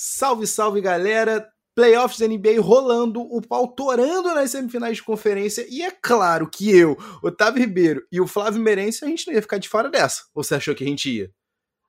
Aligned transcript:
Salve, 0.00 0.46
salve 0.46 0.80
galera! 0.80 1.44
Playoffs 1.74 2.20
da 2.20 2.28
NBA 2.28 2.60
rolando, 2.60 3.20
o 3.20 3.42
pau 3.42 3.66
torando 3.66 4.32
nas 4.32 4.52
semifinais 4.52 4.98
de 4.98 5.02
conferência, 5.02 5.66
e 5.68 5.82
é 5.82 5.90
claro 5.90 6.48
que 6.48 6.70
eu, 6.70 6.96
Otávio 7.20 7.60
Ribeiro 7.60 8.06
e 8.12 8.20
o 8.20 8.26
Flávio 8.26 8.62
Merense, 8.62 9.04
a 9.04 9.08
gente 9.08 9.26
não 9.26 9.34
ia 9.34 9.42
ficar 9.42 9.58
de 9.58 9.68
fora 9.68 9.90
dessa. 9.90 10.22
Ou 10.32 10.44
você 10.44 10.54
achou 10.54 10.72
que 10.72 10.84
a 10.84 10.86
gente 10.86 11.10
ia? 11.10 11.32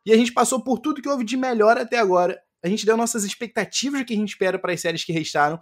E 0.07 0.11
a 0.11 0.17
gente 0.17 0.33
passou 0.33 0.63
por 0.63 0.79
tudo 0.79 1.03
que 1.03 1.07
houve 1.07 1.23
de 1.23 1.37
melhor 1.37 1.77
até 1.77 1.99
agora. 1.99 2.39
A 2.65 2.67
gente 2.67 2.83
deu 2.83 2.97
nossas 2.97 3.23
expectativas 3.23 4.00
do 4.00 4.05
que 4.05 4.14
a 4.16 4.18
gente 4.18 4.30
espera 4.30 4.57
para 4.57 4.73
as 4.73 4.82
séries 4.82 5.05
que 5.05 5.14
restaram. 5.14 5.60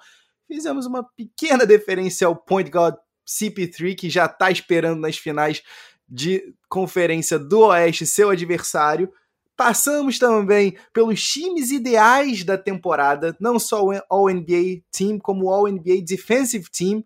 Fizemos 0.50 0.86
uma 0.86 1.04
pequena 1.04 1.66
deferência 1.66 2.28
ao 2.28 2.36
Point 2.36 2.72
Guard 2.72 2.96
CP3, 3.28 3.94
que 3.94 4.10
já 4.10 4.26
tá 4.26 4.50
esperando 4.50 5.02
nas 5.02 5.18
finais 5.18 5.62
de 6.08 6.56
conferência 6.70 7.38
do 7.38 7.60
Oeste 7.60 8.06
seu 8.06 8.30
adversário. 8.30 9.12
Passamos 9.58 10.20
também 10.20 10.78
pelos 10.94 11.22
times 11.24 11.72
ideais 11.72 12.44
da 12.44 12.60
temporada, 12.60 13.36
não 13.40 13.58
só 13.58 13.84
o 13.84 13.92
All-NBA 14.08 14.84
Team, 14.92 15.18
como 15.18 15.46
o 15.46 15.50
All-NBA 15.52 16.04
Defensive 16.08 16.70
Team, 16.70 17.04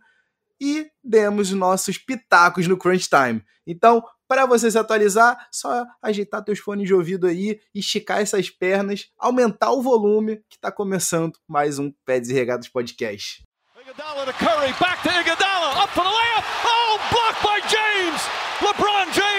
e 0.59 0.85
demos 1.02 1.52
nossos 1.52 1.98
pitacos 1.98 2.67
no 2.67 2.77
Crunch 2.77 3.07
Time. 3.09 3.41
Então, 3.66 4.03
para 4.27 4.45
você 4.45 4.70
se 4.70 4.77
atualizar, 4.77 5.48
só 5.49 5.85
ajeitar 6.02 6.43
teus 6.43 6.59
fones 6.59 6.85
de 6.85 6.93
ouvido 6.93 7.26
aí, 7.26 7.57
esticar 7.73 8.20
essas 8.20 8.49
pernas, 8.49 9.07
aumentar 9.18 9.71
o 9.71 9.81
volume, 9.81 10.38
que 10.49 10.57
está 10.57 10.70
começando 10.71 11.40
mais 11.48 11.79
um 11.79 11.90
Pés 12.05 12.29
e 12.29 12.34
Regatas 12.34 12.68
Podcast. 12.68 13.43
Iguodala 13.79 14.26
to 14.26 14.34
Curry, 14.34 14.73
back 14.77 15.02
to 15.04 15.09
Iguodala, 15.09 15.84
up 15.84 15.93
for 15.93 16.04
the 16.04 16.09
layup, 16.09 16.45
oh, 16.65 16.99
blocked 17.12 17.41
by 17.43 17.62
James! 17.70 18.21
LeBron 18.62 19.13
James 19.13 19.30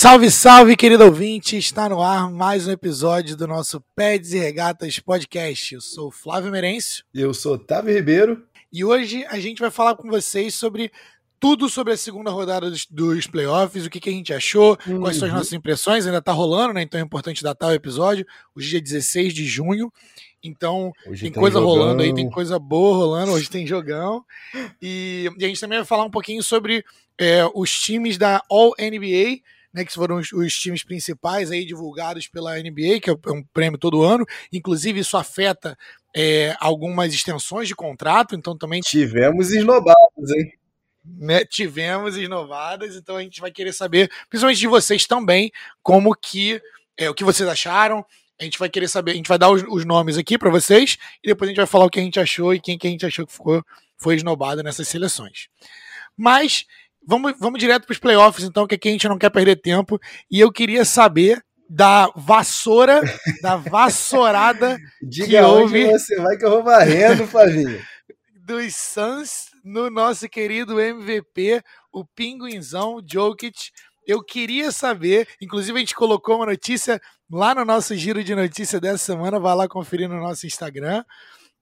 Salve, 0.00 0.30
salve, 0.30 0.76
querido 0.76 1.02
ouvinte! 1.02 1.56
Está 1.56 1.88
no 1.88 2.00
ar 2.00 2.30
mais 2.30 2.68
um 2.68 2.70
episódio 2.70 3.36
do 3.36 3.48
nosso 3.48 3.82
Peds 3.96 4.32
e 4.32 4.38
Regatas 4.38 5.00
Podcast. 5.00 5.74
Eu 5.74 5.80
sou 5.80 6.06
o 6.06 6.12
Flávio 6.12 6.52
Merencio. 6.52 7.04
E 7.12 7.20
eu 7.20 7.34
sou 7.34 7.54
Otávio 7.54 7.92
Ribeiro. 7.92 8.44
E 8.72 8.84
hoje 8.84 9.26
a 9.28 9.40
gente 9.40 9.58
vai 9.58 9.72
falar 9.72 9.96
com 9.96 10.08
vocês 10.08 10.54
sobre 10.54 10.92
tudo 11.40 11.68
sobre 11.68 11.94
a 11.94 11.96
segunda 11.96 12.30
rodada 12.30 12.70
dos, 12.70 12.86
dos 12.88 13.26
playoffs, 13.26 13.86
o 13.86 13.90
que, 13.90 13.98
que, 13.98 14.08
a 14.08 14.12
gente 14.12 14.32
achou, 14.32 14.78
uhum. 14.86 15.00
quais 15.00 15.16
são 15.16 15.26
as 15.26 15.32
uhum. 15.32 15.38
nossas 15.38 15.52
impressões. 15.52 16.06
Ainda 16.06 16.22
tá 16.22 16.30
rolando, 16.30 16.74
né? 16.74 16.82
Então 16.82 17.00
é 17.00 17.02
importante 17.02 17.42
datar 17.42 17.70
o 17.70 17.74
episódio. 17.74 18.24
Hoje 18.54 18.76
é 18.76 18.80
16 18.80 19.34
de 19.34 19.46
junho. 19.46 19.92
Então, 20.40 20.92
hoje 21.08 21.22
tem, 21.22 21.32
tem 21.32 21.42
coisa 21.42 21.58
jogão. 21.58 21.74
rolando 21.74 22.02
aí, 22.04 22.14
tem 22.14 22.30
coisa 22.30 22.56
boa 22.56 22.96
rolando. 22.96 23.32
Hoje 23.32 23.50
tem 23.50 23.66
jogão. 23.66 24.24
E, 24.80 25.28
e 25.36 25.44
a 25.44 25.48
gente 25.48 25.60
também 25.60 25.78
vai 25.80 25.84
falar 25.84 26.04
um 26.04 26.10
pouquinho 26.10 26.40
sobre 26.40 26.84
é, 27.18 27.44
os 27.52 27.72
times 27.72 28.16
da 28.16 28.40
All 28.48 28.76
NBA, 28.78 29.40
né, 29.78 29.84
que 29.84 29.94
foram 29.94 30.16
os, 30.16 30.32
os, 30.32 30.54
times 30.54 30.82
principais 30.82 31.50
aí 31.50 31.64
divulgados 31.64 32.26
pela 32.26 32.58
NBA, 32.58 33.00
que 33.00 33.10
é, 33.10 33.14
é 33.26 33.30
um 33.30 33.44
prêmio 33.52 33.78
todo 33.78 34.02
ano. 34.02 34.26
Inclusive, 34.52 35.00
isso 35.00 35.16
afeta 35.16 35.78
é, 36.14 36.56
algumas 36.58 37.14
extensões 37.14 37.68
de 37.68 37.76
contrato, 37.76 38.34
então 38.34 38.58
também. 38.58 38.80
Tivemos 38.80 39.52
esnobados, 39.52 40.30
hein? 40.30 40.52
Né, 41.04 41.44
tivemos 41.44 42.16
esnovadas, 42.16 42.96
então 42.96 43.16
a 43.16 43.22
gente 43.22 43.40
vai 43.40 43.50
querer 43.50 43.72
saber, 43.72 44.10
principalmente 44.28 44.58
de 44.58 44.66
vocês 44.66 45.06
também, 45.06 45.50
como 45.82 46.14
que 46.14 46.60
é, 46.98 47.08
o 47.08 47.14
que 47.14 47.24
vocês 47.24 47.48
acharam, 47.48 48.04
a 48.38 48.44
gente 48.44 48.58
vai 48.58 48.68
querer 48.68 48.88
saber, 48.88 49.12
a 49.12 49.14
gente 49.14 49.28
vai 49.28 49.38
dar 49.38 49.50
os, 49.50 49.62
os 49.68 49.86
nomes 49.86 50.18
aqui 50.18 50.36
para 50.36 50.50
vocês 50.50 50.98
e 51.24 51.28
depois 51.28 51.48
a 51.48 51.50
gente 51.50 51.56
vai 51.56 51.66
falar 51.66 51.86
o 51.86 51.90
que 51.90 51.98
a 51.98 52.02
gente 52.02 52.20
achou 52.20 52.52
e 52.52 52.60
quem 52.60 52.76
que 52.76 52.86
a 52.86 52.90
gente 52.90 53.06
achou 53.06 53.26
que 53.26 53.32
ficou, 53.32 53.64
foi 53.96 54.16
esnobado 54.16 54.62
nessas 54.62 54.86
seleções. 54.86 55.48
Mas 56.14 56.66
vamos, 57.06 57.34
vamos 57.38 57.58
direto 57.58 57.86
para 57.86 57.92
os 57.92 57.98
playoffs, 57.98 58.44
então, 58.44 58.66
que 58.66 58.74
aqui 58.74 58.88
a 58.88 58.92
gente 58.92 59.08
não 59.08 59.18
quer 59.18 59.30
perder 59.30 59.56
tempo. 59.56 59.98
E 60.30 60.40
eu 60.40 60.52
queria 60.52 60.84
saber 60.84 61.42
da 61.68 62.10
vassoura, 62.16 63.00
da 63.42 63.56
vassourada 63.56 64.78
Diga 65.02 65.26
que 65.26 65.40
houve. 65.40 65.86
você 65.86 66.16
vai 66.16 66.36
que 66.36 66.44
eu 66.44 66.50
vou 66.50 66.62
varrendo, 66.62 67.26
Flavinho. 67.26 67.80
dos 68.48 68.74
Suns 68.74 69.50
no 69.62 69.90
nosso 69.90 70.26
querido 70.26 70.80
MVP, 70.80 71.62
o 71.92 72.06
Pinguinzão 72.06 72.98
Jokic. 73.06 73.70
Eu 74.06 74.24
queria 74.24 74.72
saber, 74.72 75.28
inclusive 75.38 75.76
a 75.76 75.80
gente 75.80 75.94
colocou 75.94 76.36
uma 76.36 76.46
notícia 76.46 76.98
lá 77.30 77.54
no 77.54 77.62
nosso 77.62 77.94
giro 77.94 78.24
de 78.24 78.34
notícia 78.34 78.80
dessa 78.80 79.04
semana, 79.04 79.38
vai 79.38 79.54
lá 79.54 79.68
conferir 79.68 80.08
no 80.08 80.18
nosso 80.18 80.46
Instagram. 80.46 81.04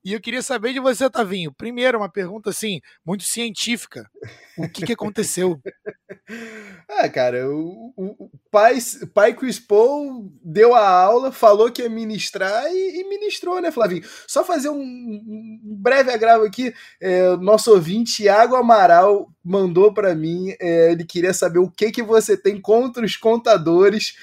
E 0.07 0.13
eu 0.13 0.21
queria 0.21 0.41
saber 0.41 0.73
de 0.73 0.79
você, 0.79 1.11
Tavinho. 1.11 1.53
Primeiro, 1.53 1.99
uma 1.99 2.09
pergunta 2.09 2.51
assim, 2.51 2.81
muito 3.05 3.25
científica. 3.25 4.09
O 4.57 4.69
que, 4.69 4.87
que 4.87 4.93
aconteceu? 4.93 5.61
ah, 6.89 7.09
cara, 7.09 7.51
o, 7.51 7.93
o, 7.97 8.31
pai, 8.49 8.79
pai 9.13 9.35
Chris 9.35 9.59
Paul 9.59 10.31
deu 10.45 10.77
a 10.77 10.89
aula, 10.89 11.33
falou 11.33 11.73
que 11.73 11.83
ia 11.83 11.91
ministrar 11.91 12.73
e, 12.73 13.01
e 13.01 13.09
ministrou, 13.09 13.61
né, 13.61 13.73
Flavinho? 13.73 14.05
Só 14.29 14.45
fazer 14.45 14.69
um, 14.69 14.79
um 14.81 15.59
breve 15.77 16.13
agravo 16.13 16.45
aqui. 16.45 16.73
É, 17.01 17.37
nosso 17.39 17.73
ouvinte, 17.73 18.23
Thiago 18.23 18.55
Amaral, 18.55 19.29
mandou 19.43 19.93
para 19.93 20.15
mim. 20.15 20.55
É, 20.61 20.93
ele 20.93 21.05
queria 21.05 21.35
saber 21.35 21.59
o 21.59 21.69
que, 21.69 21.91
que 21.91 22.05
você 22.05 22.37
tem 22.37 22.61
contra 22.61 23.05
os 23.05 23.17
contadores, 23.17 24.15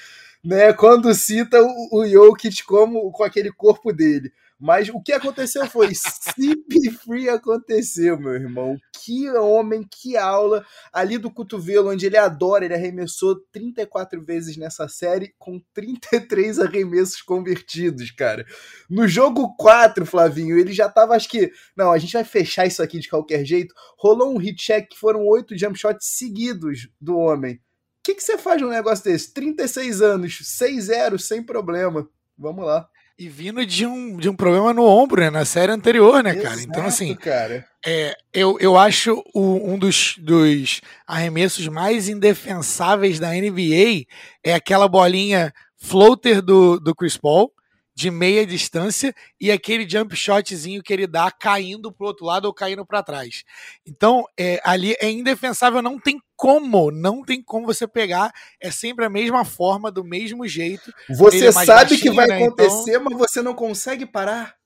né? 0.42 0.72
Quando 0.72 1.14
cita 1.14 1.60
o, 1.62 2.00
o 2.00 2.08
Jokic 2.08 2.64
como 2.64 3.12
com 3.12 3.22
aquele 3.22 3.52
corpo 3.52 3.92
dele. 3.92 4.32
Mas 4.64 4.88
o 4.88 4.98
que 4.98 5.12
aconteceu 5.12 5.66
foi 5.66 5.94
CP 5.94 6.90
Free 7.04 7.28
aconteceu, 7.28 8.18
meu 8.18 8.32
irmão. 8.32 8.78
Que 9.04 9.28
homem, 9.28 9.86
que 9.86 10.16
aula 10.16 10.64
ali 10.90 11.18
do 11.18 11.30
cotovelo, 11.30 11.90
onde 11.90 12.06
ele 12.06 12.16
adora. 12.16 12.64
Ele 12.64 12.72
arremessou 12.72 13.38
34 13.52 14.24
vezes 14.24 14.56
nessa 14.56 14.88
série, 14.88 15.34
com 15.38 15.60
33 15.74 16.60
arremessos 16.60 17.20
convertidos, 17.20 18.10
cara. 18.10 18.46
No 18.88 19.06
jogo 19.06 19.54
4, 19.54 20.06
Flavinho, 20.06 20.58
ele 20.58 20.72
já 20.72 20.88
tava, 20.88 21.14
acho 21.14 21.28
que. 21.28 21.52
Não, 21.76 21.92
a 21.92 21.98
gente 21.98 22.14
vai 22.14 22.24
fechar 22.24 22.64
isso 22.64 22.82
aqui 22.82 22.98
de 22.98 23.10
qualquer 23.10 23.44
jeito. 23.44 23.74
Rolou 23.98 24.34
um 24.34 24.38
hit 24.38 24.56
check 24.56 24.88
que 24.88 24.98
foram 24.98 25.26
oito 25.26 25.58
jump 25.58 25.78
shots 25.78 26.06
seguidos 26.16 26.88
do 26.98 27.18
homem. 27.18 27.56
O 27.56 27.60
que, 28.02 28.14
que 28.14 28.22
você 28.22 28.38
faz 28.38 28.62
num 28.62 28.70
negócio 28.70 29.04
desse? 29.04 29.34
36 29.34 30.00
anos, 30.00 30.40
6-0, 30.58 31.18
sem 31.18 31.42
problema. 31.42 32.08
Vamos 32.38 32.64
lá. 32.64 32.88
E 33.16 33.28
vindo 33.28 33.64
de 33.64 33.86
um, 33.86 34.16
de 34.16 34.28
um 34.28 34.34
problema 34.34 34.74
no 34.74 34.84
ombro, 34.84 35.20
né? 35.20 35.30
Na 35.30 35.44
série 35.44 35.70
anterior, 35.70 36.22
né, 36.22 36.34
cara? 36.34 36.54
Exato, 36.54 36.68
então, 36.68 36.84
assim. 36.84 37.14
Cara. 37.14 37.64
É, 37.86 38.16
eu, 38.32 38.58
eu 38.58 38.76
acho 38.76 39.22
o, 39.32 39.72
um 39.72 39.78
dos, 39.78 40.16
dos 40.18 40.80
arremessos 41.06 41.68
mais 41.68 42.08
indefensáveis 42.08 43.20
da 43.20 43.30
NBA 43.30 44.04
é 44.42 44.54
aquela 44.54 44.88
bolinha 44.88 45.52
floater 45.76 46.42
do, 46.42 46.80
do 46.80 46.94
Chris 46.94 47.16
Paul 47.16 47.52
de 47.94 48.10
meia 48.10 48.44
distância 48.44 49.14
e 49.40 49.52
aquele 49.52 49.88
jump 49.88 50.16
shotzinho 50.16 50.82
que 50.82 50.92
ele 50.92 51.06
dá 51.06 51.30
caindo 51.30 51.92
pro 51.92 52.06
outro 52.06 52.26
lado 52.26 52.46
ou 52.46 52.54
caindo 52.54 52.84
para 52.84 53.02
trás. 53.02 53.44
Então, 53.86 54.24
é, 54.38 54.60
ali 54.64 54.96
é 55.00 55.10
indefensável, 55.10 55.80
não 55.80 55.98
tem 55.98 56.20
como, 56.36 56.90
não 56.90 57.22
tem 57.22 57.40
como 57.40 57.66
você 57.66 57.86
pegar, 57.86 58.32
é 58.60 58.70
sempre 58.70 59.04
a 59.04 59.10
mesma 59.10 59.44
forma, 59.44 59.92
do 59.92 60.02
mesmo 60.02 60.46
jeito. 60.48 60.92
Você 61.08 61.46
é 61.46 61.52
sabe 61.52 61.90
baixinho, 61.90 62.00
que 62.00 62.10
vai 62.10 62.26
né? 62.26 62.36
acontecer, 62.36 62.90
então... 62.90 63.04
mas 63.04 63.18
você 63.18 63.40
não 63.40 63.54
consegue 63.54 64.04
parar. 64.04 64.56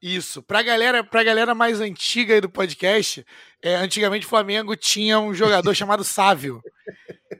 Isso. 0.00 0.42
Pra 0.42 0.62
galera, 0.62 1.02
pra 1.02 1.24
galera 1.24 1.54
mais 1.54 1.80
antiga 1.80 2.34
aí 2.34 2.40
do 2.40 2.50
podcast, 2.50 3.26
é, 3.62 3.74
antigamente 3.74 4.26
o 4.26 4.28
Flamengo 4.28 4.76
tinha 4.76 5.18
um 5.18 5.34
jogador 5.34 5.72
chamado 5.74 6.04
Sávio. 6.04 6.62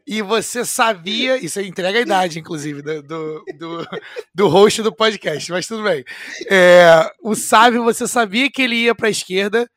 E 0.07 0.23
você 0.23 0.65
sabia, 0.65 1.37
isso 1.37 1.61
entrega 1.61 1.99
a 1.99 2.03
idade, 2.03 2.39
inclusive, 2.39 2.81
do, 2.81 3.03
do, 3.03 3.45
do, 3.59 3.89
do 4.33 4.49
host 4.49 4.81
do 4.83 4.95
podcast, 4.95 5.51
mas 5.51 5.67
tudo 5.67 5.83
bem. 5.83 6.05
É, 6.49 7.11
o 7.21 7.35
Sávio, 7.35 7.83
você 7.83 8.07
sabia 8.07 8.49
que 8.49 8.63
ele 8.63 8.77
ia 8.77 8.95
pra 8.95 9.11
esquerda 9.11 9.69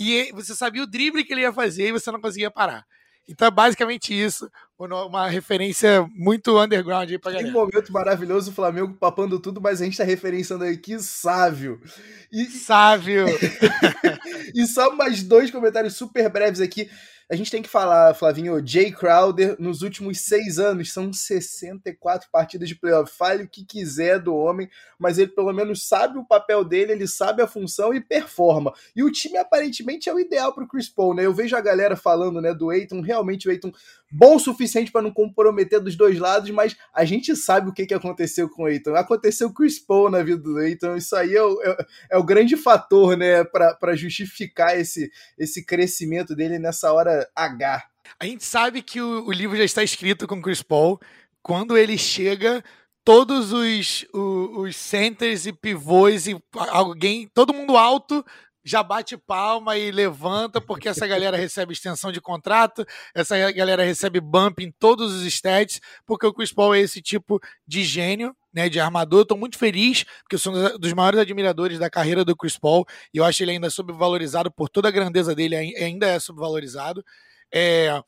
e 0.00 0.32
você 0.32 0.54
sabia 0.56 0.82
o 0.82 0.86
drible 0.86 1.22
que 1.24 1.32
ele 1.32 1.42
ia 1.42 1.52
fazer 1.52 1.88
e 1.88 1.92
você 1.92 2.10
não 2.10 2.20
conseguia 2.20 2.50
parar. 2.50 2.84
Então 3.28 3.46
é 3.46 3.50
basicamente 3.52 4.12
isso, 4.12 4.50
uma 4.78 5.28
referência 5.28 6.08
muito 6.14 6.60
underground 6.60 7.10
aí 7.10 7.18
pra 7.18 7.32
galera. 7.32 7.48
Que 7.48 7.54
momento 7.54 7.92
maravilhoso 7.92 8.50
o 8.50 8.54
Flamengo 8.54 8.94
papando 8.94 9.38
tudo, 9.38 9.60
mas 9.60 9.80
a 9.80 9.84
gente 9.84 9.96
tá 9.96 10.04
referenciando 10.04 10.64
aqui 10.64 10.98
Sávio. 10.98 11.80
E... 12.32 12.46
Sávio! 12.46 13.26
e 14.54 14.66
só 14.66 14.94
mais 14.94 15.22
dois 15.22 15.50
comentários 15.50 15.94
super 15.94 16.28
breves 16.28 16.60
aqui. 16.60 16.90
A 17.32 17.34
gente 17.34 17.50
tem 17.50 17.62
que 17.62 17.68
falar, 17.68 18.12
Flavinho, 18.12 18.60
Jay 18.62 18.92
Crowder, 18.92 19.56
nos 19.58 19.80
últimos 19.80 20.20
seis 20.20 20.58
anos, 20.58 20.92
são 20.92 21.10
64 21.10 22.28
partidas 22.30 22.68
de 22.68 22.74
playoff. 22.74 23.10
Fale 23.10 23.44
o 23.44 23.48
que 23.48 23.64
quiser 23.64 24.18
do 24.18 24.36
homem, 24.36 24.68
mas 24.98 25.16
ele 25.16 25.30
pelo 25.30 25.50
menos 25.50 25.88
sabe 25.88 26.18
o 26.18 26.26
papel 26.26 26.62
dele, 26.62 26.92
ele 26.92 27.06
sabe 27.08 27.40
a 27.40 27.46
função 27.46 27.94
e 27.94 28.02
performa. 28.02 28.74
E 28.94 29.02
o 29.02 29.10
time 29.10 29.38
aparentemente 29.38 30.10
é 30.10 30.14
o 30.14 30.20
ideal 30.20 30.52
para 30.52 30.64
o 30.64 30.68
Chris 30.68 30.90
Paul, 30.90 31.14
né? 31.14 31.24
Eu 31.24 31.32
vejo 31.32 31.56
a 31.56 31.60
galera 31.62 31.96
falando, 31.96 32.38
né, 32.38 32.52
do 32.52 32.68
Aiton, 32.68 33.00
realmente 33.00 33.48
o 33.48 33.50
Aiton 33.50 33.72
bom 34.12 34.36
o 34.36 34.38
suficiente 34.38 34.92
para 34.92 35.02
não 35.02 35.10
comprometer 35.10 35.80
dos 35.80 35.96
dois 35.96 36.18
lados, 36.18 36.50
mas 36.50 36.76
a 36.92 37.04
gente 37.04 37.34
sabe 37.34 37.70
o 37.70 37.72
que, 37.72 37.86
que 37.86 37.94
aconteceu 37.94 38.48
com 38.48 38.64
o 38.64 38.68
Eiton. 38.68 38.94
Aconteceu 38.94 39.48
com 39.48 39.52
o 39.52 39.56
Chris 39.56 39.78
Paul 39.78 40.10
na 40.10 40.22
vida 40.22 40.42
do 40.42 40.60
Eiton, 40.60 40.96
isso 40.96 41.16
aí 41.16 41.34
é 41.34 41.42
o, 41.42 41.62
é, 41.62 41.86
é 42.10 42.18
o 42.18 42.24
grande 42.24 42.56
fator, 42.56 43.16
né, 43.16 43.42
para 43.44 43.96
justificar 43.96 44.78
esse, 44.78 45.10
esse 45.38 45.64
crescimento 45.64 46.36
dele 46.36 46.58
nessa 46.58 46.92
hora 46.92 47.26
H. 47.34 47.84
A 48.20 48.26
gente 48.26 48.44
sabe 48.44 48.82
que 48.82 49.00
o, 49.00 49.26
o 49.26 49.32
livro 49.32 49.56
já 49.56 49.64
está 49.64 49.82
escrito 49.82 50.26
com 50.26 50.36
o 50.36 50.42
Chris 50.42 50.62
Paul. 50.62 51.00
Quando 51.42 51.76
ele 51.76 51.96
chega, 51.98 52.62
todos 53.04 53.52
os, 53.52 54.06
os, 54.12 54.58
os 54.58 54.76
centers 54.76 55.46
e 55.46 55.52
pivôs 55.52 56.26
e 56.26 56.36
alguém, 56.70 57.28
todo 57.32 57.54
mundo 57.54 57.76
alto 57.76 58.24
já 58.64 58.82
bate 58.82 59.16
palma 59.16 59.76
e 59.76 59.90
levanta, 59.90 60.60
porque 60.60 60.88
essa 60.88 61.06
galera 61.06 61.36
recebe 61.36 61.72
extensão 61.72 62.12
de 62.12 62.20
contrato, 62.20 62.86
essa 63.14 63.50
galera 63.52 63.84
recebe 63.84 64.20
bump 64.20 64.60
em 64.60 64.70
todos 64.70 65.12
os 65.12 65.22
stats, 65.24 65.80
porque 66.06 66.26
o 66.26 66.32
Chris 66.32 66.52
Paul 66.52 66.74
é 66.74 66.80
esse 66.80 67.02
tipo 67.02 67.40
de 67.66 67.82
gênio, 67.84 68.34
né, 68.52 68.68
de 68.68 68.78
armador. 68.78 69.22
Estou 69.22 69.36
muito 69.36 69.58
feliz, 69.58 70.04
porque 70.22 70.36
eu 70.36 70.38
sou 70.38 70.54
um 70.54 70.78
dos 70.78 70.92
maiores 70.92 71.20
admiradores 71.20 71.78
da 71.78 71.90
carreira 71.90 72.24
do 72.24 72.36
Chris 72.36 72.58
Paul, 72.58 72.86
e 73.12 73.18
eu 73.18 73.24
acho 73.24 73.42
ele 73.42 73.52
ainda 73.52 73.70
subvalorizado 73.70 74.50
por 74.50 74.68
toda 74.68 74.88
a 74.88 74.92
grandeza 74.92 75.34
dele, 75.34 75.56
ainda 75.56 76.06
é 76.06 76.18
subvalorizado. 76.18 77.04
É, 77.52 78.02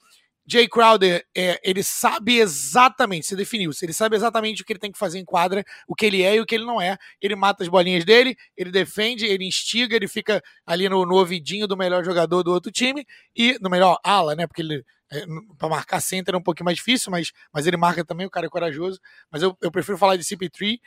Jay 0.47 0.69
Crowder, 0.69 1.25
é, 1.35 1.59
ele 1.63 1.83
sabe 1.83 2.39
exatamente, 2.39 3.27
se 3.27 3.35
definiu, 3.35 3.71
ele 3.83 3.93
sabe 3.95 4.15
exatamente 4.15 4.61
o 4.61 4.65
que 4.65 4.75
ele 4.75 4.81
tem 4.81 4.93
que 4.93 4.99
fazer 4.99 5.19
em 5.19 5.25
quadra, 5.25 5.65
o 5.89 5.95
que 5.95 6.05
ele 6.05 6.23
é 6.23 6.37
e 6.37 6.41
o 6.41 6.47
que 6.47 6.55
ele 6.55 6.65
não 6.65 6.81
é. 6.81 6.99
Ele 7.21 7.35
mata 7.35 7.63
as 7.63 7.69
bolinhas 7.69 8.05
dele, 8.05 8.37
ele 8.57 8.71
defende, 8.71 9.25
ele 9.25 9.47
instiga, 9.47 9.97
ele 9.97 10.07
fica 10.07 10.43
ali 10.67 10.89
no, 10.89 11.07
no 11.07 11.15
ouvidinho 11.15 11.67
do 11.67 11.77
melhor 11.77 12.05
jogador 12.05 12.43
do 12.43 12.53
outro 12.53 12.71
time 12.71 13.07
e 13.35 13.59
no 13.61 13.71
melhor 13.71 13.99
ala, 14.05 14.35
né? 14.35 14.47
Porque 14.47 14.61
ele 14.61 14.85
é, 15.11 15.25
para 15.57 15.69
marcar 15.69 16.01
center 16.01 16.35
é 16.35 16.39
um 16.39 16.43
pouquinho 16.43 16.65
mais 16.65 16.77
difícil, 16.77 17.11
mas, 17.11 17.33
mas 17.53 17.67
ele 17.67 17.77
marca 17.77 18.05
também, 18.05 18.27
o 18.27 18.31
cara 18.31 18.47
é 18.47 18.51
corajoso. 18.51 19.01
Mas 19.31 19.43
eu, 19.43 19.57
eu 19.63 19.71
prefiro 19.71 19.97
falar 19.97 20.17
de 20.17 20.25
CP3. 20.25 20.79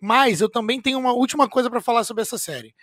Mas 0.00 0.40
eu 0.40 0.50
também 0.50 0.80
tenho 0.80 0.98
uma 0.98 1.12
última 1.12 1.48
coisa 1.48 1.70
para 1.70 1.80
falar 1.80 2.04
sobre 2.04 2.22
essa 2.22 2.38
série. 2.38 2.74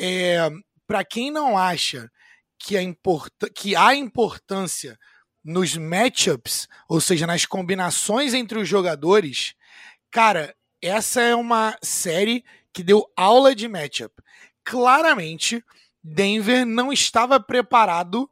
É, 0.00 0.50
para 0.86 1.04
quem 1.04 1.30
não 1.30 1.56
acha 1.56 2.10
que, 2.58 2.76
a 2.76 2.82
import 2.82 3.32
que 3.54 3.76
há 3.76 3.94
importância 3.94 4.98
nos 5.44 5.76
matchups, 5.76 6.66
ou 6.88 7.00
seja, 7.00 7.26
nas 7.26 7.44
combinações 7.44 8.32
entre 8.32 8.58
os 8.58 8.68
jogadores, 8.68 9.54
cara, 10.10 10.54
essa 10.80 11.20
é 11.20 11.34
uma 11.34 11.76
série 11.82 12.44
que 12.72 12.82
deu 12.82 13.04
aula 13.16 13.54
de 13.54 13.68
matchup. 13.68 14.14
Claramente, 14.64 15.62
Denver 16.02 16.64
não 16.64 16.92
estava 16.92 17.38
preparado 17.38 18.28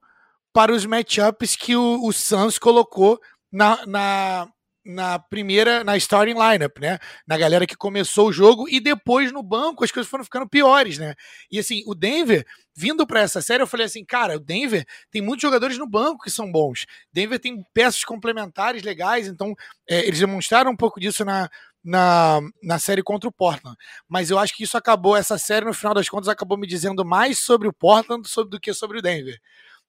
para 0.53 0.73
os 0.73 0.85
matchups 0.85 1.57
que 1.57 1.77
o, 1.77 2.05
o 2.05 2.13
Suns 2.13 2.59
colocou 2.59 3.21
na, 3.51 3.87
na, 3.87 4.49
na 4.85 5.19
primeira, 5.19 5.85
na 5.85 5.97
starting 5.97 6.35
lineup, 6.35 6.79
né? 6.79 6.99
Na 7.27 7.39
galera 7.39 7.67
que 7.67 7.77
começou 7.77 8.29
o 8.29 8.33
jogo 8.33 8.69
e 8.69 8.81
depois 8.81 9.31
no 9.31 9.43
banco 9.43 9.85
as 9.85 9.93
coisas 9.93 10.11
foram 10.11 10.25
ficando 10.25 10.49
piores, 10.49 10.99
né? 10.99 11.15
E 11.51 11.59
assim, 11.59 11.83
o 11.87 11.95
Denver, 11.95 12.45
vindo 12.75 13.07
para 13.07 13.21
essa 13.21 13.41
série, 13.41 13.63
eu 13.63 13.67
falei 13.67 13.87
assim, 13.87 14.05
cara, 14.05 14.37
o 14.37 14.41
Denver 14.41 14.85
tem 15.11 15.23
muitos 15.23 15.43
jogadores 15.43 15.79
no 15.79 15.87
banco 15.87 16.25
que 16.25 16.31
são 16.31 16.51
bons. 16.51 16.85
Denver 17.13 17.39
tem 17.39 17.63
peças 17.73 18.05
complementares 18.05 18.83
legais, 18.83 19.29
então 19.29 19.55
é, 19.89 20.07
eles 20.07 20.19
demonstraram 20.19 20.73
um 20.73 20.77
pouco 20.77 20.99
disso 20.99 21.25
na, 21.25 21.49
na, 21.85 22.41
na 22.63 22.79
série 22.79 23.03
contra 23.03 23.29
o 23.29 23.33
Portland. 23.33 23.77
Mas 24.09 24.31
eu 24.31 24.39
acho 24.39 24.55
que 24.57 24.65
isso 24.65 24.77
acabou, 24.77 25.17
essa 25.17 25.39
série, 25.39 25.65
no 25.65 25.75
final 25.75 25.95
das 25.95 26.09
contas, 26.09 26.29
acabou 26.29 26.59
me 26.59 26.67
dizendo 26.67 27.05
mais 27.05 27.39
sobre 27.39 27.69
o 27.69 27.73
Portland 27.73 28.23
do 28.49 28.61
que 28.61 28.75
sobre 28.75 28.99
o 28.99 29.03
Denver. 29.03 29.39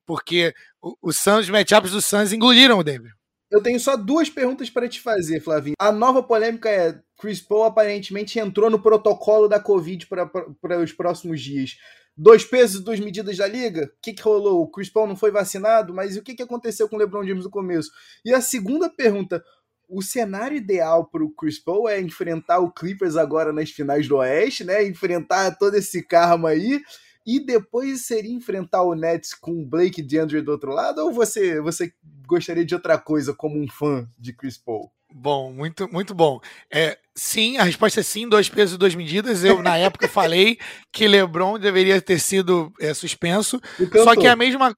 Porque 0.06 0.54
o, 0.81 0.96
o 1.01 1.13
Suns, 1.13 1.42
os 1.42 1.50
matchups 1.50 1.92
do 1.92 2.01
Suns 2.01 2.34
engoliram 2.34 2.78
o 2.78 2.84
Denver. 2.84 3.12
Eu 3.54 3.62
tenho 3.62 3.80
só 3.80 3.96
duas 3.96 4.32
perguntas 4.32 4.68
para 4.72 4.90
te 4.90 5.00
fazer, 5.00 5.40
Flavinho. 5.40 5.76
A 5.78 5.92
nova 5.92 6.24
polêmica 6.24 6.68
é: 6.68 7.00
Chris 7.16 7.40
Paul 7.40 7.66
aparentemente 7.66 8.40
entrou 8.40 8.68
no 8.68 8.82
protocolo 8.82 9.48
da 9.48 9.60
Covid 9.60 10.08
para 10.08 10.80
os 10.82 10.92
próximos 10.92 11.40
dias. 11.40 11.78
Dois 12.18 12.44
pesos, 12.44 12.82
duas 12.82 13.00
medidas 13.00 13.38
da 13.38 13.46
liga? 13.46 13.86
O 13.86 14.02
que, 14.02 14.14
que 14.14 14.24
rolou? 14.24 14.64
O 14.64 14.72
Chris 14.72 14.90
Paul 14.90 15.06
não 15.06 15.16
foi 15.16 15.30
vacinado, 15.30 15.94
mas 15.94 16.18
o 16.18 16.24
que, 16.24 16.34
que 16.34 16.42
aconteceu 16.42 16.90
com 16.90 16.96
o 16.96 17.00
LeBron 17.00 17.24
James 17.24 17.44
no 17.44 17.52
começo? 17.52 17.92
E 18.26 18.34
a 18.34 18.42
segunda 18.42 18.90
pergunta: 18.90 19.44
o 19.88 20.02
cenário 20.02 20.58
ideal 20.58 21.06
para 21.06 21.24
o 21.24 21.30
Chris 21.30 21.60
Paul 21.60 21.88
é 21.88 22.02
enfrentar 22.02 22.58
o 22.58 22.72
Clippers 22.72 23.16
agora 23.16 23.54
nas 23.54 23.70
finais 23.70 24.08
do 24.08 24.18
Oeste, 24.18 24.64
né? 24.64 24.84
Enfrentar 24.84 25.60
todo 25.60 25.76
esse 25.76 26.02
karma 26.02 26.50
aí 26.50 26.82
e 27.25 27.40
depois 27.40 28.06
seria 28.06 28.34
enfrentar 28.34 28.84
o 28.84 28.96
Nets 28.96 29.34
com 29.34 29.52
o 29.62 29.66
Blake 29.66 30.02
DeAndre 30.02 30.42
do 30.42 30.52
outro 30.52 30.72
lado? 30.72 31.00
Ou 31.00 31.12
você, 31.12 31.60
você 31.62 31.94
gostaria 32.28 32.66
de 32.66 32.75
outra 32.75 32.98
coisa 32.98 33.34
como 33.34 33.62
um 33.62 33.68
fã 33.68 34.08
de 34.20 34.34
Chris 34.34 34.58
Paul? 34.58 34.92
Bom, 35.16 35.54
muito, 35.54 35.88
muito 35.92 36.16
bom. 36.16 36.40
É, 36.72 36.98
sim, 37.14 37.58
a 37.58 37.64
resposta 37.64 38.00
é 38.00 38.04
sim, 38.04 38.28
dois 38.28 38.50
pesos 38.50 38.75
e 38.75 38.80
duas 38.80 38.96
medidas. 38.96 39.44
Eu, 39.44 39.62
na 39.62 39.78
época, 39.78 40.08
falei 40.08 40.58
que 40.92 41.08
LeBron 41.08 41.60
deveria 41.60 42.02
ter 42.02 42.20
sido 42.20 42.74
é, 42.80 42.94
suspenso. 42.96 43.62
Só 44.04 44.16
que 44.16 44.25
é 44.25 44.31
a 44.31 44.36
mesma 44.36 44.75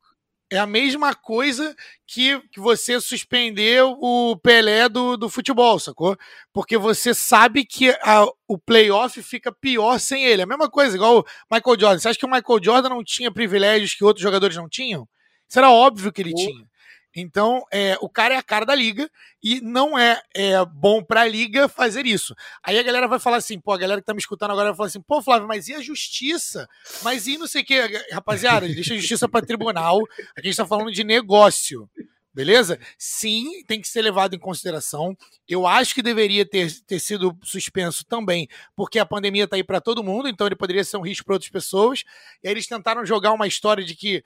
é 0.56 0.60
a 0.60 0.68
mesma 0.68 1.14
coisa 1.14 1.76
que, 2.08 2.40
que 2.52 2.60
você 2.60 3.00
suspender 3.00 3.84
o 3.84 4.36
Pelé 4.38 4.88
do, 4.88 5.18
do 5.18 5.30
futebol, 5.30 5.80
sacou? 5.80 6.18
Porque 6.54 6.78
você 6.78 7.14
sabe 7.14 7.66
que 7.66 7.90
a, 8.02 8.26
o 8.48 8.58
playoff 8.58 9.22
fica 9.24 9.52
pior 9.52 10.00
sem 10.00 10.26
ele. 10.26 10.42
A 10.42 10.46
mesma 10.48 10.70
coisa, 10.70 10.96
igual 10.96 11.20
o 11.20 11.26
Michael 11.52 11.80
Jordan. 11.80 12.00
Você 12.00 12.10
acha 12.10 12.20
que 12.20 12.26
o 12.26 12.32
Michael 12.32 12.64
Jordan 12.64 12.90
não 12.90 13.04
tinha 13.04 13.32
privilégios 13.32 13.94
que 13.94 14.04
outros 14.04 14.24
jogadores 14.24 14.56
não 14.56 14.70
tinham? 14.70 15.08
Isso 15.48 15.60
era 15.60 15.70
óbvio 15.72 16.12
que 16.12 16.22
ele 16.22 16.34
oh. 16.34 16.38
tinha. 16.38 16.66
Então, 17.16 17.64
é, 17.72 17.98
o 18.02 18.10
cara 18.10 18.34
é 18.34 18.38
a 18.38 18.44
cara 18.44 18.66
da 18.66 18.76
liga 18.76 19.10
e 19.42 19.62
não 19.62 19.98
é, 19.98 20.22
é 20.34 20.66
bom 20.66 21.02
pra 21.02 21.26
liga 21.26 21.70
fazer 21.70 22.06
isso. 22.06 22.36
Aí 22.62 22.78
a 22.78 22.84
galera 22.84 23.08
vai 23.08 23.20
falar 23.20 23.38
assim, 23.38 23.60
pô, 23.60 23.72
a 23.72 23.78
galera 23.78 24.02
que 24.02 24.06
tá 24.06 24.14
me 24.14 24.20
escutando 24.20 24.52
agora 24.52 24.70
vai 24.70 24.78
falar 24.78 24.88
assim, 24.88 25.02
pô, 25.02 25.22
Flávio, 25.22 25.48
mas 25.48 25.68
e 25.70 25.74
a 25.74 25.82
justiça? 25.82 26.68
Mas 27.04 27.26
e 27.26 27.38
não 27.38 27.48
sei 27.48 27.62
o 27.62 27.66
quê? 27.66 28.04
Rapaziada, 28.12 28.68
deixa 28.68 28.94
a 28.94 28.98
justiça 28.98 29.30
pra 29.30 29.42
tribunal. 29.42 30.02
A 30.38 30.42
gente 30.42 30.58
tá 30.58 30.66
falando 30.66 30.92
de 30.92 31.04
negócio. 31.04 31.90
Beleza? 32.36 32.78
Sim, 32.98 33.64
tem 33.66 33.80
que 33.80 33.88
ser 33.88 34.02
levado 34.02 34.36
em 34.36 34.40
consideração. 34.40 35.18
Eu 35.48 35.66
acho 35.66 35.96
que 35.96 36.02
deveria 36.02 36.46
ter, 36.46 36.70
ter 36.82 37.00
sido 37.00 37.34
suspenso 37.42 38.04
também, 38.04 38.50
porque 38.76 39.00
a 39.00 39.06
pandemia 39.06 39.48
tá 39.48 39.56
aí 39.56 39.64
para 39.64 39.80
todo 39.80 40.04
mundo, 40.04 40.28
então 40.28 40.46
ele 40.46 40.56
poderia 40.58 40.84
ser 40.84 40.98
um 40.98 41.02
risco 41.02 41.24
para 41.24 41.36
outras 41.36 41.50
pessoas. 41.50 42.04
E 42.44 42.48
aí 42.50 42.54
eles 42.54 42.68
tentaram 42.68 43.06
jogar 43.06 43.32
uma 43.32 43.48
história 43.48 43.86
de 43.86 43.96
que 43.96 44.22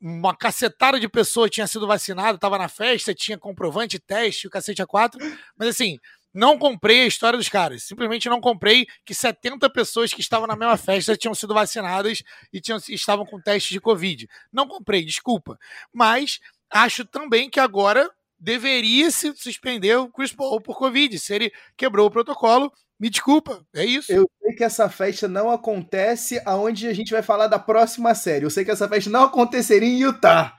uma 0.00 0.36
cacetada 0.36 1.00
de 1.00 1.08
pessoas 1.08 1.50
tinha 1.50 1.66
sido 1.66 1.86
vacinada, 1.86 2.36
estava 2.36 2.58
na 2.58 2.68
festa, 2.68 3.14
tinha 3.14 3.38
comprovante, 3.38 3.98
teste, 3.98 4.46
o 4.46 4.50
cacete 4.50 4.82
a 4.82 4.86
quatro. 4.86 5.18
Mas 5.56 5.68
assim, 5.68 5.98
não 6.34 6.58
comprei 6.58 7.02
a 7.02 7.06
história 7.06 7.38
dos 7.38 7.48
caras. 7.48 7.84
Simplesmente 7.84 8.28
não 8.28 8.40
comprei 8.40 8.86
que 9.04 9.14
70 9.14 9.70
pessoas 9.70 10.12
que 10.12 10.20
estavam 10.20 10.48
na 10.48 10.56
mesma 10.56 10.76
festa 10.76 11.16
tinham 11.16 11.34
sido 11.34 11.54
vacinadas 11.54 12.22
e 12.52 12.60
tinham, 12.60 12.78
estavam 12.88 13.24
com 13.24 13.40
teste 13.40 13.72
de 13.72 13.80
Covid. 13.80 14.28
Não 14.52 14.66
comprei, 14.66 15.04
desculpa. 15.04 15.56
Mas 15.92 16.40
acho 16.68 17.04
também 17.04 17.48
que 17.48 17.60
agora 17.60 18.10
deveria 18.36 19.10
se 19.12 19.32
suspender 19.36 19.96
o 19.96 20.08
Chris 20.08 20.32
Paul 20.32 20.60
por 20.60 20.76
Covid. 20.76 21.16
Se 21.20 21.34
ele 21.34 21.52
quebrou 21.76 22.08
o 22.08 22.10
protocolo, 22.10 22.72
me 23.04 23.10
desculpa, 23.10 23.60
é 23.74 23.84
isso. 23.84 24.10
Eu 24.10 24.26
sei 24.40 24.54
que 24.54 24.64
essa 24.64 24.88
festa 24.88 25.28
não 25.28 25.50
acontece 25.50 26.40
aonde 26.46 26.88
a 26.88 26.94
gente 26.94 27.12
vai 27.12 27.22
falar 27.22 27.48
da 27.48 27.58
próxima 27.58 28.14
série. 28.14 28.46
Eu 28.46 28.50
sei 28.50 28.64
que 28.64 28.70
essa 28.70 28.88
festa 28.88 29.10
não 29.10 29.24
aconteceria 29.24 29.86
em 29.86 30.00
Utah. 30.00 30.56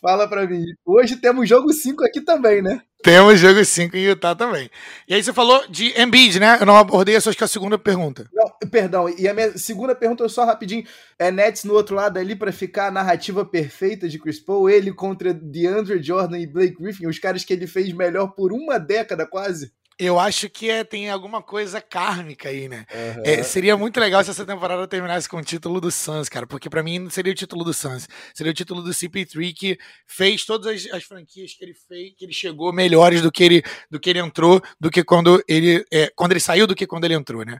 Fala 0.00 0.28
pra 0.28 0.46
mim. 0.46 0.62
Hoje 0.86 1.16
temos 1.16 1.48
jogo 1.48 1.72
5 1.72 2.04
aqui 2.04 2.20
também, 2.20 2.62
né? 2.62 2.80
Temos 3.02 3.40
jogo 3.40 3.64
5 3.64 3.96
em 3.96 4.04
Utah 4.04 4.36
também. 4.36 4.70
E 5.08 5.14
aí 5.14 5.20
você 5.20 5.32
falou 5.32 5.66
de 5.68 6.00
Embiid, 6.00 6.38
né? 6.38 6.58
Eu 6.60 6.66
não 6.66 6.76
abordei 6.76 7.16
essa, 7.16 7.28
acho 7.28 7.36
que 7.36 7.42
é 7.42 7.46
a 7.46 7.48
segunda 7.48 7.76
pergunta. 7.76 8.28
Não, 8.32 8.70
perdão, 8.70 9.08
e 9.08 9.26
a 9.26 9.34
minha 9.34 9.58
segunda 9.58 9.92
pergunta, 9.92 10.28
só 10.28 10.44
rapidinho. 10.44 10.86
É 11.18 11.32
Nets 11.32 11.64
no 11.64 11.74
outro 11.74 11.96
lado 11.96 12.20
ali 12.20 12.36
para 12.36 12.52
ficar 12.52 12.86
a 12.86 12.92
narrativa 12.92 13.44
perfeita 13.44 14.08
de 14.08 14.16
Chris 14.16 14.38
Paul, 14.38 14.70
ele 14.70 14.92
contra 14.92 15.34
DeAndre 15.34 16.00
Jordan 16.00 16.38
e 16.38 16.46
Blake 16.46 16.76
Griffin, 16.80 17.08
os 17.08 17.18
caras 17.18 17.44
que 17.44 17.52
ele 17.52 17.66
fez 17.66 17.92
melhor 17.92 18.28
por 18.28 18.52
uma 18.52 18.78
década 18.78 19.26
quase? 19.26 19.72
Eu 20.02 20.18
acho 20.18 20.48
que 20.48 20.70
é, 20.70 20.82
tem 20.82 21.10
alguma 21.10 21.42
coisa 21.42 21.78
kármica 21.78 22.48
aí, 22.48 22.70
né? 22.70 22.86
Uhum. 22.90 23.22
É, 23.22 23.42
seria 23.42 23.76
muito 23.76 24.00
legal 24.00 24.24
se 24.24 24.30
essa 24.30 24.46
temporada 24.46 24.88
terminasse 24.88 25.28
com 25.28 25.36
o 25.36 25.42
título 25.42 25.78
do 25.78 25.90
Suns, 25.90 26.26
cara, 26.26 26.46
porque 26.46 26.70
para 26.70 26.82
mim 26.82 26.98
não 26.98 27.10
seria 27.10 27.30
o 27.30 27.36
título 27.36 27.62
do 27.62 27.74
Suns, 27.74 28.08
seria 28.32 28.50
o 28.50 28.54
título 28.54 28.80
do 28.80 28.92
CP3 28.92 29.52
que 29.54 29.78
fez 30.06 30.46
todas 30.46 30.74
as, 30.74 30.90
as, 30.94 31.04
franquias 31.04 31.52
que 31.52 31.62
ele 31.62 31.74
fez, 31.74 32.14
que 32.16 32.24
ele 32.24 32.32
chegou 32.32 32.72
melhores 32.72 33.20
do 33.20 33.30
que 33.30 33.44
ele, 33.44 33.62
do 33.90 34.00
que 34.00 34.08
ele 34.08 34.20
entrou, 34.20 34.62
do 34.80 34.90
que 34.90 35.04
quando 35.04 35.44
ele, 35.46 35.84
é, 35.92 36.10
quando 36.16 36.30
ele 36.30 36.40
saiu, 36.40 36.66
do 36.66 36.74
que 36.74 36.86
quando 36.86 37.04
ele 37.04 37.12
entrou, 37.12 37.44
né? 37.44 37.58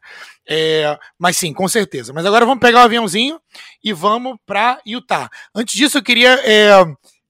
É, 0.48 0.98
mas 1.18 1.36
sim, 1.36 1.52
com 1.52 1.68
certeza. 1.68 2.10
Mas 2.10 2.24
agora 2.24 2.46
vamos 2.46 2.60
pegar 2.60 2.78
o 2.78 2.84
aviãozinho 2.84 3.38
e 3.84 3.92
vamos 3.92 4.38
para 4.46 4.80
Utah. 4.86 5.28
Antes 5.54 5.74
disso, 5.74 5.98
eu 5.98 6.02
queria, 6.02 6.40
é, 6.42 6.70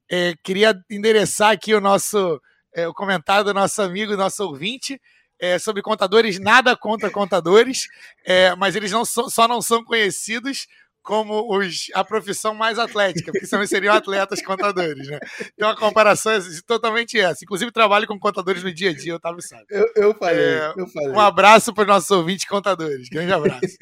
é, 0.09 0.35
queria 0.45 0.73
endereçar 0.89 1.51
aqui 1.51 1.75
o 1.75 1.81
nosso 1.81 2.41
é, 2.75 2.87
o 2.89 2.95
comentário 2.95 3.45
do 3.45 3.55
nosso 3.55 3.81
amigo, 3.83 4.17
nosso 4.17 4.45
ouvinte, 4.45 5.01
é, 5.41 5.59
sobre 5.59 5.83
contadores, 5.83 6.39
nada 6.39 6.77
contra 6.77 7.11
contadores, 7.11 7.87
é, 8.25 8.55
mas 8.57 8.77
eles 8.77 8.93
não 8.93 9.05
so, 9.05 9.31
só 9.31 9.49
não 9.49 9.63
são 9.63 9.83
conhecidos 9.83 10.67
como 11.03 11.57
os, 11.57 11.87
a 11.95 12.05
profissão 12.05 12.55
mais 12.55 12.79
atlética, 12.79 13.33
porque 13.33 13.47
senão 13.47 13.67
seriam 13.67 13.95
atletas 13.95 14.43
contadores, 14.43 15.09
né? 15.09 15.19
Então 15.55 15.69
a 15.69 15.77
comparação 15.77 16.33
é 16.33 16.41
totalmente 16.67 17.19
essa. 17.19 17.43
Inclusive, 17.43 17.73
trabalho 17.73 18.07
com 18.07 18.19
contadores 18.19 18.63
no 18.63 18.73
dia 18.73 18.91
a 18.91 18.95
dia, 18.95 19.17
Otávio 19.17 19.41
sabe. 19.41 19.65
Eu, 19.71 19.91
eu 19.97 20.15
falei, 20.15 20.45
é, 20.45 20.75
eu 20.77 20.87
falei. 20.87 21.09
Um 21.11 21.21
abraço 21.21 21.73
para 21.73 21.83
os 21.83 21.89
nossos 21.89 22.11
ouvintes 22.11 22.47
contadores. 22.47 23.09
Grande 23.09 23.33
abraço. 23.33 23.77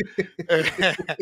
é, 0.49 1.17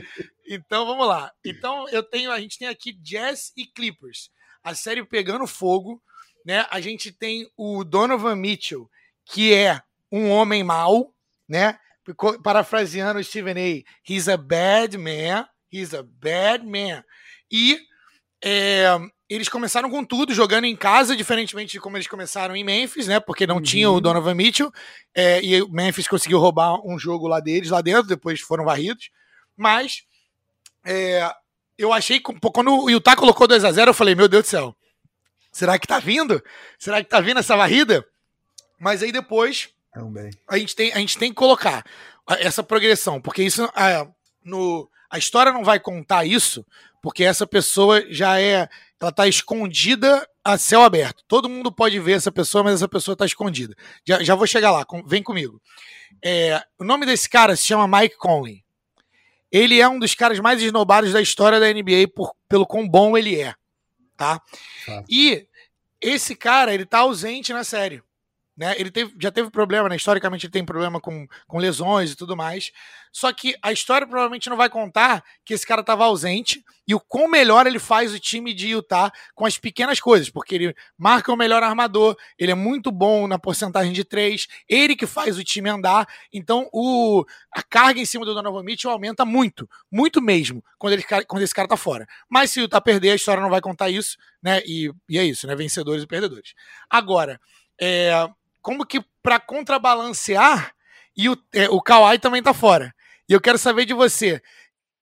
então, 0.46 0.84
vamos 0.84 1.06
lá. 1.08 1.32
Então, 1.44 1.88
eu 1.88 2.02
tenho, 2.02 2.30
a 2.30 2.38
gente 2.38 2.58
tem 2.58 2.68
aqui 2.68 2.92
Jazz 2.92 3.52
e 3.56 3.64
Clippers. 3.64 4.30
A 4.62 4.74
série 4.74 5.04
pegando 5.04 5.46
fogo, 5.46 6.02
né? 6.46 6.64
A 6.70 6.80
gente 6.80 7.10
tem 7.10 7.50
o 7.56 7.82
Donovan 7.82 8.36
Mitchell, 8.36 8.88
que 9.24 9.52
é 9.52 9.82
um 10.12 10.30
homem 10.30 10.62
mau, 10.62 11.12
né? 11.48 11.76
Parafraseando 12.44 13.18
o 13.18 13.24
Stephen 13.24 13.56
A. 13.58 13.82
He's 14.08 14.28
a 14.28 14.36
bad 14.36 14.96
man. 14.96 15.44
He's 15.72 15.92
a 15.92 16.04
bad 16.04 16.64
man. 16.64 17.02
E 17.50 17.80
é, 18.44 18.86
eles 19.28 19.48
começaram 19.48 19.90
com 19.90 20.04
tudo, 20.04 20.32
jogando 20.32 20.66
em 20.66 20.76
casa, 20.76 21.16
diferentemente 21.16 21.72
de 21.72 21.80
como 21.80 21.96
eles 21.96 22.06
começaram 22.06 22.54
em 22.54 22.62
Memphis, 22.62 23.08
né? 23.08 23.18
Porque 23.18 23.44
não 23.44 23.56
uhum. 23.56 23.62
tinha 23.62 23.90
o. 23.90 24.00
Donovan 24.00 24.34
Mitchell. 24.34 24.72
É, 25.12 25.42
e 25.42 25.60
o 25.60 25.68
Memphis 25.68 26.06
conseguiu 26.06 26.38
roubar 26.38 26.80
um 26.86 26.96
jogo 26.96 27.26
lá 27.26 27.40
deles, 27.40 27.70
lá 27.70 27.80
dentro, 27.80 28.04
depois 28.06 28.40
foram 28.40 28.64
varridos. 28.64 29.10
Mas 29.56 30.04
é, 30.84 31.28
eu 31.76 31.92
achei. 31.92 32.20
Quando 32.20 32.84
o 32.84 32.88
Utah 32.88 33.16
colocou 33.16 33.48
2 33.48 33.64
a 33.64 33.72
0 33.72 33.90
eu 33.90 33.94
falei, 33.94 34.14
meu 34.14 34.28
Deus 34.28 34.44
do 34.44 34.48
céu. 34.48 34.75
Será 35.56 35.78
que 35.78 35.86
tá 35.86 35.98
vindo? 35.98 36.44
Será 36.78 37.02
que 37.02 37.08
tá 37.08 37.18
vindo 37.18 37.40
essa 37.40 37.56
varrida? 37.56 38.06
Mas 38.78 39.02
aí 39.02 39.10
depois 39.10 39.70
também. 39.90 40.30
A 40.46 40.58
gente 40.58 40.76
tem, 40.76 40.92
a 40.92 40.98
gente 40.98 41.16
tem 41.16 41.30
que 41.30 41.34
colocar 41.34 41.82
essa 42.28 42.62
progressão, 42.62 43.22
porque 43.22 43.42
isso 43.42 43.64
a, 43.74 44.06
no, 44.44 44.86
a 45.10 45.16
história 45.16 45.50
não 45.50 45.64
vai 45.64 45.80
contar 45.80 46.26
isso, 46.26 46.62
porque 47.02 47.24
essa 47.24 47.46
pessoa 47.46 48.04
já 48.10 48.38
é, 48.38 48.68
ela 49.00 49.10
tá 49.10 49.26
escondida 49.26 50.28
a 50.44 50.58
céu 50.58 50.82
aberto. 50.82 51.24
Todo 51.26 51.48
mundo 51.48 51.72
pode 51.72 51.98
ver 52.00 52.12
essa 52.12 52.30
pessoa, 52.30 52.62
mas 52.62 52.74
essa 52.74 52.88
pessoa 52.88 53.14
está 53.14 53.24
escondida. 53.24 53.74
Já, 54.06 54.22
já 54.22 54.34
vou 54.34 54.46
chegar 54.46 54.70
lá, 54.70 54.84
com, 54.84 55.02
vem 55.06 55.22
comigo. 55.22 55.58
É, 56.22 56.62
o 56.78 56.84
nome 56.84 57.06
desse 57.06 57.30
cara 57.30 57.56
se 57.56 57.64
chama 57.64 57.98
Mike 57.98 58.18
Conley. 58.18 58.62
Ele 59.50 59.80
é 59.80 59.88
um 59.88 59.98
dos 59.98 60.14
caras 60.14 60.38
mais 60.38 60.60
esnobados 60.60 61.14
da 61.14 61.22
história 61.22 61.58
da 61.58 61.72
NBA 61.72 62.08
por, 62.14 62.34
pelo 62.46 62.66
quão 62.66 62.86
bom 62.86 63.16
ele 63.16 63.40
é, 63.40 63.54
tá? 64.16 64.40
Ah. 64.88 65.04
E 65.08 65.46
esse 66.00 66.34
cara, 66.34 66.72
ele 66.72 66.84
tá 66.86 66.98
ausente 66.98 67.52
na 67.52 67.64
série. 67.64 68.02
Né? 68.56 68.74
Ele 68.78 68.90
teve, 68.90 69.14
já 69.20 69.30
teve 69.30 69.50
problema, 69.50 69.88
né? 69.88 69.96
Historicamente 69.96 70.46
ele 70.46 70.52
tem 70.52 70.64
problema 70.64 70.98
com, 70.98 71.26
com 71.46 71.58
lesões 71.58 72.12
e 72.12 72.16
tudo 72.16 72.34
mais. 72.34 72.72
Só 73.12 73.32
que 73.32 73.54
a 73.62 73.70
história 73.70 74.06
provavelmente 74.06 74.48
não 74.48 74.56
vai 74.56 74.70
contar 74.70 75.22
que 75.44 75.52
esse 75.52 75.66
cara 75.66 75.82
estava 75.82 76.04
ausente 76.04 76.64
e 76.88 76.94
o 76.94 77.00
quão 77.00 77.28
melhor 77.28 77.66
ele 77.66 77.78
faz 77.78 78.14
o 78.14 78.18
time 78.18 78.54
de 78.54 78.68
Utah 78.68 79.12
com 79.34 79.44
as 79.44 79.58
pequenas 79.58 80.00
coisas, 80.00 80.30
porque 80.30 80.54
ele 80.54 80.76
marca 80.96 81.32
o 81.32 81.36
melhor 81.36 81.62
armador, 81.62 82.16
ele 82.38 82.52
é 82.52 82.54
muito 82.54 82.92
bom 82.92 83.26
na 83.26 83.38
porcentagem 83.38 83.92
de 83.92 84.04
três, 84.04 84.46
ele 84.68 84.94
que 84.94 85.06
faz 85.06 85.36
o 85.36 85.44
time 85.44 85.68
andar. 85.68 86.06
Então 86.32 86.68
o, 86.72 87.24
a 87.52 87.62
carga 87.62 88.00
em 88.00 88.06
cima 88.06 88.24
do 88.24 88.34
Donovan 88.34 88.62
Mitchell 88.62 88.90
aumenta 88.90 89.24
muito, 89.24 89.68
muito 89.90 90.22
mesmo, 90.22 90.64
quando, 90.78 90.92
ele, 90.92 91.04
quando 91.26 91.42
esse 91.42 91.54
cara 91.54 91.68
tá 91.68 91.76
fora. 91.76 92.06
Mas 92.28 92.50
se 92.50 92.60
o 92.60 92.62
Utah 92.62 92.80
perder, 92.80 93.10
a 93.10 93.16
história 93.16 93.42
não 93.42 93.50
vai 93.50 93.60
contar 93.60 93.90
isso, 93.90 94.16
né? 94.42 94.62
E, 94.64 94.90
e 95.08 95.18
é 95.18 95.24
isso, 95.24 95.46
né? 95.46 95.56
Vencedores 95.56 96.04
e 96.04 96.06
perdedores. 96.06 96.54
Agora, 96.88 97.40
é, 97.80 98.12
como 98.66 98.84
que 98.84 99.00
para 99.22 99.38
contrabalancear, 99.38 100.72
e 101.16 101.28
o, 101.28 101.38
é, 101.54 101.70
o 101.70 101.80
Kawhi 101.80 102.18
também 102.18 102.42
tá 102.42 102.52
fora. 102.52 102.92
E 103.28 103.32
eu 103.32 103.40
quero 103.40 103.58
saber 103.58 103.84
de 103.84 103.94
você, 103.94 104.42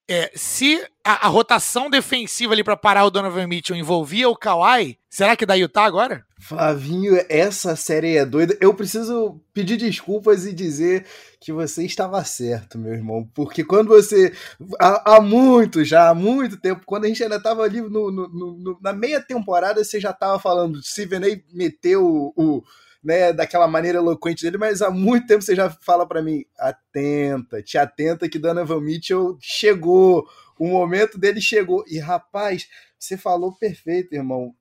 é, 0.07 0.31
se 0.35 0.87
a, 1.03 1.27
a, 1.27 1.29
rotação 1.31 1.89
defensiva 1.89 2.53
ali 2.53 2.63
para 2.63 2.77
parar 2.77 3.07
o 3.07 3.11
Donovan 3.11 3.47
Mitchell 3.47 3.75
envolvia 3.75 4.29
o 4.29 4.37
Kawhi, 4.37 4.99
será 5.09 5.35
que 5.35 5.47
dá 5.47 5.55
Utah 5.55 5.85
agora? 5.85 6.27
Flavinho, 6.39 7.19
essa 7.27 7.75
série 7.75 8.19
é 8.19 8.27
doida. 8.27 8.55
Eu 8.61 8.75
preciso 8.75 9.41
pedir 9.55 9.79
desculpas 9.79 10.45
e 10.45 10.53
dizer 10.53 11.07
que 11.41 11.51
você 11.51 11.87
estava 11.87 12.23
certo, 12.23 12.79
meu 12.79 12.93
irmão. 12.93 13.27
Porque 13.35 13.65
quando 13.65 13.89
você. 13.89 14.35
Há, 14.79 15.17
há 15.17 15.21
muito 15.23 15.83
já, 15.87 16.11
há 16.11 16.15
muito 16.15 16.59
tempo, 16.59 16.83
quando 16.85 17.07
a 17.07 17.09
gente 17.09 17.23
ainda 17.23 17.37
estava 17.37 17.63
ali 17.63 17.81
no, 17.81 18.11
no, 18.11 18.29
no, 18.29 18.79
na 18.83 18.93
meia 18.93 19.23
temporada, 19.23 19.83
você 19.83 19.99
já 19.99 20.11
estava 20.11 20.39
falando. 20.39 20.83
Steven 20.83 21.33
A 21.33 21.41
meteu 21.51 22.05
o, 22.05 22.35
o 22.37 22.63
né, 23.05 23.33
daquela 23.33 23.69
maneira 23.69 23.99
eloquente 23.99 24.43
dele, 24.43 24.57
mas 24.57 24.81
há 24.81 24.91
muito 24.91 25.27
tempo 25.27 25.43
você 25.43 25.55
já 25.55 25.69
fala 25.69 26.07
para 26.07 26.23
mim, 26.23 26.45
atenta, 26.59 27.63
te 27.63 27.77
atenta 27.77 28.29
que 28.29 28.39
Donovan 28.39 28.81
Mitchell 28.81 29.37
chegou, 29.41 30.27
o 30.59 30.67
momento 30.67 31.19
dele 31.19 31.41
chegou. 31.41 31.85
E 31.87 31.99
rapaz, 31.99 32.67
você 32.99 33.19
falou 33.19 33.53
perfeito, 33.53 34.15
irmão. 34.15 34.55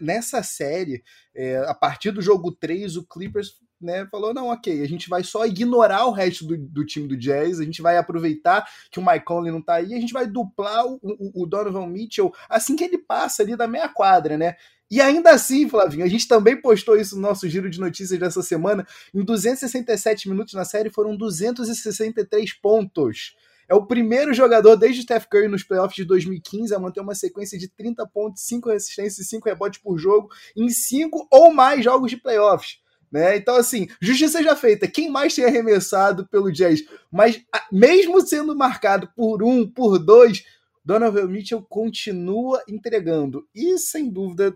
Nessa 0.00 0.42
série, 0.42 1.02
é, 1.34 1.58
a 1.66 1.74
partir 1.74 2.10
do 2.10 2.22
jogo 2.22 2.52
3, 2.52 2.96
o 2.96 3.06
Clippers 3.06 3.52
né, 3.80 4.06
falou: 4.10 4.32
não, 4.32 4.48
ok, 4.48 4.82
a 4.82 4.88
gente 4.88 5.08
vai 5.08 5.22
só 5.22 5.44
ignorar 5.44 6.06
o 6.06 6.12
resto 6.12 6.46
do, 6.46 6.56
do, 6.56 6.86
time 6.86 7.06
do 7.06 7.16
Jazz, 7.16 7.60
a 7.60 7.64
gente 7.64 7.82
vai 7.82 7.96
aproveitar 7.96 8.66
que 8.90 8.98
o 8.98 9.04
Mike 9.04 9.24
Conley 9.24 9.52
não 9.52 9.62
tá 9.62 9.74
aí, 9.74 9.94
a 9.94 10.00
gente 10.00 10.12
vai 10.12 10.26
duplar 10.26 10.86
o, 10.86 10.98
o, 11.02 11.42
o 11.42 11.46
Donovan 11.46 11.86
Mitchell 11.86 12.32
assim 12.48 12.76
que 12.76 12.84
ele 12.84 12.98
passa 12.98 13.42
ali 13.42 13.56
da 13.56 13.66
meia 13.66 13.88
quadra, 13.88 14.36
né? 14.36 14.56
E 14.90 15.00
ainda 15.00 15.30
assim, 15.30 15.68
Flavinho, 15.68 16.04
a 16.04 16.08
gente 16.08 16.26
também 16.26 16.60
postou 16.60 16.96
isso 16.96 17.14
no 17.14 17.22
nosso 17.22 17.48
giro 17.48 17.70
de 17.70 17.78
notícias 17.78 18.18
dessa 18.18 18.42
semana. 18.42 18.84
Em 19.14 19.24
267 19.24 20.28
minutos 20.28 20.52
na 20.54 20.64
série 20.64 20.90
foram 20.90 21.16
263 21.16 22.52
pontos. 22.54 23.36
É 23.68 23.74
o 23.74 23.86
primeiro 23.86 24.34
jogador 24.34 24.74
desde 24.74 25.02
Steph 25.02 25.26
Curry 25.26 25.46
nos 25.46 25.62
playoffs 25.62 25.94
de 25.94 26.04
2015 26.04 26.74
a 26.74 26.78
manter 26.80 27.00
uma 27.00 27.14
sequência 27.14 27.56
de 27.56 27.68
30 27.68 28.04
pontos, 28.08 28.42
5 28.42 28.68
assistências 28.70 29.24
e 29.24 29.28
5 29.28 29.48
rebotes 29.48 29.80
por 29.80 29.96
jogo 29.96 30.28
em 30.56 30.68
5 30.68 31.28
ou 31.30 31.54
mais 31.54 31.84
jogos 31.84 32.10
de 32.10 32.16
playoffs. 32.16 32.78
Né? 33.12 33.36
Então, 33.36 33.54
assim, 33.54 33.86
justiça 34.00 34.42
já 34.42 34.56
feita. 34.56 34.88
Quem 34.88 35.08
mais 35.08 35.36
tem 35.36 35.44
arremessado 35.44 36.26
pelo 36.26 36.50
Jazz? 36.50 36.82
Mas, 37.12 37.40
mesmo 37.70 38.20
sendo 38.26 38.56
marcado 38.56 39.08
por 39.14 39.40
um, 39.42 39.64
por 39.68 40.00
dois, 40.00 40.42
Donovan 40.90 41.28
Mitchell 41.28 41.62
continua 41.62 42.60
entregando. 42.68 43.46
E, 43.54 43.78
sem 43.78 44.10
dúvida, 44.10 44.52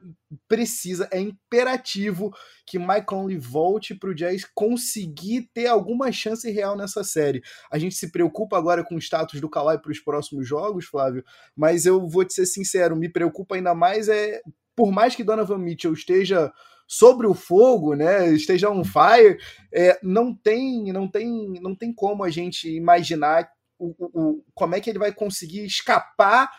precisa, 0.49 1.09
é 1.13 1.21
imperativo 1.21 2.35
que 2.67 2.77
Mike 2.77 3.07
Conley 3.07 3.39
volte 3.39 3.95
para 3.95 4.11
o 4.11 4.15
Jazz 4.15 4.45
conseguir 4.53 5.49
ter 5.55 5.69
alguma 5.69 6.11
chance 6.11 6.51
real 6.51 6.77
nessa 6.77 7.05
série. 7.05 7.41
A 7.71 7.79
gente 7.79 7.95
se 7.95 8.11
preocupa 8.11 8.59
agora 8.59 8.83
com 8.83 8.97
o 8.97 8.99
status 8.99 9.41
do 9.41 9.49
Kawhi 9.49 9.81
para 9.81 9.93
os 9.93 10.01
próximos 10.01 10.49
jogos, 10.49 10.87
Flávio, 10.87 11.25
mas 11.55 11.87
eu 11.87 12.09
vou 12.09 12.25
te 12.25 12.35
ser 12.35 12.47
sincero, 12.47 12.97
me 12.97 13.09
preocupa 13.09 13.55
ainda 13.55 13.73
mais 13.73 14.09
é, 14.09 14.41
por 14.75 14.91
mais 14.91 15.15
que 15.15 15.23
Donovan 15.23 15.59
Mitchell 15.59 15.93
esteja 15.93 16.53
sobre 16.85 17.29
o 17.29 17.35
fogo, 17.35 17.95
né, 17.95 18.29
esteja 18.33 18.69
on 18.71 18.83
fire, 18.83 19.39
é, 19.73 20.01
não 20.03 20.35
tem, 20.35 20.93
não 20.93 21.09
tem, 21.09 21.61
não 21.63 21.77
tem 21.77 21.93
como 21.93 22.25
a 22.25 22.29
gente 22.29 22.69
imaginar 22.69 23.49
o, 23.79 23.95
o, 23.99 24.45
como 24.55 24.75
é 24.75 24.81
que 24.81 24.91
ele 24.91 24.99
vai 24.99 25.13
conseguir 25.13 25.65
escapar 25.65 26.51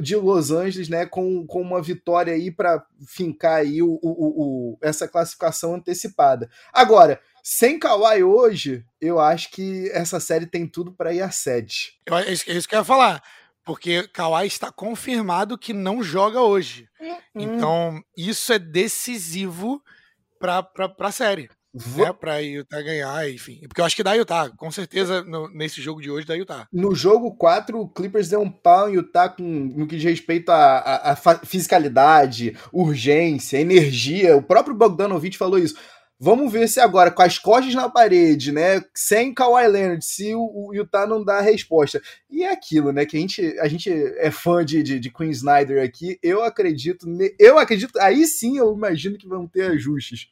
de 0.00 0.16
Los 0.16 0.50
Angeles, 0.50 0.88
né, 0.88 1.04
com, 1.04 1.46
com 1.46 1.60
uma 1.60 1.82
vitória 1.82 2.32
aí 2.32 2.50
para 2.50 2.84
fincar 3.06 3.56
aí 3.56 3.82
o, 3.82 3.98
o, 4.02 4.72
o, 4.72 4.78
essa 4.80 5.06
classificação 5.06 5.74
antecipada. 5.74 6.48
Agora, 6.72 7.20
sem 7.42 7.78
Kawhi 7.78 8.22
hoje, 8.22 8.84
eu 8.98 9.20
acho 9.20 9.50
que 9.50 9.90
essa 9.90 10.18
série 10.18 10.46
tem 10.46 10.66
tudo 10.66 10.92
para 10.92 11.12
ir 11.12 11.20
a 11.20 11.30
sede. 11.30 12.00
Eu, 12.06 12.16
é 12.16 12.32
isso 12.32 12.68
que 12.68 12.74
eu 12.74 12.78
ia 12.78 12.84
falar, 12.84 13.22
porque 13.62 14.08
Kawhi 14.08 14.46
está 14.46 14.72
confirmado 14.72 15.58
que 15.58 15.74
não 15.74 16.02
joga 16.02 16.40
hoje. 16.40 16.88
Hum. 16.98 17.16
Então, 17.34 18.02
isso 18.16 18.52
é 18.54 18.58
decisivo 18.58 19.82
para 20.38 20.66
a 20.98 21.12
série. 21.12 21.50
Vou... 21.74 22.06
Né, 22.06 22.12
pra 22.12 22.38
Utah 22.38 22.80
ganhar, 22.80 23.28
enfim. 23.28 23.58
Porque 23.66 23.80
eu 23.80 23.84
acho 23.84 23.96
que 23.96 24.02
dá 24.04 24.14
Utah, 24.14 24.48
com 24.56 24.70
certeza 24.70 25.24
no, 25.24 25.48
nesse 25.48 25.82
jogo 25.82 26.00
de 26.00 26.08
hoje 26.08 26.24
dá 26.24 26.34
Utah. 26.34 26.68
No 26.72 26.94
jogo 26.94 27.34
4, 27.34 27.80
o 27.80 27.88
Clippers 27.88 28.28
deu 28.28 28.40
um 28.40 28.50
pau 28.50 28.88
em 28.88 28.94
Utah 28.94 29.28
com, 29.28 29.42
no 29.42 29.86
que 29.88 29.96
diz 29.96 30.04
respeito 30.04 30.50
à, 30.50 31.16
fisicalidade, 31.44 32.56
urgência, 32.72 33.58
energia. 33.58 34.36
O 34.36 34.42
próprio 34.42 34.76
Bogdanovich 34.76 35.36
falou 35.36 35.58
isso. 35.58 35.74
Vamos 36.20 36.52
ver 36.52 36.68
se 36.68 36.78
agora, 36.78 37.10
com 37.10 37.22
as 37.22 37.38
costas 37.38 37.74
na 37.74 37.88
parede, 37.88 38.52
né? 38.52 38.80
Sem 38.94 39.34
Kawhi 39.34 39.66
Leonard, 39.66 40.04
se 40.04 40.32
o, 40.32 40.68
o 40.68 40.72
Utah 40.72 41.08
não 41.08 41.24
dá 41.24 41.38
a 41.38 41.42
resposta. 41.42 42.00
E 42.30 42.44
é 42.44 42.52
aquilo, 42.52 42.92
né? 42.92 43.04
Que 43.04 43.16
a 43.16 43.20
gente, 43.20 43.58
a 43.58 43.66
gente 43.66 43.90
é 43.90 44.30
fã 44.30 44.64
de, 44.64 44.80
de, 44.80 45.00
de 45.00 45.10
Queen 45.10 45.30
Snyder 45.30 45.82
aqui. 45.84 46.16
Eu 46.22 46.44
acredito. 46.44 47.04
Eu 47.36 47.58
acredito. 47.58 47.98
Aí 47.98 48.24
sim 48.26 48.58
eu 48.58 48.72
imagino 48.72 49.18
que 49.18 49.26
vão 49.26 49.48
ter 49.48 49.72
ajustes. 49.72 50.28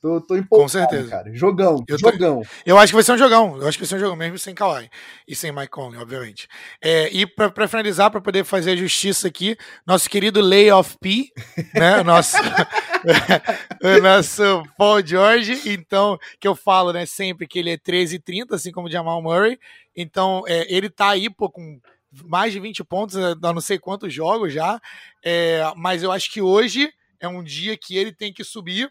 Tô, 0.00 0.18
tô 0.18 0.34
empolgado, 0.34 0.62
Com 0.62 0.68
certeza. 0.68 1.10
cara. 1.10 1.34
Jogão, 1.34 1.84
eu 1.86 1.98
tô, 1.98 2.10
jogão. 2.10 2.42
Eu 2.64 2.78
acho 2.78 2.90
que 2.90 2.94
vai 2.94 3.02
ser 3.02 3.12
um 3.12 3.18
jogão. 3.18 3.58
Eu 3.58 3.68
acho 3.68 3.76
que 3.76 3.84
vai 3.84 3.88
ser 3.88 3.96
um 3.96 3.98
jogão 3.98 4.16
mesmo 4.16 4.38
sem 4.38 4.54
Kawhi. 4.54 4.88
E 5.28 5.36
sem 5.36 5.52
Mike 5.52 5.68
Conley, 5.68 6.00
obviamente. 6.00 6.48
É, 6.82 7.10
e 7.12 7.26
para 7.26 7.68
finalizar, 7.68 8.10
para 8.10 8.20
poder 8.20 8.44
fazer 8.44 8.70
a 8.70 8.76
justiça 8.76 9.28
aqui, 9.28 9.58
nosso 9.86 10.08
querido 10.08 10.40
Lay 10.40 10.72
of 10.72 10.96
P, 10.98 11.30
né? 11.74 12.02
Nosso, 12.02 12.38
o 13.84 14.02
nosso 14.02 14.62
Paul 14.78 15.06
George, 15.06 15.60
então, 15.66 16.18
que 16.40 16.48
eu 16.48 16.56
falo, 16.56 16.92
né, 16.92 17.04
sempre 17.04 17.46
que 17.46 17.58
ele 17.58 17.70
é 17.70 17.76
13 17.76 18.16
e 18.16 18.18
30, 18.18 18.54
assim 18.56 18.72
como 18.72 18.88
o 18.88 18.90
Jamal 18.90 19.20
Murray. 19.20 19.58
Então, 19.94 20.44
é, 20.46 20.66
ele 20.74 20.88
tá 20.88 21.10
aí, 21.10 21.28
pô, 21.28 21.50
com 21.50 21.78
mais 22.24 22.52
de 22.54 22.58
20 22.58 22.82
pontos, 22.84 23.16
a 23.16 23.34
não 23.52 23.60
sei 23.60 23.78
quantos 23.78 24.12
jogos 24.12 24.52
já. 24.52 24.80
É, 25.22 25.62
mas 25.76 26.02
eu 26.02 26.10
acho 26.10 26.32
que 26.32 26.40
hoje 26.40 26.90
é 27.20 27.28
um 27.28 27.42
dia 27.42 27.76
que 27.76 27.96
ele 27.96 28.12
tem 28.12 28.32
que 28.32 28.42
subir, 28.42 28.90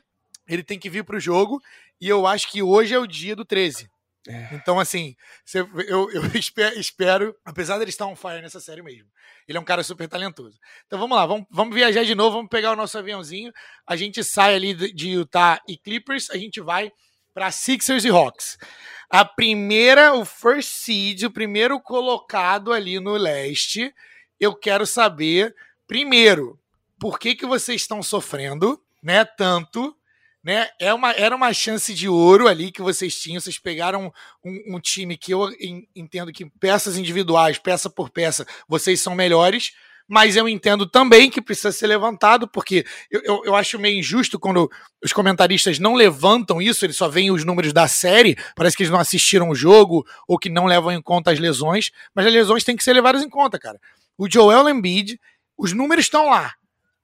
ele 0.49 0.63
tem 0.63 0.79
que 0.79 0.89
vir 0.89 1.03
para 1.03 1.17
o 1.17 1.19
jogo, 1.19 1.61
e 2.01 2.09
eu 2.09 2.25
acho 2.25 2.51
que 2.51 2.63
hoje 2.63 2.93
é 2.93 2.99
o 2.99 3.07
dia 3.07 3.35
do 3.35 3.45
13. 3.45 3.89
É. 4.27 4.49
Então, 4.53 4.79
assim, 4.79 5.15
eu, 5.53 6.11
eu 6.11 6.25
espero, 6.35 6.79
espero, 6.79 7.35
apesar 7.45 7.77
dele 7.77 7.89
estar 7.89 8.05
on 8.05 8.15
fire 8.15 8.41
nessa 8.41 8.59
série 8.59 8.81
mesmo, 8.81 9.07
ele 9.47 9.57
é 9.57 9.61
um 9.61 9.65
cara 9.65 9.83
super 9.83 10.07
talentoso. 10.07 10.59
Então 10.85 10.99
vamos 10.99 11.17
lá, 11.17 11.25
vamos, 11.25 11.47
vamos 11.49 11.73
viajar 11.73 12.03
de 12.03 12.13
novo, 12.13 12.35
vamos 12.35 12.49
pegar 12.49 12.71
o 12.71 12.75
nosso 12.75 12.97
aviãozinho. 12.97 13.51
A 13.87 13.95
gente 13.95 14.23
sai 14.23 14.55
ali 14.55 14.73
de 14.73 15.09
Utah 15.09 15.61
e 15.67 15.77
Clippers, 15.77 16.29
a 16.29 16.37
gente 16.37 16.61
vai 16.61 16.91
para 17.33 17.51
Sixers 17.51 18.05
e 18.05 18.09
Hawks. 18.09 18.57
A 19.09 19.25
primeira, 19.25 20.13
o 20.13 20.23
first 20.23 20.69
seed, 20.69 21.23
o 21.23 21.31
primeiro 21.31 21.79
colocado 21.79 22.71
ali 22.71 22.99
no 22.99 23.13
leste. 23.13 23.93
Eu 24.39 24.55
quero 24.55 24.85
saber, 24.85 25.55
primeiro, 25.87 26.59
por 26.99 27.17
que, 27.17 27.33
que 27.33 27.45
vocês 27.45 27.81
estão 27.81 28.03
sofrendo, 28.03 28.79
né? 29.01 29.25
Tanto 29.25 29.95
né? 30.49 30.67
É 30.79 30.91
uma, 30.91 31.11
era 31.11 31.35
uma 31.35 31.53
chance 31.53 31.93
de 31.93 32.09
ouro 32.09 32.47
ali 32.47 32.71
que 32.71 32.81
vocês 32.81 33.15
tinham. 33.15 33.39
Vocês 33.39 33.59
pegaram 33.59 34.11
um, 34.43 34.75
um 34.75 34.79
time 34.79 35.15
que 35.15 35.31
eu 35.31 35.47
entendo 35.95 36.33
que 36.33 36.43
peças 36.59 36.97
individuais, 36.97 37.59
peça 37.59 37.87
por 37.87 38.09
peça, 38.09 38.47
vocês 38.67 38.99
são 38.99 39.13
melhores. 39.13 39.73
Mas 40.07 40.35
eu 40.35 40.49
entendo 40.49 40.87
também 40.87 41.29
que 41.29 41.39
precisa 41.39 41.71
ser 41.71 41.85
levantado, 41.85 42.47
porque 42.47 42.83
eu, 43.11 43.21
eu, 43.23 43.41
eu, 43.45 43.55
acho 43.55 43.77
meio 43.77 43.99
injusto 43.99 44.39
quando 44.39 44.67
os 45.03 45.13
comentaristas 45.13 45.77
não 45.77 45.93
levantam 45.93 46.59
isso, 46.59 46.83
eles 46.83 46.97
só 46.97 47.07
veem 47.07 47.29
os 47.29 47.45
números 47.45 47.71
da 47.71 47.87
série, 47.87 48.35
parece 48.55 48.75
que 48.75 48.81
eles 48.81 48.91
não 48.91 48.99
assistiram 48.99 49.51
o 49.51 49.55
jogo 49.55 50.03
ou 50.27 50.39
que 50.39 50.49
não 50.49 50.65
levam 50.65 50.91
em 50.91 50.99
conta 50.99 51.29
as 51.29 51.37
lesões, 51.37 51.91
mas 52.15 52.25
as 52.25 52.33
lesões 52.33 52.63
têm 52.63 52.75
que 52.75 52.83
ser 52.83 52.93
levadas 52.93 53.21
em 53.21 53.29
conta, 53.29 53.59
cara. 53.59 53.79
O 54.17 54.27
Joel 54.27 54.67
Embiid, 54.67 55.21
os 55.55 55.73
números 55.73 56.05
estão 56.05 56.27
lá 56.27 56.55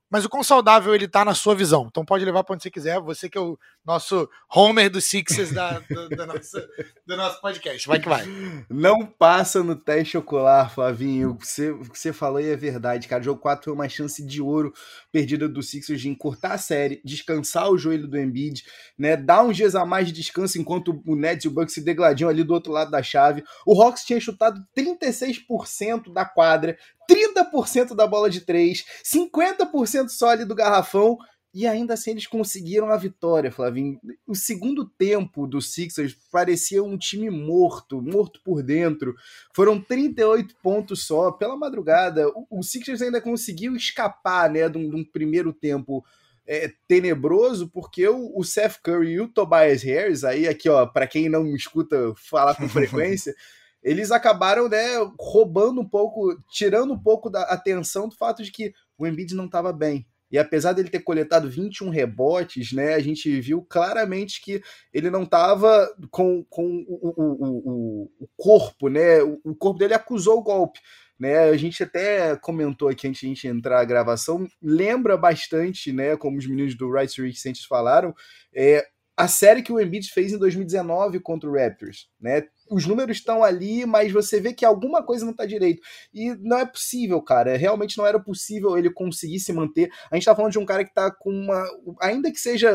mas 0.09 0.24
o 0.24 0.29
quão 0.29 0.43
saudável 0.43 0.93
ele 0.93 1.07
tá 1.07 1.25
na 1.25 1.33
sua 1.33 1.55
visão. 1.55 1.88
Então 1.88 2.05
pode 2.05 2.24
levar 2.24 2.43
para 2.43 2.53
onde 2.53 2.63
você 2.63 2.71
quiser, 2.71 3.00
você 3.00 3.29
que 3.29 3.38
é 3.38 3.41
o 3.41 3.57
nosso 3.85 4.29
Homer 4.53 4.89
dos 4.89 5.05
Sixers 5.05 5.51
da, 5.51 5.79
do, 5.79 6.09
da 6.09 6.25
nossa, 6.25 6.67
do 7.05 7.17
nosso 7.17 7.41
podcast. 7.41 7.88
Vai 7.88 8.00
que 8.00 8.09
vai. 8.09 8.25
Não 8.69 9.05
passa 9.05 9.63
no 9.63 9.75
teste 9.75 10.17
ocular, 10.17 10.74
Flavinho. 10.74 11.31
O 11.31 11.38
que 11.38 11.47
você, 11.47 11.71
o 11.71 11.81
que 11.89 12.00
você 12.00 12.13
falou 12.13 12.38
aí 12.38 12.50
é 12.50 12.55
verdade, 12.55 13.07
cara. 13.07 13.21
O 13.21 13.25
jogo 13.25 13.41
4 13.41 13.65
foi 13.65 13.74
uma 13.74 13.89
chance 13.89 14.25
de 14.25 14.41
ouro 14.41 14.74
perdida 15.15 15.48
do 15.48 15.63
Sixers 15.63 16.01
de 16.01 16.10
encurtar 16.10 16.51
a 16.51 16.57
série, 16.57 17.00
descansar 17.01 17.72
o 17.72 17.77
joelho 17.77 18.05
do 18.05 18.19
Embiid, 18.19 18.65
né? 18.98 19.15
Dar 19.15 19.43
uns 19.43 19.55
dias 19.55 19.74
a 19.74 19.86
mais 19.86 20.07
de 20.07 20.12
descanso 20.12 20.60
enquanto 20.60 21.01
o 21.07 21.15
Nets 21.15 21.45
e 21.45 21.48
o 21.48 21.51
Bucks 21.51 21.74
se 21.74 21.79
degladiam 21.79 22.29
ali 22.29 22.43
do 22.43 22.53
outro 22.53 22.74
lado 22.74 22.91
da 22.91 23.01
chave. 23.01 23.41
O 23.65 23.81
Hawks 23.81 24.03
tinha 24.03 24.19
chutado 24.19 24.62
36% 24.77 26.12
da 26.12 26.25
quadra, 26.25 26.77
30% 27.10 27.95
da 27.95 28.05
bola 28.05 28.29
de 28.29 28.41
3, 28.41 28.84
50% 29.05 30.10
só 30.10 30.31
ali 30.31 30.43
do 30.43 30.53
garrafão. 30.53 31.17
E 31.55 31.65
ainda 31.65 31.93
assim 31.93 32.12
eles 32.12 32.27
conseguiram 32.27 32.89
a 32.89 32.97
vitória, 32.97 33.50
Flavinho. 33.50 33.97
O 34.27 34.35
segundo 34.35 34.83
tempo 34.83 35.47
do 35.47 35.62
Sixers 35.62 36.13
parecia 36.29 36.83
um 36.83 36.97
time 36.97 37.29
morto, 37.29 38.01
morto 38.01 38.41
por 38.43 38.62
dentro. 38.62 39.15
Foram 39.55 39.79
38 39.79 40.53
pontos 40.62 41.07
só 41.07 41.31
pela 41.31 41.55
madrugada. 41.55 42.25
O, 42.50 42.62
Sixers 42.62 43.01
ainda 43.01 43.21
conseguiu 43.21 43.74
escapar 43.74 44.50
né, 44.50 44.67
de, 44.67 44.77
um, 44.77 44.89
de 44.89 44.95
um 44.97 45.05
primeiro 45.05 45.53
tempo 45.53 46.03
é, 46.45 46.74
tenebroso, 46.89 47.69
porque 47.69 48.05
o, 48.05 48.38
o, 48.38 48.43
Seth 48.43 48.81
Curry 48.83 49.13
e 49.13 49.21
o 49.21 49.29
Tobias 49.29 49.81
Harris, 49.81 50.25
aí 50.25 50.50
aqui, 50.50 50.67
ó, 50.67 50.85
para 50.85 51.07
quem 51.07 51.29
não 51.29 51.45
me 51.45 51.55
escuta 51.55 52.13
falar 52.17 52.55
com 52.55 52.67
frequência, 52.67 53.33
eles 53.81 54.12
acabaram, 54.12 54.67
né, 54.67 54.97
roubando 55.17 55.79
um 55.79 55.88
pouco, 55.88 56.38
tirando 56.50 56.91
um 56.91 57.00
pouco 57.00 57.29
da 57.29 57.43
atenção 57.43 58.09
do 58.09 58.15
fato 58.17 58.43
de 58.43 58.51
que 58.51 58.74
o 58.97 59.07
Embiid 59.07 59.33
não 59.33 59.45
estava 59.45 59.71
bem. 59.71 60.05
E 60.32 60.38
apesar 60.38 60.74
dele 60.74 60.89
ter 60.89 61.01
coletado 61.01 61.50
21 61.50 61.89
rebotes, 61.89 62.72
né, 62.72 62.96
a 62.96 63.00
gente 63.00 63.39
viu 63.39 63.62
claramente 63.62 64.41
que 64.41 64.62
ele 64.94 65.10
não 65.10 65.24
estava 65.24 65.88
com, 66.10 66.44
com 66.50 66.84
o, 66.88 67.13
o, 67.15 67.34
o, 67.44 68.12
o, 68.20 68.27
corpo, 68.36 68.89
né? 68.89 69.22
O, 69.22 69.55
corpo 69.55 69.79
dele 69.79 69.94
acusou 69.94 70.39
o 70.39 70.44
golpe. 70.44 70.79
Né, 71.17 71.50
a 71.50 71.55
gente 71.55 71.82
até 71.82 72.36
comentou 72.36 72.89
aqui 72.89 73.08
antes 73.08 73.22
de 73.22 73.27
a 73.27 73.29
gente 73.29 73.48
entrar 73.48 73.79
a 73.79 73.86
gravação, 73.86 74.46
lembra 74.62 75.15
bastante, 75.15 75.94
né, 75.94 76.17
como 76.17 76.38
os 76.38 76.46
meninos 76.46 76.75
do 76.75 76.91
Right 76.91 77.22
Recentes 77.22 77.63
falaram, 77.63 78.13
é, 78.53 78.86
a 79.15 79.28
série 79.28 79.62
que 79.62 79.71
o 79.71 79.80
Embiid 79.80 80.12
fez 80.12 80.34
em 80.34 80.38
2019 80.38 81.21
contra 81.21 81.49
o 81.49 81.54
Raptors, 81.54 82.10
né? 82.19 82.43
Os 82.69 82.86
números 82.86 83.17
estão 83.17 83.43
ali, 83.43 83.86
mas 83.86 84.12
você 84.12 84.39
vê 84.39 84.54
que 84.54 84.65
alguma 84.65 85.04
coisa 85.04 85.23
não 85.23 85.32
está 85.32 85.45
direito. 85.45 85.82
E 86.13 86.34
não 86.36 86.58
é 86.58 86.65
possível, 86.65 87.21
cara. 87.21 87.56
Realmente 87.58 87.97
não 87.97 88.06
era 88.06 88.19
possível 88.19 88.78
ele 88.78 88.89
conseguir 88.89 89.39
se 89.39 89.54
manter. 89.54 89.91
A 90.10 90.15
gente 90.15 90.25
tá 90.25 90.36
falando 90.36 90.51
de 90.51 90.60
um 90.60 90.65
cara 90.65 90.84
que 90.84 90.93
tá 90.93 91.12
com 91.12 91.30
uma. 91.30 91.63
Ainda 92.01 92.32
que 92.32 92.39
seja 92.39 92.73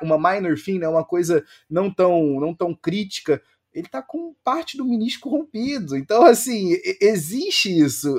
uma 0.00 0.18
minor 0.18 0.56
thing, 0.56 0.78
né? 0.78 0.88
Uma 0.88 1.04
coisa 1.04 1.44
não 1.68 1.92
tão, 1.92 2.40
não 2.40 2.54
tão 2.54 2.74
crítica. 2.74 3.42
Ele 3.72 3.88
tá 3.88 4.00
com 4.00 4.34
parte 4.42 4.76
do 4.76 4.84
menisco 4.84 5.28
rompido. 5.28 5.96
Então, 5.96 6.24
assim, 6.24 6.70
existe 7.00 7.76
isso 7.76 8.14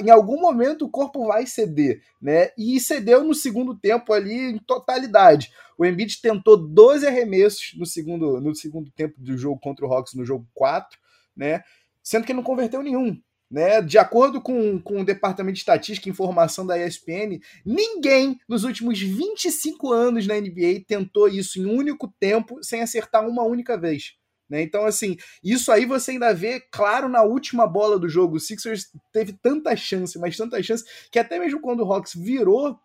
em 0.00 0.10
algum 0.10 0.40
momento 0.40 0.84
o 0.84 0.90
corpo 0.90 1.26
vai 1.26 1.46
ceder, 1.46 2.02
né? 2.20 2.50
E 2.56 2.80
cedeu 2.80 3.24
no 3.24 3.34
segundo 3.34 3.76
tempo 3.76 4.12
ali 4.12 4.52
em 4.52 4.58
totalidade. 4.58 5.52
O 5.78 5.84
Embiid 5.84 6.20
tentou 6.20 6.56
12 6.56 7.06
arremessos 7.06 7.74
no 7.76 7.84
segundo, 7.84 8.40
no 8.40 8.54
segundo 8.54 8.90
tempo 8.90 9.14
do 9.18 9.36
jogo 9.36 9.60
contra 9.60 9.86
o 9.86 9.92
Hawks 9.92 10.14
no 10.14 10.24
jogo 10.24 10.46
4, 10.54 10.98
né? 11.36 11.62
Sendo 12.02 12.24
que 12.24 12.32
ele 12.32 12.38
não 12.38 12.44
converteu 12.44 12.82
nenhum. 12.82 13.20
Né? 13.48 13.80
De 13.80 13.96
acordo 13.96 14.40
com, 14.40 14.80
com 14.80 15.00
o 15.00 15.04
Departamento 15.04 15.54
de 15.54 15.60
Estatística 15.60 16.08
e 16.08 16.12
Informação 16.12 16.66
da 16.66 16.76
ESPN, 16.78 17.38
ninguém 17.64 18.40
nos 18.48 18.64
últimos 18.64 19.00
25 19.00 19.92
anos 19.92 20.26
na 20.26 20.34
NBA 20.34 20.84
tentou 20.86 21.28
isso 21.28 21.60
em 21.60 21.66
um 21.66 21.76
único 21.76 22.12
tempo 22.18 22.58
sem 22.62 22.82
acertar 22.82 23.26
uma 23.28 23.44
única 23.44 23.78
vez. 23.78 24.16
Né? 24.48 24.62
Então, 24.62 24.84
assim, 24.84 25.16
isso 25.42 25.72
aí 25.72 25.84
você 25.84 26.12
ainda 26.12 26.32
vê 26.32 26.60
claro 26.70 27.08
na 27.08 27.22
última 27.22 27.66
bola 27.66 27.98
do 27.98 28.08
jogo. 28.08 28.36
O 28.36 28.40
Sixers 28.40 28.88
teve 29.12 29.32
tanta 29.32 29.74
chance, 29.76 30.18
mas 30.18 30.36
tanta 30.36 30.62
chance, 30.62 30.84
que 31.10 31.18
até 31.18 31.38
mesmo 31.38 31.60
quando 31.60 31.80
o 31.80 31.92
Hawks 31.92 32.14
virou, 32.14 32.78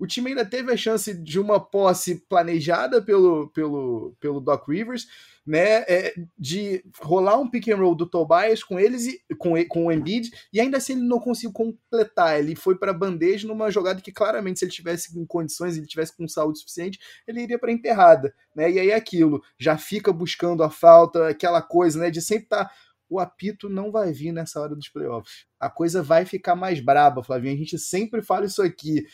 o 0.00 0.06
time 0.06 0.30
ainda 0.30 0.46
teve 0.46 0.72
a 0.72 0.76
chance 0.78 1.12
de 1.12 1.38
uma 1.38 1.60
posse 1.60 2.24
planejada 2.26 3.02
pelo, 3.02 3.48
pelo, 3.50 4.16
pelo 4.18 4.40
Doc 4.40 4.66
Rivers, 4.66 5.06
né, 5.46 5.84
é, 5.86 6.14
de 6.38 6.82
rolar 7.00 7.38
um 7.38 7.48
pick 7.48 7.68
and 7.68 7.76
roll 7.76 7.94
do 7.94 8.06
Tobias 8.06 8.64
com 8.64 8.80
eles 8.80 9.06
e 9.06 9.34
com, 9.36 9.52
com 9.68 9.86
o 9.86 9.92
Embiid, 9.92 10.30
e 10.50 10.58
ainda 10.58 10.78
assim 10.78 10.94
ele 10.94 11.02
não 11.02 11.20
conseguiu 11.20 11.52
completar. 11.52 12.38
Ele 12.38 12.56
foi 12.56 12.78
para 12.78 12.94
bandeja 12.94 13.46
numa 13.46 13.70
jogada 13.70 14.00
que 14.00 14.10
claramente, 14.10 14.60
se 14.60 14.64
ele 14.64 14.72
tivesse 14.72 15.12
com 15.12 15.26
condições, 15.26 15.76
ele 15.76 15.86
tivesse 15.86 16.16
com 16.16 16.26
saúde 16.26 16.60
suficiente, 16.60 16.98
ele 17.26 17.42
iria 17.42 17.58
para 17.58 17.70
enterrada, 17.70 18.34
né? 18.56 18.70
E 18.70 18.78
aí 18.78 18.90
é 18.90 18.94
aquilo, 18.94 19.42
já 19.58 19.76
fica 19.76 20.10
buscando 20.10 20.62
a 20.62 20.70
falta, 20.70 21.28
aquela 21.28 21.60
coisa, 21.60 21.98
né, 21.98 22.10
de 22.10 22.22
sempre 22.22 22.44
estar 22.44 22.64
tá, 22.64 22.70
o 23.10 23.18
apito 23.18 23.68
não 23.68 23.90
vai 23.90 24.12
vir 24.12 24.32
nessa 24.32 24.60
hora 24.60 24.76
dos 24.76 24.88
playoffs. 24.88 25.44
A 25.58 25.68
coisa 25.68 26.00
vai 26.00 26.24
ficar 26.24 26.54
mais 26.54 26.78
braba, 26.80 27.24
Flavinho. 27.24 27.52
A 27.52 27.58
gente 27.58 27.76
sempre 27.76 28.22
fala 28.22 28.46
isso 28.46 28.62
aqui. 28.62 29.04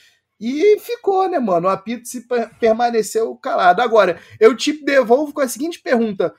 E 0.40 0.78
ficou, 0.80 1.28
né, 1.28 1.38
mano? 1.38 1.66
O 1.66 1.70
apito 1.70 2.06
se 2.06 2.26
permaneceu 2.60 3.34
calado. 3.36 3.80
Agora, 3.80 4.20
eu 4.38 4.54
te 4.56 4.72
devolvo 4.84 5.32
com 5.32 5.40
a 5.40 5.48
seguinte 5.48 5.80
pergunta: 5.80 6.34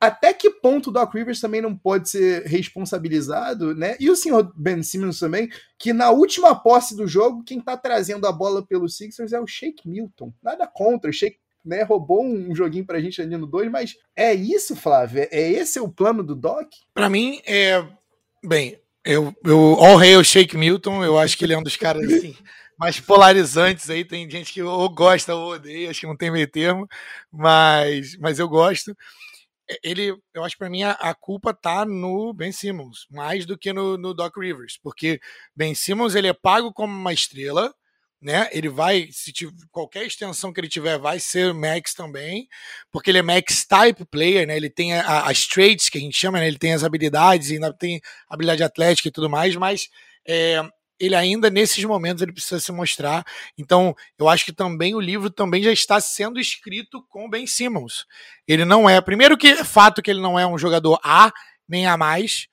até 0.00 0.32
que 0.32 0.50
ponto 0.50 0.88
o 0.88 0.92
Doc 0.92 1.14
Rivers 1.14 1.40
também 1.40 1.60
não 1.60 1.76
pode 1.76 2.08
ser 2.08 2.44
responsabilizado, 2.44 3.74
né? 3.74 3.96
E 4.00 4.10
o 4.10 4.16
senhor 4.16 4.52
Ben 4.56 4.82
Simmons 4.82 5.18
também, 5.18 5.48
que 5.78 5.92
na 5.92 6.10
última 6.10 6.54
posse 6.54 6.96
do 6.96 7.06
jogo, 7.06 7.44
quem 7.44 7.60
tá 7.60 7.76
trazendo 7.76 8.26
a 8.26 8.32
bola 8.32 8.66
pelo 8.66 8.88
Sixers 8.88 9.32
é 9.32 9.40
o 9.40 9.46
Shake 9.46 9.88
Milton. 9.88 10.32
Nada 10.42 10.66
contra, 10.66 11.10
o 11.10 11.12
Shake 11.12 11.38
né, 11.64 11.82
roubou 11.82 12.22
um 12.22 12.54
joguinho 12.54 12.84
pra 12.84 13.00
gente 13.00 13.22
ali 13.22 13.36
no 13.36 13.46
2, 13.46 13.70
mas 13.70 13.96
é 14.14 14.34
isso, 14.34 14.76
Flávio? 14.76 15.26
É 15.30 15.50
esse 15.50 15.78
é 15.78 15.82
o 15.82 15.88
plano 15.88 16.22
do 16.22 16.34
Doc? 16.34 16.68
Para 16.92 17.08
mim, 17.08 17.40
é. 17.46 17.82
Bem, 18.44 18.78
eu, 19.02 19.34
eu 19.42 19.58
all 19.58 19.98
hail 19.98 20.22
Shake 20.22 20.56
Milton, 20.56 21.02
eu 21.02 21.18
acho 21.18 21.38
que 21.38 21.44
ele 21.44 21.54
é 21.54 21.58
um 21.58 21.62
dos 21.62 21.76
caras 21.76 22.04
assim 22.04 22.36
mais 22.78 23.00
polarizantes 23.00 23.88
aí. 23.90 24.04
Tem 24.04 24.28
gente 24.30 24.52
que 24.52 24.62
ou 24.62 24.88
gosta 24.88 25.34
ou 25.34 25.52
odeia, 25.54 25.90
acho 25.90 26.00
que 26.00 26.06
não 26.06 26.16
tem 26.16 26.30
meio 26.30 26.48
termo, 26.50 26.86
mas, 27.32 28.16
mas 28.18 28.38
eu 28.38 28.48
gosto. 28.48 28.96
Ele, 29.82 30.14
eu 30.34 30.44
acho 30.44 30.58
para 30.58 30.68
mim 30.68 30.82
a, 30.82 30.92
a, 30.92 31.14
culpa 31.14 31.54
tá 31.54 31.86
no 31.86 32.34
Ben 32.34 32.52
Simmons, 32.52 33.06
mais 33.10 33.46
do 33.46 33.56
que 33.56 33.72
no, 33.72 33.96
no 33.96 34.12
Doc 34.12 34.36
Rivers, 34.36 34.78
porque 34.82 35.18
Ben 35.56 35.74
Simmons 35.74 36.14
ele 36.14 36.28
é 36.28 36.34
pago 36.34 36.70
como 36.72 36.92
uma 36.92 37.14
estrela, 37.14 37.74
né? 38.20 38.48
Ele 38.52 38.68
vai, 38.68 39.08
se 39.10 39.32
tiver, 39.32 39.52
qualquer 39.70 40.06
extensão 40.06 40.52
que 40.52 40.60
ele 40.60 40.68
tiver, 40.68 40.98
vai 40.98 41.18
ser 41.20 41.52
max 41.54 41.94
também, 41.94 42.48
porque 42.90 43.10
ele 43.10 43.18
é 43.18 43.22
max 43.22 43.66
type 43.66 44.04
player, 44.06 44.46
né? 44.46 44.56
Ele 44.56 44.70
tem 44.70 44.94
a, 44.94 45.26
as 45.26 45.46
traits 45.46 45.88
que 45.88 45.98
a 45.98 46.00
gente 46.00 46.16
chama, 46.16 46.38
né? 46.40 46.46
Ele 46.46 46.58
tem 46.58 46.72
as 46.74 46.84
habilidades, 46.84 47.50
ainda 47.50 47.72
tem 47.72 48.00
habilidade 48.28 48.62
atlética 48.62 49.08
e 49.08 49.12
tudo 49.12 49.30
mais, 49.30 49.56
mas 49.56 49.88
é, 50.26 50.62
ele 50.98 51.14
ainda 51.14 51.50
nesses 51.50 51.84
momentos 51.84 52.22
ele 52.22 52.32
precisa 52.32 52.60
se 52.60 52.72
mostrar. 52.72 53.24
Então, 53.58 53.94
eu 54.18 54.28
acho 54.28 54.44
que 54.44 54.52
também 54.52 54.94
o 54.94 55.00
livro 55.00 55.30
também 55.30 55.62
já 55.62 55.72
está 55.72 56.00
sendo 56.00 56.38
escrito 56.38 57.04
com 57.08 57.28
Ben 57.28 57.46
Simmons. 57.46 58.06
Ele 58.46 58.64
não 58.64 58.88
é, 58.88 59.00
primeiro 59.00 59.36
que 59.36 59.48
é 59.48 59.64
fato 59.64 60.02
que 60.02 60.10
ele 60.10 60.20
não 60.20 60.38
é 60.38 60.46
um 60.46 60.58
jogador 60.58 60.98
A 61.02 61.32
nem 61.68 61.86
A 61.86 61.96
mais, 61.96 62.46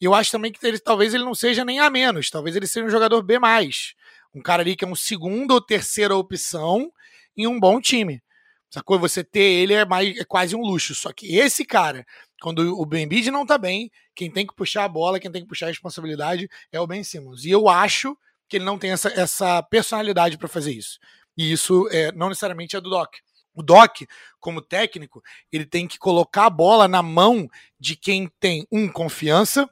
eu 0.00 0.14
acho 0.14 0.30
também 0.30 0.52
que 0.52 0.64
ele, 0.66 0.78
talvez 0.78 1.14
ele 1.14 1.24
não 1.24 1.34
seja 1.34 1.64
nem 1.64 1.80
A 1.80 1.88
menos, 1.88 2.28
talvez 2.28 2.54
ele 2.56 2.66
seja 2.66 2.86
um 2.86 2.90
jogador 2.90 3.22
B. 3.22 3.38
Um 4.34 4.42
cara 4.42 4.62
ali 4.62 4.76
que 4.76 4.84
é 4.84 4.88
um 4.88 4.94
segunda 4.94 5.54
ou 5.54 5.60
terceira 5.60 6.16
opção 6.16 6.92
em 7.36 7.46
um 7.46 7.58
bom 7.58 7.80
time. 7.80 8.22
Sacou? 8.68 8.98
Você 8.98 9.22
ter 9.22 9.40
ele 9.40 9.72
é, 9.72 9.84
mais, 9.84 10.18
é 10.18 10.24
quase 10.24 10.56
um 10.56 10.60
luxo. 10.60 10.94
Só 10.94 11.12
que 11.12 11.36
esse 11.36 11.64
cara, 11.64 12.04
quando 12.44 12.78
o 12.78 12.84
Ben 12.84 13.08
Bid 13.08 13.30
não 13.30 13.46
tá 13.46 13.56
bem, 13.56 13.90
quem 14.14 14.30
tem 14.30 14.46
que 14.46 14.54
puxar 14.54 14.84
a 14.84 14.88
bola, 14.88 15.18
quem 15.18 15.32
tem 15.32 15.40
que 15.40 15.48
puxar 15.48 15.64
a 15.64 15.70
responsabilidade 15.70 16.46
é 16.70 16.78
o 16.78 16.86
Ben 16.86 17.02
Simmons. 17.02 17.42
E 17.46 17.50
eu 17.50 17.70
acho 17.70 18.14
que 18.46 18.58
ele 18.58 18.66
não 18.66 18.78
tem 18.78 18.90
essa, 18.90 19.08
essa 19.08 19.62
personalidade 19.62 20.36
para 20.36 20.46
fazer 20.46 20.74
isso. 20.74 20.98
E 21.38 21.50
isso 21.50 21.88
é, 21.90 22.12
não 22.12 22.28
necessariamente 22.28 22.76
é 22.76 22.82
do 22.82 22.90
Doc. 22.90 23.14
O 23.54 23.62
Doc, 23.62 24.02
como 24.38 24.60
técnico, 24.60 25.22
ele 25.50 25.64
tem 25.64 25.88
que 25.88 25.98
colocar 25.98 26.44
a 26.44 26.50
bola 26.50 26.86
na 26.86 27.02
mão 27.02 27.48
de 27.80 27.96
quem 27.96 28.30
tem, 28.38 28.66
um, 28.70 28.88
confiança, 28.88 29.66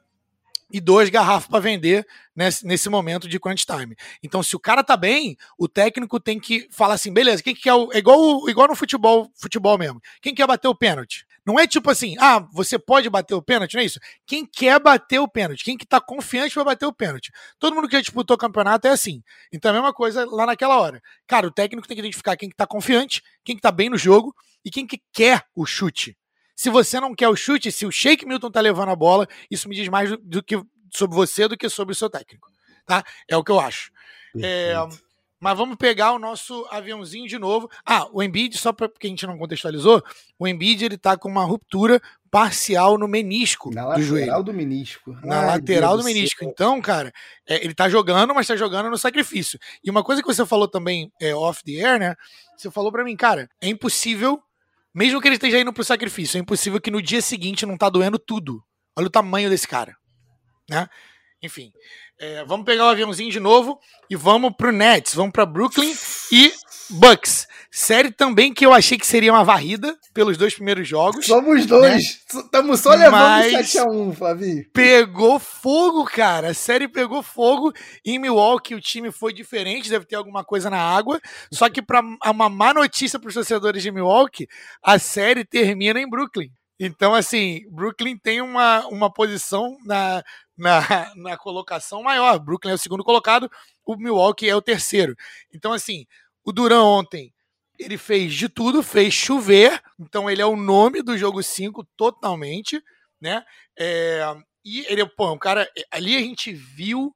e 0.71 0.81
dois 0.81 1.11
garrafas 1.11 1.47
para 1.47 1.59
vender 1.59 2.07
nesse, 2.35 2.65
nesse 2.65 2.89
momento 2.89 3.29
de 3.29 3.39
crunch 3.39 3.63
time. 3.67 3.95
Então, 4.23 4.41
se 4.41 4.55
o 4.55 4.59
cara 4.59 4.83
tá 4.83 4.97
bem, 4.97 5.37
o 5.59 5.67
técnico 5.67 6.19
tem 6.19 6.39
que 6.39 6.67
falar 6.71 6.95
assim, 6.95 7.13
beleza, 7.13 7.43
quem 7.43 7.53
que 7.53 7.69
é 7.69 7.73
o. 7.75 7.93
É 7.93 7.99
igual, 7.99 8.49
igual 8.49 8.67
no 8.67 8.75
futebol, 8.75 9.29
futebol 9.35 9.77
mesmo. 9.77 10.01
Quem 10.19 10.33
quer 10.33 10.47
bater 10.47 10.67
o 10.67 10.73
pênalti? 10.73 11.27
Não 11.45 11.59
é 11.59 11.67
tipo 11.67 11.89
assim, 11.91 12.15
ah, 12.19 12.39
você 12.53 12.79
pode 12.79 13.09
bater 13.09 13.33
o 13.33 13.41
pênalti, 13.41 13.73
não 13.73 13.81
é 13.81 13.85
isso? 13.85 13.99
Quem 14.25 14.45
quer 14.45 14.79
bater 14.79 15.19
o 15.19 15.27
pênalti, 15.27 15.63
quem 15.63 15.77
que 15.77 15.85
tá 15.85 15.99
confiante 15.99 16.53
para 16.53 16.63
bater 16.63 16.85
o 16.85 16.93
pênalti. 16.93 17.31
Todo 17.59 17.75
mundo 17.75 17.89
que 17.89 17.99
disputou 17.99 18.35
o 18.35 18.37
campeonato 18.37 18.87
é 18.87 18.91
assim. 18.91 19.21
Então 19.51 19.69
é 19.69 19.71
a 19.71 19.75
mesma 19.75 19.93
coisa 19.93 20.25
lá 20.25 20.45
naquela 20.45 20.79
hora. 20.79 21.01
Cara, 21.27 21.45
o 21.47 21.51
técnico 21.51 21.87
tem 21.87 21.95
que 21.95 22.01
identificar 22.01 22.37
quem 22.37 22.49
que 22.49 22.55
tá 22.55 22.65
confiante, 22.65 23.21
quem 23.43 23.55
que 23.55 23.61
tá 23.61 23.71
bem 23.71 23.89
no 23.89 23.97
jogo 23.97 24.33
e 24.63 24.71
quem 24.71 24.87
que 24.87 25.01
quer 25.11 25.43
o 25.53 25.65
chute. 25.65 26.17
Se 26.55 26.69
você 26.69 26.99
não 26.99 27.13
quer 27.13 27.27
o 27.27 27.35
chute, 27.35 27.71
se 27.71 27.85
o 27.85 27.91
Shake 27.91 28.25
Milton 28.25 28.51
tá 28.51 28.61
levando 28.61 28.89
a 28.89 28.95
bola, 28.95 29.27
isso 29.51 29.67
me 29.67 29.75
diz 29.75 29.89
mais 29.89 30.09
do, 30.09 30.17
do 30.17 30.43
que 30.43 30.55
sobre 30.93 31.15
você 31.15 31.47
do 31.47 31.57
que 31.57 31.67
sobre 31.67 31.91
o 31.91 31.95
seu 31.95 32.09
técnico. 32.09 32.47
Tá? 32.85 33.03
É 33.27 33.35
o 33.35 33.43
que 33.43 33.51
eu 33.51 33.59
acho. 33.59 33.91
É, 34.41 34.73
mas 35.43 35.57
vamos 35.57 35.75
pegar 35.75 36.13
o 36.13 36.19
nosso 36.19 36.65
aviãozinho 36.71 37.27
de 37.27 37.37
novo. 37.37 37.69
Ah, 37.85 38.07
o 38.13 38.23
Embiid, 38.23 38.57
só 38.57 38.71
porque 38.71 39.07
a 39.07 39.09
gente 39.09 39.27
não 39.27 39.37
contextualizou, 39.37 40.01
o 40.39 40.47
Embiid 40.47 40.85
ele 40.85 40.97
tá 40.97 41.17
com 41.17 41.27
uma 41.27 41.43
ruptura 41.43 42.01
parcial 42.31 42.97
no 42.97 43.07
menisco 43.09 43.69
Na 43.73 43.93
do 43.95 44.01
joelho. 44.01 44.25
lateral 44.27 44.43
do 44.43 44.53
menisco. 44.53 45.11
Na 45.21 45.41
Ai, 45.41 45.45
lateral 45.47 45.97
Deus 45.97 46.01
do 46.01 46.05
menisco. 46.05 46.39
céu. 46.39 46.49
Então, 46.49 46.81
cara, 46.81 47.11
é, 47.45 47.61
ele 47.63 47.73
tá 47.73 47.89
jogando, 47.89 48.33
mas 48.33 48.47
tá 48.47 48.55
jogando 48.55 48.89
no 48.89 48.97
sacrifício. 48.97 49.59
E 49.83 49.91
uma 49.91 50.01
coisa 50.01 50.21
que 50.21 50.27
você 50.27 50.45
falou 50.45 50.67
também 50.67 51.11
é, 51.21 51.35
off 51.35 51.61
the 51.63 51.73
air, 51.85 51.99
né? 51.99 52.15
Você 52.57 52.71
falou 52.71 52.89
pra 52.89 53.03
mim, 53.03 53.15
cara, 53.17 53.49
é 53.61 53.67
impossível, 53.67 54.41
mesmo 54.95 55.19
que 55.19 55.27
ele 55.27 55.35
esteja 55.35 55.59
indo 55.59 55.73
pro 55.73 55.83
sacrifício, 55.83 56.37
é 56.37 56.39
impossível 56.41 56.79
que 56.79 56.89
no 56.89 57.01
dia 57.01 57.21
seguinte 57.21 57.65
não 57.65 57.77
tá 57.77 57.89
doendo 57.89 58.17
tudo. 58.17 58.63
Olha 58.97 59.07
o 59.07 59.11
tamanho 59.11 59.49
desse 59.49 59.67
cara, 59.67 59.93
né? 60.69 60.87
Enfim, 61.43 61.73
é, 62.17 62.45
vamos 62.45 62.65
pegar 62.65 62.85
o 62.85 62.89
aviãozinho 62.89 63.29
de 63.29 63.39
novo 63.39 63.77
e 64.09 64.15
vamos 64.15 64.53
pro 64.55 64.71
Nets, 64.71 65.13
vamos 65.13 65.33
pra 65.33 65.45
Brooklyn 65.45 65.93
e 66.31 66.53
Bucks. 66.89 67.45
Série 67.69 68.11
também 68.11 68.53
que 68.53 68.65
eu 68.65 68.71
achei 68.71 68.97
que 68.97 69.05
seria 69.05 69.33
uma 69.33 69.43
varrida 69.43 69.97
pelos 70.13 70.37
dois 70.37 70.53
primeiros 70.53 70.87
jogos. 70.87 71.25
Somos 71.25 71.65
dois. 71.65 72.23
Estamos 72.33 72.79
só 72.79 72.91
levando 72.91 73.11
Mas- 73.13 73.51
7x1, 73.73 74.13
Flavinho. 74.15 74.65
Pegou 74.71 75.37
fogo, 75.37 76.05
cara. 76.05 76.51
A 76.51 76.53
série 76.53 76.87
pegou 76.87 77.21
fogo. 77.21 77.73
Em 78.05 78.17
Milwaukee 78.17 78.75
o 78.75 78.79
time 78.81 79.11
foi 79.11 79.33
diferente, 79.33 79.89
deve 79.89 80.05
ter 80.05 80.15
alguma 80.15 80.45
coisa 80.45 80.69
na 80.69 80.79
água. 80.79 81.19
Só 81.51 81.67
que 81.69 81.81
para 81.81 82.01
uma 82.25 82.47
má 82.47 82.73
notícia 82.73 83.19
para 83.19 83.27
os 83.27 83.33
torcedores 83.33 83.83
de 83.83 83.91
Milwaukee, 83.91 84.47
a 84.81 84.97
série 84.97 85.43
termina 85.43 85.99
em 85.99 86.09
Brooklyn. 86.09 86.49
Então, 86.79 87.13
assim, 87.13 87.61
Brooklyn 87.69 88.17
tem 88.17 88.41
uma, 88.41 88.85
uma 88.87 89.11
posição 89.11 89.77
na, 89.85 90.23
na, 90.57 90.81
na 91.15 91.37
colocação 91.37 92.03
maior. 92.03 92.39
Brooklyn 92.39 92.71
é 92.71 92.75
o 92.75 92.79
segundo 92.79 93.03
colocado, 93.03 93.49
o 93.85 93.95
Milwaukee 93.95 94.49
é 94.49 94.55
o 94.55 94.61
terceiro. 94.61 95.15
Então, 95.53 95.73
assim, 95.73 96.05
o 96.43 96.51
Duran 96.51 96.83
ontem, 96.83 97.33
ele 97.79 97.97
fez 97.97 98.33
de 98.33 98.49
tudo, 98.49 98.83
fez 98.83 99.13
chover. 99.13 99.81
Então, 99.99 100.29
ele 100.29 100.41
é 100.41 100.45
o 100.45 100.55
nome 100.55 101.01
do 101.01 101.17
jogo 101.17 101.41
5 101.41 101.85
totalmente, 101.95 102.81
né? 103.19 103.43
É, 103.77 104.23
e 104.65 104.85
ele, 104.87 105.05
pô, 105.05 105.31
um 105.31 105.37
cara. 105.37 105.69
Ali 105.91 106.15
a 106.15 106.19
gente 106.19 106.53
viu. 106.53 107.15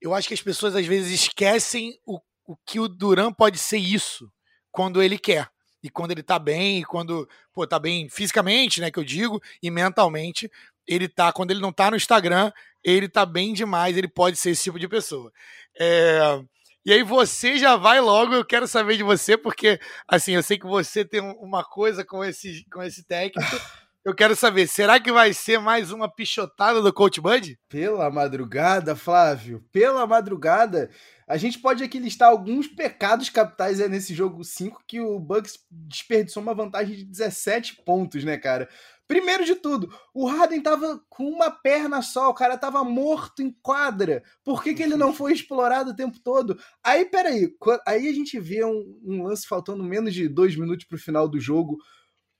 Eu 0.00 0.14
acho 0.14 0.28
que 0.28 0.34
as 0.34 0.42
pessoas 0.42 0.74
às 0.74 0.86
vezes 0.86 1.12
esquecem 1.22 1.98
o, 2.06 2.18
o 2.46 2.56
que 2.64 2.80
o 2.80 2.88
Duran 2.88 3.32
pode 3.32 3.58
ser 3.58 3.76
isso 3.76 4.32
quando 4.72 5.02
ele 5.02 5.18
quer. 5.18 5.50
E 5.82 5.88
quando 5.90 6.10
ele 6.12 6.22
tá 6.22 6.38
bem, 6.38 6.80
e 6.80 6.84
quando, 6.84 7.28
pô, 7.52 7.66
tá 7.66 7.78
bem 7.78 8.08
fisicamente, 8.08 8.80
né, 8.80 8.90
que 8.90 8.98
eu 8.98 9.04
digo, 9.04 9.40
e 9.62 9.70
mentalmente, 9.70 10.50
ele 10.86 11.08
tá, 11.08 11.32
quando 11.32 11.50
ele 11.50 11.60
não 11.60 11.72
tá 11.72 11.90
no 11.90 11.96
Instagram, 11.96 12.52
ele 12.84 13.08
tá 13.08 13.24
bem 13.24 13.52
demais, 13.54 13.96
ele 13.96 14.08
pode 14.08 14.36
ser 14.36 14.50
esse 14.50 14.64
tipo 14.64 14.78
de 14.78 14.88
pessoa. 14.88 15.32
É, 15.78 16.42
e 16.84 16.92
aí 16.92 17.02
você 17.02 17.58
já 17.58 17.76
vai 17.76 18.00
logo, 18.00 18.34
eu 18.34 18.44
quero 18.44 18.66
saber 18.66 18.96
de 18.96 19.02
você, 19.02 19.36
porque, 19.36 19.78
assim, 20.08 20.32
eu 20.32 20.42
sei 20.42 20.58
que 20.58 20.66
você 20.66 21.04
tem 21.04 21.20
um- 21.20 21.32
uma 21.40 21.62
coisa 21.64 22.04
com 22.04 22.24
esse, 22.24 22.64
com 22.72 22.82
esse 22.82 23.04
técnico. 23.06 23.60
Eu 24.02 24.14
quero 24.14 24.34
saber, 24.34 24.66
será 24.66 24.98
que 24.98 25.12
vai 25.12 25.34
ser 25.34 25.60
mais 25.60 25.92
uma 25.92 26.10
pichotada 26.10 26.80
do 26.80 26.90
Coach 26.90 27.20
Bud? 27.20 27.58
Pela 27.68 28.10
madrugada, 28.10 28.96
Flávio, 28.96 29.62
pela 29.70 30.06
madrugada, 30.06 30.90
a 31.28 31.36
gente 31.36 31.58
pode 31.58 31.84
aqui 31.84 31.98
listar 31.98 32.30
alguns 32.30 32.66
pecados 32.66 33.28
capitais 33.28 33.78
nesse 33.90 34.14
jogo 34.14 34.42
5 34.42 34.84
que 34.86 35.02
o 35.02 35.20
Bucks 35.20 35.58
desperdiçou 35.70 36.42
uma 36.42 36.54
vantagem 36.54 36.96
de 36.96 37.04
17 37.04 37.82
pontos, 37.84 38.24
né, 38.24 38.38
cara? 38.38 38.70
Primeiro 39.06 39.44
de 39.44 39.54
tudo, 39.56 39.92
o 40.14 40.26
Harden 40.26 40.62
tava 40.62 40.98
com 41.10 41.24
uma 41.24 41.50
perna 41.50 42.00
só, 42.00 42.30
o 42.30 42.34
cara 42.34 42.56
tava 42.56 42.82
morto 42.82 43.42
em 43.42 43.54
quadra. 43.60 44.22
Por 44.42 44.62
que, 44.62 44.72
que 44.72 44.82
ele 44.82 44.96
não 44.96 45.12
foi 45.12 45.34
explorado 45.34 45.90
o 45.90 45.96
tempo 45.96 46.18
todo? 46.24 46.58
Aí, 46.82 47.04
peraí, 47.04 47.54
aí 47.86 48.08
a 48.08 48.12
gente 48.14 48.40
vê 48.40 48.64
um, 48.64 48.98
um 49.04 49.24
lance 49.24 49.46
faltando 49.46 49.84
menos 49.84 50.14
de 50.14 50.26
dois 50.26 50.56
minutos 50.56 50.86
pro 50.86 50.96
final 50.96 51.28
do 51.28 51.38
jogo. 51.38 51.76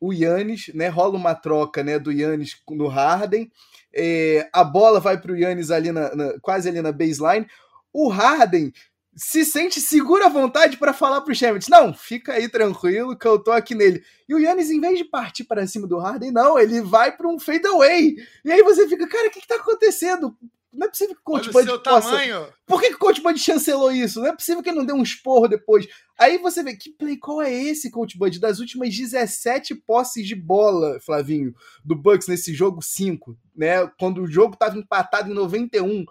O 0.00 0.12
Yannis, 0.12 0.70
né? 0.74 0.88
Rola 0.88 1.16
uma 1.16 1.34
troca, 1.34 1.82
né? 1.84 1.98
Do 1.98 2.10
Yannis 2.10 2.56
no 2.70 2.88
Harden. 2.88 3.50
É, 3.94 4.48
a 4.52 4.64
bola 4.64 5.00
vai 5.00 5.20
pro 5.20 5.36
Yannis 5.36 5.70
ali 5.70 5.92
na, 5.92 6.14
na- 6.14 6.40
quase 6.40 6.68
ali 6.68 6.80
na 6.80 6.92
baseline. 6.92 7.46
O 7.92 8.08
Harden 8.08 8.72
se 9.16 9.44
sente 9.44 9.80
seguro 9.80 10.24
à 10.24 10.28
vontade 10.28 10.76
para 10.76 10.92
falar 10.92 11.20
pro 11.20 11.34
Shemit, 11.34 11.68
não, 11.68 11.92
fica 11.92 12.32
aí 12.34 12.48
tranquilo 12.48 13.18
que 13.18 13.26
eu 13.26 13.38
tô 13.42 13.50
aqui 13.50 13.74
nele. 13.74 14.02
E 14.28 14.34
o 14.34 14.38
Yannis, 14.38 14.70
em 14.70 14.80
vez 14.80 14.96
de 14.96 15.04
partir 15.04 15.44
para 15.44 15.66
cima 15.66 15.86
do 15.86 15.98
Harden, 15.98 16.30
não, 16.30 16.58
ele 16.58 16.80
vai 16.80 17.14
para 17.16 17.28
um 17.28 17.38
fadeaway. 17.38 18.14
E 18.44 18.52
aí 18.52 18.62
você 18.62 18.88
fica, 18.88 19.06
cara, 19.08 19.26
o 19.28 19.30
que, 19.30 19.40
que 19.40 19.48
tá 19.48 19.56
acontecendo? 19.56 20.36
Não 20.72 20.87
é 20.87 20.90
possível 20.90 21.14
que 21.14 21.20
o 21.20 21.24
Coach 21.24 21.48
Olha 21.48 21.50
o 21.50 21.52
Bud 21.52 21.64
seu 21.64 21.80
possa... 21.80 22.11
tamanho. 22.11 22.48
Por 22.64 22.80
que, 22.80 22.88
que 22.90 22.94
o 22.94 22.98
Coach 22.98 23.20
Bud 23.20 23.38
chancelou 23.38 23.90
isso? 23.90 24.20
Não 24.20 24.28
é 24.28 24.35
possível 24.35 24.62
que 24.62 24.68
ele 24.68 24.78
não 24.78 24.87
dê 24.87 24.92
um 24.92 25.02
esporro 25.02 25.48
depois. 25.48 25.88
Aí 26.18 26.38
você 26.38 26.62
vê, 26.62 26.76
que 26.76 26.90
play 26.90 27.16
call 27.16 27.42
é 27.42 27.52
esse, 27.52 27.90
Coach 27.90 28.16
Bud? 28.16 28.38
Das 28.38 28.61
últimas 28.61 28.94
17 28.94 29.74
posses 29.74 30.26
de 30.26 30.37
bola, 30.37 31.00
Flavinho, 31.00 31.54
do 31.85 31.96
Bucks 31.96 32.28
nesse 32.28 32.54
jogo 32.54 32.80
5, 32.83 33.37
né? 33.54 33.87
Quando 33.98 34.22
o 34.22 34.30
jogo 34.30 34.56
tava 34.56 34.78
empatado 34.78 35.30
em 35.30 35.35
91. 35.35 36.04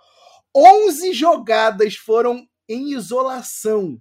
11 0.54 1.13
jogadas 1.13 1.95
foram 1.95 2.45
em 2.67 2.93
isolação. 2.93 4.00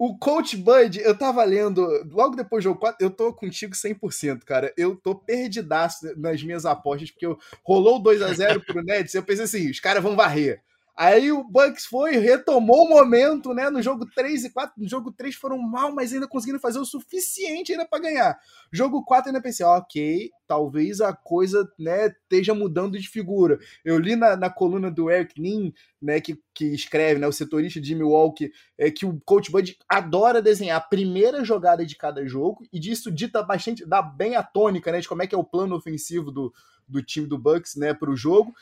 O 0.00 0.16
Coach 0.16 0.56
Bud, 0.56 0.98
eu 0.98 1.14
tava 1.14 1.44
lendo, 1.44 1.86
logo 2.10 2.34
depois 2.34 2.64
do 2.64 2.70
jogo 2.70 2.80
4, 2.80 3.04
eu 3.04 3.10
tô 3.10 3.34
contigo 3.34 3.74
100%, 3.74 4.44
cara. 4.46 4.72
Eu 4.74 4.96
tô 4.96 5.14
perdidaço 5.14 6.18
nas 6.18 6.42
minhas 6.42 6.64
apostas, 6.64 7.10
porque 7.10 7.26
rolou 7.62 8.00
2 8.00 8.22
a 8.22 8.32
0 8.32 8.64
pro 8.64 8.82
Nets, 8.82 9.12
eu 9.12 9.22
pensei 9.22 9.44
assim, 9.44 9.70
os 9.70 9.78
caras 9.78 10.02
vão 10.02 10.16
varrer. 10.16 10.62
Aí 10.96 11.32
o 11.32 11.44
Bucks 11.44 11.86
foi, 11.86 12.16
retomou 12.16 12.84
o 12.84 12.88
momento, 12.88 13.54
né? 13.54 13.70
No 13.70 13.82
jogo 13.82 14.06
3 14.14 14.44
e 14.44 14.50
4. 14.50 14.74
No 14.76 14.88
jogo 14.88 15.12
3 15.12 15.34
foram 15.34 15.58
mal, 15.58 15.92
mas 15.92 16.12
ainda 16.12 16.28
conseguiram 16.28 16.60
fazer 16.60 16.78
o 16.78 16.84
suficiente 16.84 17.72
ainda 17.72 17.86
para 17.86 18.02
ganhar. 18.02 18.38
Jogo 18.72 19.04
4 19.04 19.28
ainda 19.28 19.40
pensei, 19.40 19.64
ok, 19.64 20.30
talvez 20.50 21.00
a 21.00 21.12
coisa 21.12 21.64
né, 21.78 22.08
esteja 22.08 22.52
mudando 22.52 22.98
de 22.98 23.08
figura. 23.08 23.58
Eu 23.84 23.98
li 23.98 24.16
na, 24.16 24.36
na 24.36 24.50
coluna 24.50 24.90
do 24.90 25.08
Eric 25.08 25.40
Nin, 25.40 25.72
né, 26.02 26.20
que, 26.20 26.42
que 26.52 26.74
escreve, 26.74 27.20
né, 27.20 27.26
o 27.28 27.32
setorista 27.32 27.80
de 27.80 27.94
Milwaukee, 27.94 28.50
é 28.76 28.90
que 28.90 29.06
o 29.06 29.20
Coach 29.24 29.48
Bud 29.48 29.76
adora 29.88 30.42
desenhar 30.42 30.78
a 30.78 30.80
primeira 30.80 31.44
jogada 31.44 31.86
de 31.86 31.94
cada 31.94 32.26
jogo, 32.26 32.66
e 32.72 32.80
disso 32.80 33.12
dita 33.12 33.44
bastante, 33.44 33.86
dá 33.86 34.02
bem 34.02 34.34
a 34.34 34.42
tônica, 34.42 34.90
né, 34.90 34.98
de 34.98 35.08
como 35.08 35.22
é 35.22 35.26
que 35.28 35.36
é 35.36 35.38
o 35.38 35.44
plano 35.44 35.76
ofensivo 35.76 36.32
do, 36.32 36.52
do 36.88 37.00
time 37.00 37.28
do 37.28 37.38
Bucks, 37.38 37.76
né, 37.76 37.94
para 37.94 38.10
o 38.10 38.16
jogo. 38.16 38.52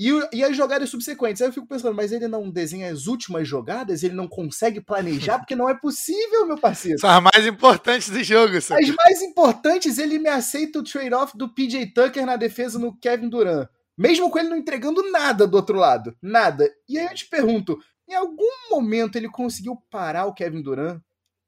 E, 0.00 0.08
e 0.32 0.42
as 0.42 0.56
jogadas 0.56 0.88
subsequentes. 0.88 1.42
Aí 1.42 1.48
eu 1.48 1.52
fico 1.52 1.66
pensando, 1.66 1.94
mas 1.94 2.10
ele 2.10 2.26
não 2.26 2.48
desenha 2.48 2.90
as 2.90 3.06
últimas 3.06 3.46
jogadas? 3.46 4.02
Ele 4.02 4.14
não 4.14 4.26
consegue 4.26 4.80
planejar? 4.80 5.38
Porque 5.38 5.54
não 5.54 5.68
é 5.68 5.74
possível, 5.74 6.46
meu 6.46 6.56
parceiro. 6.56 6.98
São 6.98 7.10
as 7.10 7.22
mais 7.22 7.46
importantes 7.46 8.08
do 8.08 8.24
jogo. 8.24 8.58
sabe? 8.62 8.82
As 8.82 8.96
mais 8.96 9.20
importantes, 9.20 9.98
ele 9.98 10.18
me 10.18 10.30
aceita 10.30 10.78
o 10.78 10.82
trade-off 10.82 11.36
do 11.36 11.52
PJ 11.52 11.88
Tucker 11.88 12.24
na 12.24 12.36
defesa 12.36 12.78
no 12.78 12.96
Kevin 12.96 13.28
Durant. 13.28 13.68
Mesmo 13.98 14.30
com 14.30 14.38
ele 14.38 14.48
não 14.48 14.56
entregando 14.56 15.02
nada 15.10 15.46
do 15.46 15.54
outro 15.54 15.76
lado. 15.76 16.16
Nada. 16.22 16.66
E 16.88 16.98
aí 16.98 17.04
eu 17.04 17.14
te 17.14 17.28
pergunto, 17.28 17.78
em 18.08 18.14
algum 18.14 18.70
momento 18.70 19.16
ele 19.16 19.28
conseguiu 19.28 19.76
parar 19.90 20.24
o 20.24 20.32
Kevin 20.32 20.62
Durant? 20.62 20.98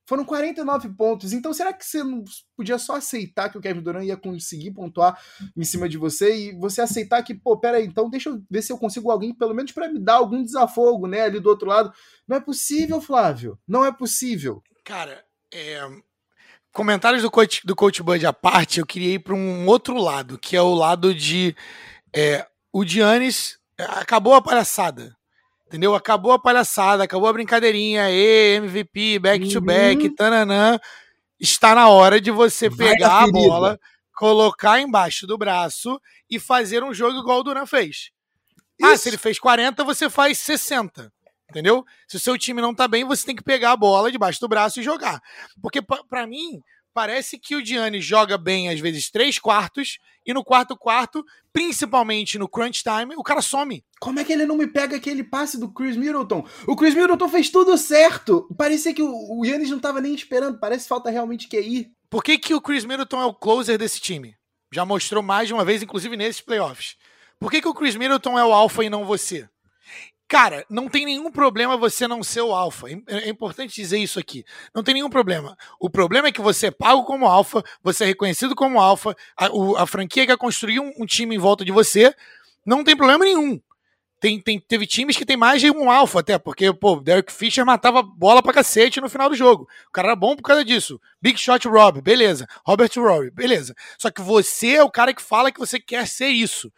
Foram 0.06 0.24
49 0.24 0.88
pontos. 0.90 1.32
Então, 1.32 1.52
será 1.52 1.72
que 1.72 1.84
você 1.84 2.02
não 2.02 2.24
podia 2.56 2.78
só 2.78 2.96
aceitar 2.96 3.48
que 3.48 3.56
o 3.56 3.60
Kevin 3.60 3.82
Durant 3.82 4.04
ia 4.04 4.16
conseguir 4.16 4.72
pontuar 4.72 5.20
em 5.56 5.64
cima 5.64 5.88
de 5.88 5.96
você 5.96 6.34
e 6.34 6.58
você 6.58 6.80
aceitar 6.80 7.22
que, 7.22 7.34
pô, 7.34 7.56
pera 7.56 7.78
aí, 7.78 7.86
então 7.86 8.10
deixa 8.10 8.30
eu 8.30 8.42
ver 8.50 8.62
se 8.62 8.72
eu 8.72 8.78
consigo 8.78 9.10
alguém, 9.10 9.34
pelo 9.34 9.54
menos 9.54 9.72
para 9.72 9.88
me 9.88 10.00
dar 10.00 10.14
algum 10.14 10.42
desafogo, 10.42 11.06
né, 11.06 11.22
ali 11.22 11.38
do 11.38 11.48
outro 11.48 11.68
lado. 11.68 11.92
Não 12.26 12.36
é 12.36 12.40
possível, 12.40 13.00
Flávio. 13.00 13.58
Não 13.66 13.84
é 13.84 13.92
possível. 13.92 14.62
Cara, 14.84 15.24
é... 15.52 15.88
comentários 16.72 17.22
do 17.22 17.30
coach, 17.30 17.64
do 17.64 17.76
coach 17.76 18.02
Bud 18.02 18.26
à 18.26 18.32
parte, 18.32 18.80
eu 18.80 18.86
queria 18.86 19.14
ir 19.14 19.20
para 19.20 19.34
um 19.34 19.66
outro 19.66 19.96
lado, 19.96 20.38
que 20.38 20.56
é 20.56 20.62
o 20.62 20.74
lado 20.74 21.14
de 21.14 21.54
é, 22.14 22.46
o 22.72 22.84
Giannis 22.84 23.58
é, 23.78 23.84
acabou 23.84 24.34
a 24.34 24.42
palhaçada. 24.42 25.16
Entendeu? 25.72 25.94
Acabou 25.94 26.32
a 26.32 26.38
palhaçada, 26.38 27.04
acabou 27.04 27.26
a 27.30 27.32
brincadeirinha, 27.32 28.11
e 28.11 28.56
MVP, 28.56 29.18
back 29.18 29.50
to 29.50 29.58
back, 29.58 30.06
uhum. 30.06 30.14
tananã. 30.14 30.78
Está 31.40 31.74
na 31.74 31.88
hora 31.88 32.20
de 32.20 32.30
você 32.30 32.68
pegar 32.68 33.08
a, 33.08 33.24
a 33.24 33.26
bola, 33.26 33.80
colocar 34.14 34.82
embaixo 34.82 35.26
do 35.26 35.38
braço 35.38 35.98
e 36.28 36.38
fazer 36.38 36.85
um 36.85 36.92
jogo 36.92 37.20
igual 37.20 37.40
o 37.40 37.42
Duran 37.42 37.64
fez. 37.64 38.11
Isso. 38.78 38.90
Ah, 38.90 38.94
se 38.98 39.08
ele 39.08 39.16
fez 39.16 39.38
40, 39.38 39.82
você 39.82 40.11
faz 40.11 40.37
60. 40.40 41.11
Entendeu? 41.48 41.87
Se 42.06 42.16
o 42.16 42.20
seu 42.20 42.37
time 42.37 42.61
não 42.61 42.74
tá 42.74 42.87
bem, 42.87 43.02
você 43.06 43.24
tem 43.24 43.35
que 43.35 43.42
pegar 43.42 43.72
a 43.72 43.76
bola 43.76 44.12
debaixo 44.12 44.40
do 44.40 44.48
braço 44.48 44.78
e 44.78 44.82
jogar. 44.82 45.22
Porque, 45.62 45.80
para 45.80 46.26
mim, 46.26 46.61
parece 46.92 47.38
que 47.38 47.55
o 47.57 47.64
Gianni 47.64 48.00
joga 48.00 48.37
bem, 48.37 48.68
às 48.68 48.81
vezes, 48.81 49.11
três 49.11 49.38
quartos, 49.38 49.98
e 50.24 50.33
no 50.33 50.44
quarto 50.44 50.76
quarto, 50.76 51.24
principalmente 51.52 52.38
no 52.38 52.48
crunch 52.48 52.83
time, 52.83 53.14
o 53.16 53.22
cara 53.22 53.42
some. 53.42 53.85
Como 54.00 54.20
é 54.20 54.24
que 54.24 54.33
ele 54.33 54.46
não 54.46 54.57
me 54.57 54.66
pega 54.66 54.96
aquele 54.96 55.24
passe 55.24 55.59
do 55.59 55.72
Chris 55.72 55.96
Middleton? 55.96 56.46
O 56.66 56.76
Chris 56.76 56.94
Middleton 56.94 57.28
fez 57.28 57.50
tudo 57.50 57.76
certo. 57.76 58.48
Parecia 58.57 58.94
que 58.94 59.02
o, 59.02 59.38
o 59.38 59.44
Yannis 59.44 59.70
não 59.70 59.78
tava 59.78 60.00
nem 60.00 60.14
esperando. 60.14 60.59
Parece 60.59 60.85
que 60.85 60.88
falta 60.88 61.11
realmente 61.11 61.48
QI. 61.48 61.92
Por 62.09 62.22
que, 62.22 62.38
que 62.38 62.55
o 62.55 62.61
Chris 62.61 62.85
Middleton 62.85 63.20
é 63.20 63.26
o 63.26 63.35
closer 63.35 63.78
desse 63.78 64.00
time? 64.00 64.37
Já 64.72 64.85
mostrou 64.85 65.22
mais 65.22 65.48
de 65.48 65.55
uma 65.55 65.64
vez, 65.64 65.83
inclusive 65.83 66.16
nesses 66.16 66.40
playoffs. 66.40 66.96
Por 67.38 67.50
que, 67.50 67.61
que 67.61 67.68
o 67.68 67.74
Chris 67.74 67.96
Middleton 67.96 68.38
é 68.38 68.44
o 68.44 68.52
alfa 68.52 68.85
e 68.85 68.90
não 68.90 69.05
você? 69.05 69.48
Cara, 70.32 70.64
não 70.70 70.88
tem 70.88 71.04
nenhum 71.04 71.30
problema 71.30 71.76
você 71.76 72.08
não 72.08 72.22
ser 72.22 72.40
o 72.40 72.54
alfa. 72.54 72.88
É, 72.88 73.26
é 73.26 73.28
importante 73.28 73.74
dizer 73.74 73.98
isso 73.98 74.18
aqui. 74.18 74.46
Não 74.74 74.82
tem 74.82 74.94
nenhum 74.94 75.10
problema. 75.10 75.54
O 75.78 75.90
problema 75.90 76.28
é 76.28 76.32
que 76.32 76.40
você 76.40 76.68
é 76.68 76.70
pago 76.70 77.04
como 77.04 77.26
alfa, 77.26 77.62
você 77.82 78.04
é 78.04 78.06
reconhecido 78.06 78.54
como 78.54 78.80
alfa, 78.80 79.14
a, 79.36 79.50
a 79.76 79.86
franquia 79.86 80.26
quer 80.26 80.38
construir 80.38 80.80
um, 80.80 80.90
um, 80.98 81.04
time 81.04 81.36
em 81.36 81.38
volta 81.38 81.66
de 81.66 81.70
você, 81.70 82.14
não 82.64 82.82
tem 82.82 82.96
problema 82.96 83.26
nenhum. 83.26 83.60
Tem, 84.18 84.40
tem, 84.40 84.58
teve 84.58 84.86
times 84.86 85.18
que 85.18 85.26
tem 85.26 85.36
mais 85.36 85.60
de 85.60 85.70
um 85.70 85.90
alfa 85.90 86.20
até, 86.20 86.38
porque, 86.38 86.72
pô, 86.72 86.96
Derek 86.96 87.30
Fisher 87.30 87.66
matava 87.66 88.02
bola 88.02 88.42
pra 88.42 88.54
cacete 88.54 89.02
no 89.02 89.10
final 89.10 89.28
do 89.28 89.36
jogo. 89.36 89.68
O 89.88 89.92
cara 89.92 90.08
era 90.08 90.16
bom 90.16 90.34
por 90.34 90.44
causa 90.44 90.64
disso. 90.64 90.98
Big 91.20 91.38
Shot 91.38 91.68
Rob, 91.68 92.00
beleza. 92.00 92.46
Robert 92.64 92.92
Rory, 92.96 93.30
beleza. 93.30 93.74
Só 93.98 94.10
que 94.10 94.22
você 94.22 94.76
é 94.76 94.82
o 94.82 94.90
cara 94.90 95.12
que 95.12 95.20
fala 95.20 95.52
que 95.52 95.60
você 95.60 95.78
quer 95.78 96.08
ser 96.08 96.28
isso. 96.28 96.72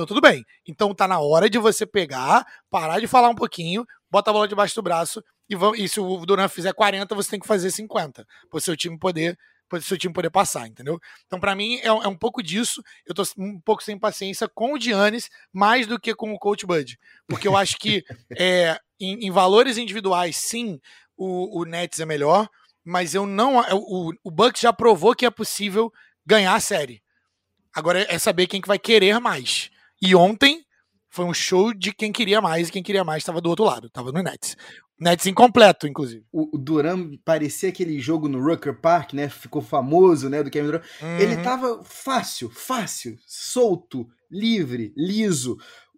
Então, 0.00 0.06
tudo 0.06 0.20
bem. 0.22 0.46
Então, 0.66 0.94
tá 0.94 1.06
na 1.06 1.20
hora 1.20 1.50
de 1.50 1.58
você 1.58 1.84
pegar, 1.84 2.46
parar 2.70 3.00
de 3.00 3.06
falar 3.06 3.28
um 3.28 3.34
pouquinho, 3.34 3.84
bota 4.10 4.30
a 4.30 4.32
bola 4.32 4.48
debaixo 4.48 4.74
do 4.74 4.82
braço 4.82 5.22
e, 5.46 5.54
e 5.76 5.88
se 5.90 6.00
o 6.00 6.24
Duran 6.24 6.48
fizer 6.48 6.72
40, 6.72 7.14
você 7.14 7.32
tem 7.32 7.40
que 7.40 7.46
fazer 7.46 7.70
50, 7.70 8.24
para 8.48 8.56
o 8.56 8.60
seu 8.60 8.74
time 8.74 8.98
poder 8.98 9.36
para 9.68 9.80
seu 9.80 9.96
time 9.96 10.12
poder 10.12 10.30
passar, 10.30 10.66
entendeu? 10.66 10.98
Então, 11.26 11.38
para 11.38 11.54
mim, 11.54 11.76
é, 11.76 11.86
é, 11.86 12.08
um 12.08 12.16
pouco 12.16 12.42
disso. 12.42 12.82
Eu 13.06 13.14
tô 13.14 13.22
um 13.38 13.60
pouco 13.60 13.84
sem 13.84 13.96
paciência 13.96 14.48
com 14.48 14.72
o 14.72 14.80
Giannis, 14.80 15.28
mais 15.52 15.86
do 15.86 16.00
que 16.00 16.12
com 16.12 16.32
o 16.32 16.38
Coach 16.40 16.66
Bud. 16.66 16.98
Porque 17.28 17.46
eu 17.46 17.56
acho 17.56 17.76
que 17.76 18.02
é, 18.36 18.76
em, 18.98 19.26
em, 19.26 19.30
valores 19.30 19.78
individuais, 19.78 20.34
sim, 20.34 20.80
o, 21.16 21.60
o 21.60 21.64
Nets 21.64 22.00
é 22.00 22.04
melhor, 22.04 22.48
mas 22.84 23.14
eu 23.14 23.24
não. 23.26 23.60
O, 23.72 24.12
o 24.24 24.30
Bucks 24.30 24.60
já 24.60 24.72
provou 24.72 25.14
que 25.14 25.24
é 25.24 25.30
possível 25.30 25.92
ganhar 26.26 26.56
a 26.56 26.60
série. 26.60 27.00
Agora 27.72 28.04
é 28.12 28.18
saber 28.18 28.48
quem 28.48 28.60
que 28.60 28.66
vai 28.66 28.78
querer 28.78 29.20
mais. 29.20 29.70
E 30.00 30.14
ontem 30.14 30.64
foi 31.08 31.24
um 31.24 31.34
show 31.34 31.74
de 31.74 31.92
quem 31.92 32.12
queria 32.12 32.40
mais 32.40 32.68
e 32.68 32.72
quem 32.72 32.82
queria 32.82 33.04
mais 33.04 33.22
estava 33.22 33.40
do 33.40 33.50
outro 33.50 33.64
lado, 33.64 33.88
estava 33.88 34.12
no 34.12 34.22
Nets. 34.22 34.56
Nets 34.98 35.26
incompleto, 35.26 35.88
inclusive. 35.88 36.24
O, 36.30 36.58
Duran 36.58 37.16
parecia 37.24 37.70
aquele 37.70 37.98
jogo 37.98 38.28
no 38.28 38.42
Rucker 38.42 38.78
Park, 38.80 39.14
né? 39.14 39.30
Ficou 39.30 39.62
famoso, 39.62 40.28
né? 40.28 40.42
Do 40.42 40.50
Kevin 40.50 40.66
Durant. 40.66 40.84
Uhum. 41.00 41.18
Ele 41.18 41.36
tava 41.38 41.82
fácil, 41.82 42.50
fácil, 42.50 43.16
solto, 43.26 44.06
livre, 44.30 44.92
liso 44.94 45.56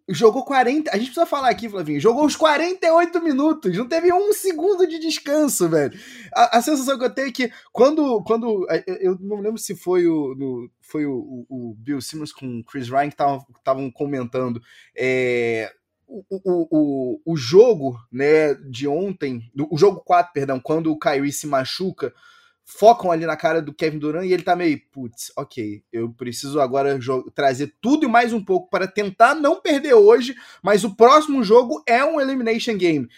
jogou 0.08 0.44
40. 0.44 0.90
A 0.90 0.94
gente 0.94 1.06
precisa 1.06 1.26
falar 1.26 1.48
aqui, 1.50 1.68
Flavinho. 1.68 2.00
Jogou 2.00 2.24
os 2.24 2.36
48 2.36 3.22
minutos. 3.22 3.76
Não 3.76 3.88
teve 3.88 4.12
um 4.12 4.32
segundo 4.32 4.86
de 4.86 4.98
descanso, 4.98 5.68
velho. 5.68 5.98
A, 6.34 6.58
a 6.58 6.62
sensação 6.62 6.98
que 6.98 7.04
eu 7.04 7.14
tenho 7.14 7.28
é 7.28 7.32
que 7.32 7.52
quando. 7.72 8.22
quando 8.24 8.66
eu 9.00 9.16
não 9.20 9.40
lembro 9.40 9.58
se 9.58 9.74
foi 9.74 10.06
o. 10.06 10.34
No, 10.34 10.70
foi 10.80 11.06
o, 11.06 11.46
o, 11.48 11.74
Bill 11.78 12.00
Simmons 12.00 12.32
com 12.32 12.60
o 12.60 12.64
Chris 12.64 12.88
Ryan 12.88 13.10
que 13.10 13.16
estavam 13.58 13.90
comentando. 13.90 14.60
É, 14.96 15.72
o, 16.06 16.22
o, 16.30 16.68
o, 16.70 17.20
o 17.32 17.36
jogo 17.36 17.96
né, 18.10 18.54
de 18.54 18.86
ontem, 18.86 19.50
o 19.70 19.78
jogo 19.78 20.02
4, 20.04 20.32
perdão, 20.32 20.60
quando 20.60 20.92
o 20.92 20.98
Kyrie 20.98 21.32
se 21.32 21.46
machuca, 21.46 22.12
focam 22.64 23.10
ali 23.10 23.26
na 23.26 23.36
cara 23.36 23.60
do 23.60 23.74
Kevin 23.74 23.98
Durant 23.98 24.26
e 24.26 24.32
ele 24.32 24.42
tá 24.42 24.56
meio, 24.56 24.80
putz, 24.90 25.32
ok, 25.36 25.82
eu 25.92 26.10
preciso 26.10 26.60
agora 26.60 26.98
trazer 27.34 27.74
tudo 27.80 28.04
e 28.04 28.08
mais 28.08 28.32
um 28.32 28.42
pouco 28.42 28.70
para 28.70 28.86
tentar 28.86 29.34
não 29.34 29.60
perder 29.60 29.94
hoje, 29.94 30.34
mas 30.62 30.84
o 30.84 30.94
próximo 30.94 31.42
jogo 31.42 31.82
é 31.86 32.04
um 32.04 32.20
Elimination 32.20 32.76
Game. 32.76 33.08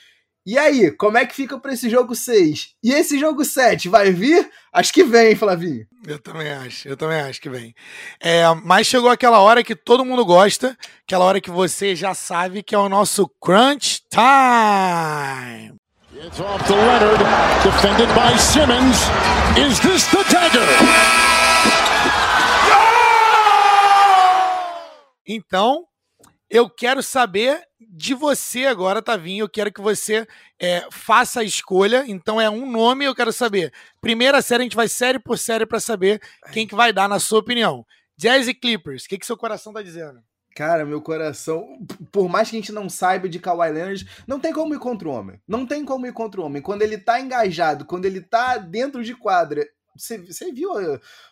E 0.46 0.59
aí, 0.59 0.90
como 0.90 1.16
é 1.16 1.24
que 1.24 1.35
fica 1.35 1.59
para 1.59 1.72
esse 1.72 1.88
jogo 1.88 2.14
6? 2.14 2.74
E 2.83 2.92
esse 2.92 3.18
jogo 3.18 3.46
7 3.46 3.88
vai 3.88 4.12
vir? 4.12 4.50
Acho 4.70 4.92
que 4.92 5.02
vem, 5.02 5.35
Flavinho. 5.35 5.87
Eu 6.07 6.18
também 6.18 6.52
acho, 6.52 6.87
eu 6.87 6.98
também 6.98 7.18
acho 7.20 7.40
que 7.40 7.48
vem. 7.48 7.74
É, 8.20 8.42
mas 8.62 8.87
chegou 8.87 9.09
aquela 9.09 9.40
hora 9.40 9.64
que 9.64 9.74
todo 9.74 10.04
mundo 10.04 10.22
gosta, 10.22 10.76
aquela 11.02 11.24
hora 11.24 11.40
que 11.40 11.50
você 11.50 11.96
já 11.96 12.12
sabe 12.12 12.62
que 12.62 12.74
é 12.74 12.78
o 12.78 12.90
nosso 12.90 13.26
Crunch 13.40 14.02
Time. 14.11 15.74
It's 16.25 16.41
off 16.41 16.65
to 16.69 16.75
Leonard, 16.75 17.19
defended 17.63 18.09
by 18.15 18.35
Simmons. 18.39 18.97
Is 19.59 19.79
this 19.79 20.07
the 20.07 20.25
dagger? 20.33 20.65
Então, 25.27 25.87
eu 26.49 26.71
quero 26.71 27.03
saber 27.03 27.63
de 27.79 28.15
você 28.15 28.65
agora, 28.65 29.03
Tavinho. 29.03 29.43
Eu 29.43 29.51
quero 29.51 29.71
que 29.71 29.83
você 29.83 30.27
é, 30.59 30.89
faça 30.91 31.41
a 31.41 31.45
escolha. 31.45 32.05
Então 32.07 32.41
é 32.41 32.49
um 32.49 32.71
nome, 32.71 33.05
eu 33.05 33.15
quero 33.15 33.31
saber. 33.31 33.71
Primeira 34.01 34.41
série, 34.41 34.63
a 34.63 34.65
gente 34.65 34.77
vai 34.77 34.89
série 34.89 35.19
por 35.19 35.37
série 35.37 35.67
para 35.67 35.79
saber 35.79 36.23
quem 36.55 36.67
que 36.67 36.75
vai 36.75 36.91
dar, 36.91 37.07
na 37.07 37.21
sua 37.21 37.41
opinião. 37.41 37.85
Jazz 38.17 38.49
e 38.49 38.55
Clippers, 38.55 39.05
o 39.05 39.09
que, 39.09 39.19
que 39.19 39.27
seu 39.27 39.37
coração 39.37 39.75
tá 39.75 39.83
dizendo? 39.83 40.23
Cara, 40.55 40.85
meu 40.85 41.03
coração, 41.03 41.79
por 42.12 42.29
mais 42.29 42.49
que 42.49 42.57
a 42.57 42.61
gente 42.61 42.71
não 42.71 42.88
saiba 42.88 43.29
de 43.29 43.40
Kawhi 43.40 43.73
Leonard, 43.73 44.09
não 44.25 44.38
tem 44.38 44.53
como 44.53 44.73
ir 44.73 44.79
contra 44.79 45.09
o 45.09 45.12
homem. 45.12 45.40
Não 45.49 45.67
tem 45.67 45.85
como 45.85 46.07
ir 46.07 46.12
contra 46.12 46.40
o 46.40 46.45
homem. 46.45 46.62
Quando 46.62 46.83
ele 46.83 46.97
tá 46.97 47.21
engajado, 47.21 47.85
quando 47.85 48.05
ele 48.05 48.21
tá 48.21 48.57
dentro 48.57 49.03
de 49.03 49.14
quadra. 49.17 49.67
Você, 49.97 50.19
você 50.19 50.53
viu, 50.53 50.71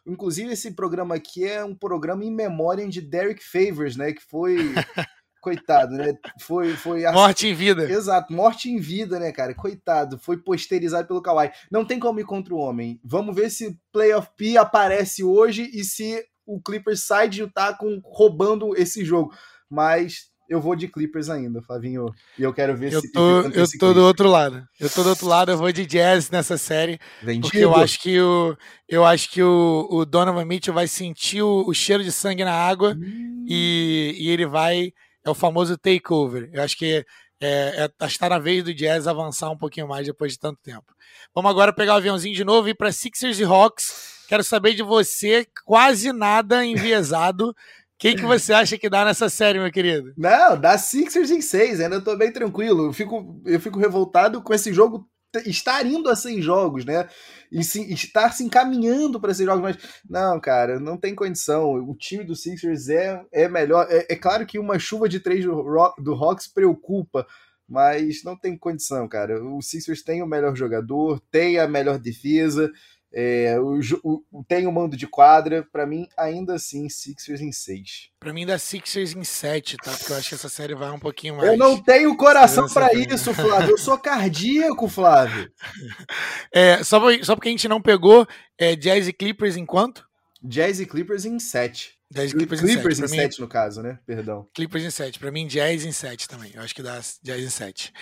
inclusive, 0.07 0.53
esse 0.53 0.73
programa 0.73 1.15
aqui 1.15 1.45
é 1.45 1.65
um 1.65 1.75
programa 1.75 2.25
em 2.25 2.35
memória 2.35 2.89
de 2.89 3.01
Derek 3.01 3.43
Favors, 3.45 3.97
né? 3.97 4.13
Que 4.13 4.23
foi. 4.23 4.57
Coitado, 5.41 5.97
né? 5.97 6.15
Foi, 6.39 6.77
foi 6.77 7.03
Morte 7.11 7.49
em 7.49 7.55
vida. 7.55 7.83
Exato, 7.91 8.33
morte 8.33 8.71
em 8.71 8.79
vida, 8.79 9.19
né, 9.19 9.33
cara? 9.33 9.53
Coitado, 9.53 10.17
foi 10.17 10.37
posterizado 10.37 11.09
pelo 11.09 11.21
Kawhi. 11.21 11.51
Não 11.69 11.85
tem 11.85 11.99
como 11.99 12.21
ir 12.21 12.25
contra 12.25 12.55
o 12.55 12.59
homem. 12.59 13.01
Vamos 13.03 13.35
ver 13.35 13.51
se 13.51 13.77
Playoff 13.91 14.31
P 14.37 14.57
aparece 14.57 15.25
hoje 15.25 15.69
e 15.75 15.83
se 15.83 16.25
o 16.47 16.61
Clippers 16.61 17.05
sai 17.05 17.29
de 17.29 17.41
Utah 17.41 17.75
com, 17.75 18.01
roubando 18.05 18.77
esse 18.77 19.05
jogo. 19.05 19.35
Mas 19.71 20.33
eu 20.49 20.61
vou 20.61 20.77
de 20.77 20.87
Clippers 20.87 21.31
ainda, 21.31 21.63
Flavinho. 21.63 22.13
E 22.39 22.43
eu 22.43 22.53
quero 22.53 22.77
ver 22.77 22.93
eu 22.93 23.01
se 23.01 23.11
tô, 23.11 23.41
Eu 23.41 23.67
tô 23.79 23.95
do 23.95 24.03
outro 24.03 24.29
lado. 24.29 24.63
Eu 24.79 24.91
tô 24.91 25.03
do 25.03 25.09
outro 25.09 25.27
lado, 25.27 25.51
eu 25.51 25.57
vou 25.57 25.73
de 25.73 25.87
Jazz 25.87 26.31
nessa 26.31 26.59
série. 26.59 26.99
Vendido. 27.23 27.49
Porque 27.49 27.65
eu 27.65 27.75
acho 27.75 27.99
que 28.01 28.21
o 28.21 28.57
eu 28.87 29.05
acho 29.05 29.31
que 29.31 29.43
o, 29.43 29.89
o 29.91 30.05
Donovan 30.05 30.45
Mitchell 30.45 30.75
vai 30.75 30.87
sentir 30.87 31.41
o, 31.41 31.65
o 31.67 31.73
cheiro 31.73 32.05
de 32.05 32.13
sangue 32.13 32.45
na 32.45 32.53
água 32.53 32.95
hum. 32.95 33.47
e, 33.49 34.15
e 34.19 34.29
ele 34.29 34.45
vai 34.45 34.93
é 35.25 35.31
o 35.31 35.35
famoso 35.35 35.79
takeover. 35.79 36.51
Eu 36.53 36.63
acho 36.63 36.77
que 36.77 37.05
é, 37.41 37.89
é, 38.01 38.07
está 38.07 38.29
na 38.29 38.39
vez 38.39 38.63
do 38.63 38.75
Jazz 38.75 39.07
avançar 39.07 39.51
um 39.51 39.57
pouquinho 39.57 39.89
mais 39.89 40.07
depois 40.07 40.33
de 40.33 40.39
tanto 40.39 40.61
tempo. 40.63 40.95
Vamos 41.35 41.51
agora 41.51 41.73
pegar 41.73 41.95
o 41.95 41.97
aviãozinho 41.97 42.35
de 42.35 42.45
novo 42.45 42.69
e 42.69 42.73
ir 42.73 42.75
para 42.75 42.93
Sixers 42.93 43.39
e 43.39 43.45
Hawks. 43.45 44.12
Quero 44.29 44.45
saber 44.45 44.75
de 44.75 44.83
você, 44.83 45.47
quase 45.65 46.13
nada 46.13 46.65
enviesado. 46.65 47.55
Quem 47.99 48.17
que 48.17 48.23
você 48.23 48.53
acha 48.53 48.77
que 48.77 48.91
dá 48.91 49.05
nessa 49.05 49.29
série, 49.29 49.61
meu 49.61 49.71
querido? 49.71 50.13
Não, 50.17 50.61
dá 50.61 50.77
Sixers 50.77 51.31
em 51.31 51.41
seis, 51.41 51.81
ainda 51.81 52.01
tô 52.01 52.17
bem 52.17 52.33
tranquilo. 52.33 52.87
Eu 52.87 52.93
fico, 52.93 53.41
eu 53.47 53.61
fico 53.61 53.79
revoltado 53.79 54.43
com 54.43 54.53
esse 54.53 54.73
jogo 54.73 55.09
estar 55.47 55.87
indo 55.87 56.11
a 56.11 56.17
seis 56.17 56.45
jogos, 56.45 56.85
né? 56.85 57.09
E 57.51 57.63
se, 57.63 57.93
estar 57.93 58.33
se 58.33 58.45
encaminhando 58.45 59.21
para 59.21 59.31
esses 59.31 59.45
jogos, 59.45 59.63
mas 59.63 59.79
não, 60.09 60.41
cara, 60.41 60.81
não 60.81 60.97
tem 60.97 61.15
condição. 61.15 61.75
O 61.75 61.95
time 61.95 62.25
do 62.25 62.35
Sixers 62.35 62.89
é, 62.89 63.23
é 63.33 63.49
melhor. 63.49 63.87
É, 63.89 64.07
é 64.11 64.17
claro 64.17 64.45
que 64.47 64.59
uma 64.59 64.79
chuva 64.79 65.09
de 65.09 65.21
três 65.21 65.45
do, 65.45 65.63
do 65.99 66.15
Hawks 66.15 66.49
preocupa, 66.49 67.27
mas 67.69 68.23
não 68.25 68.37
tem 68.37 68.59
condição, 68.59 69.09
cara. 69.09 69.43
O 69.43 69.63
Sixers 69.63 70.03
tem 70.03 70.23
o 70.23 70.27
melhor 70.27 70.57
jogador, 70.57 71.21
tem 71.31 71.59
a 71.59 71.69
melhor 71.69 71.99
defesa, 71.99 72.71
é, 73.15 73.59
o, 73.61 73.79
o, 74.03 74.45
tem 74.45 74.67
o 74.67 74.73
mando 74.73 74.97
de 74.97 75.07
quadra. 75.07 75.67
Para 75.71 75.87
mim, 75.87 76.09
ainda 76.17 76.55
assim, 76.55 76.89
Sixers 76.89 77.41
em 77.41 77.53
6. 77.53 78.11
Para 78.19 78.33
mim, 78.33 78.47
dá 78.47 78.59
Sixers 78.59 79.15
em 79.15 79.25
7, 79.25 79.77
tá? 79.77 79.93
Porque 79.93 80.13
eu 80.13 80.17
acho 80.17 80.29
que 80.31 80.35
essa 80.35 80.49
série 80.49 80.75
vai 80.75 80.91
um 80.91 80.99
pouquinho 80.99 81.37
mais. 81.37 81.51
Eu 81.51 81.59
não 81.59 81.81
tenho 81.81 82.17
coração 82.17 82.67
para 82.69 82.95
isso, 82.95 83.35
Flávio. 83.35 83.71
Eu 83.71 83.79
sou 83.79 83.99
cardíaco, 83.99 84.89
Flávio. 84.89 85.51
É, 86.55 86.83
só, 86.85 87.01
só 87.23 87.35
porque 87.35 87.49
a 87.49 87.51
gente 87.51 87.67
não 87.67 87.81
pegou 87.81 88.27
é, 88.59 88.77
Jazz 88.77 89.09
e 89.09 89.13
Clippers 89.13 89.57
em 89.57 89.65
quanto? 89.65 90.07
Jazz 90.43 90.81
e 90.81 90.87
Clippers 90.87 91.25
em 91.25 91.39
7. 91.39 91.99
Jazz 92.13 92.33
Clippers, 92.33 92.61
Clippers 92.61 93.01
em 93.01 93.09
7, 93.09 93.41
no 93.41 93.49
caso, 93.49 93.83
né? 93.83 93.99
Perdão. 94.05 94.47
Clippers 94.53 94.85
em 94.85 94.91
7. 94.91 95.19
Para 95.19 95.31
mim, 95.31 95.47
Jazz 95.47 95.87
em 95.87 95.93
7 95.93 96.29
também. 96.29 96.51
Eu 96.55 96.63
acho 96.63 96.75
que 96.75 96.83
dá 96.83 97.01
Jazz 97.23 97.43
em 97.43 97.49
7. 97.49 97.93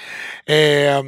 É... 0.48 1.00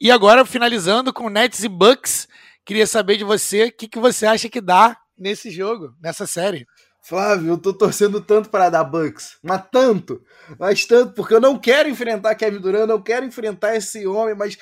E 0.00 0.10
agora, 0.10 0.44
finalizando 0.44 1.12
com 1.12 1.28
Nets 1.28 1.64
e 1.64 1.68
Bucks, 1.68 2.28
queria 2.64 2.86
saber 2.86 3.16
de 3.16 3.24
você 3.24 3.66
o 3.66 3.72
que, 3.72 3.88
que 3.88 3.98
você 3.98 4.26
acha 4.26 4.48
que 4.48 4.60
dá 4.60 4.96
nesse 5.16 5.50
jogo, 5.50 5.94
nessa 6.02 6.26
série. 6.26 6.66
Flávio, 7.02 7.50
eu 7.50 7.58
tô 7.58 7.72
torcendo 7.74 8.18
tanto 8.20 8.48
para 8.48 8.70
dar 8.70 8.82
Bucks, 8.82 9.36
mas 9.42 9.62
tanto, 9.70 10.24
mas 10.58 10.86
tanto, 10.86 11.12
porque 11.12 11.34
eu 11.34 11.40
não 11.40 11.58
quero 11.58 11.88
enfrentar 11.88 12.34
Kevin 12.34 12.60
Durant, 12.60 12.88
não 12.88 13.02
quero 13.02 13.26
enfrentar 13.26 13.76
esse 13.76 14.06
homem, 14.06 14.34
mas 14.34 14.56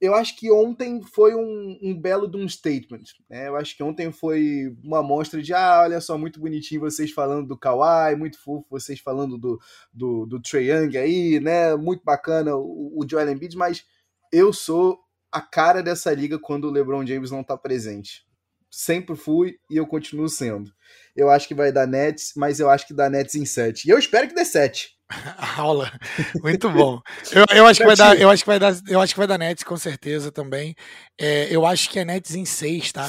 eu 0.00 0.14
acho 0.14 0.34
que 0.36 0.50
ontem 0.50 1.00
foi 1.00 1.34
um, 1.34 1.78
um 1.80 1.94
belo 1.94 2.26
de 2.26 2.36
um 2.36 2.48
statement. 2.48 3.04
Né? 3.30 3.46
Eu 3.46 3.56
acho 3.56 3.76
que 3.76 3.84
ontem 3.84 4.10
foi 4.10 4.74
uma 4.82 4.98
amostra 4.98 5.40
de, 5.40 5.54
ah, 5.54 5.82
olha 5.82 6.00
só, 6.00 6.18
muito 6.18 6.40
bonitinho 6.40 6.80
vocês 6.80 7.12
falando 7.12 7.46
do 7.46 7.56
Kawhi, 7.56 8.16
muito 8.16 8.36
fofo 8.42 8.66
vocês 8.68 8.98
falando 8.98 9.38
do, 9.38 9.60
do, 9.92 10.26
do 10.26 10.40
Trae 10.40 10.70
Young 10.70 10.96
aí, 10.96 11.38
né? 11.38 11.76
Muito 11.76 12.02
bacana 12.02 12.56
o, 12.56 13.00
o 13.00 13.08
Joel 13.08 13.30
Embiid, 13.30 13.56
mas 13.56 13.84
eu 14.32 14.52
sou 14.52 14.98
a 15.32 15.40
cara 15.40 15.82
dessa 15.82 16.12
liga 16.12 16.38
quando 16.38 16.66
o 16.66 16.70
LeBron 16.70 17.06
James 17.06 17.30
não 17.30 17.42
tá 17.42 17.56
presente. 17.56 18.24
Sempre 18.70 19.16
fui 19.16 19.56
e 19.70 19.76
eu 19.76 19.86
continuo 19.86 20.28
sendo. 20.28 20.70
Eu 21.16 21.30
acho 21.30 21.48
que 21.48 21.54
vai 21.54 21.72
dar 21.72 21.86
Nets, 21.86 22.32
mas 22.36 22.60
eu 22.60 22.70
acho 22.70 22.86
que 22.86 22.94
dá 22.94 23.08
Nets 23.10 23.34
em 23.34 23.44
7. 23.44 23.86
E 23.86 23.90
eu 23.90 23.98
espero 23.98 24.28
que 24.28 24.34
dê 24.34 24.44
7. 24.44 24.90
aula. 25.58 25.92
Muito 26.42 26.70
bom. 26.70 27.00
Eu, 27.32 27.44
eu, 27.54 27.66
acho 27.66 27.80
que 27.80 27.86
vai 27.86 27.96
dar, 27.96 28.18
eu 28.18 28.30
acho 28.30 28.42
que 28.42 28.50
vai 28.50 28.58
dar, 28.58 28.74
eu 28.88 29.00
acho 29.00 29.14
que 29.14 29.18
vai 29.18 29.26
dar 29.26 29.38
Nets 29.38 29.64
com 29.64 29.76
certeza 29.76 30.30
também. 30.30 30.74
É, 31.18 31.54
eu 31.54 31.66
acho 31.66 31.90
que 31.90 31.98
é 31.98 32.04
Nets 32.04 32.34
em 32.34 32.44
6, 32.44 32.92
tá? 32.92 33.08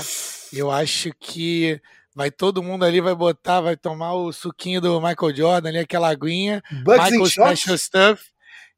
Eu 0.51 0.69
acho 0.71 1.11
que 1.19 1.79
vai 2.15 2.29
todo 2.29 2.63
mundo 2.63 2.85
ali 2.85 3.01
vai 3.01 3.15
botar, 3.15 3.61
vai 3.61 3.75
tomar 3.75 4.13
o 4.13 4.31
suquinho 4.31 4.79
do 4.79 5.01
Michael 5.01 5.35
Jordan 5.35 5.69
ali, 5.69 5.79
aquela 5.79 6.09
aguinha, 6.09 6.61
Bugs 6.83 7.11
Michael 7.11 7.25
Special 7.25 7.77
Stuff. 7.77 8.32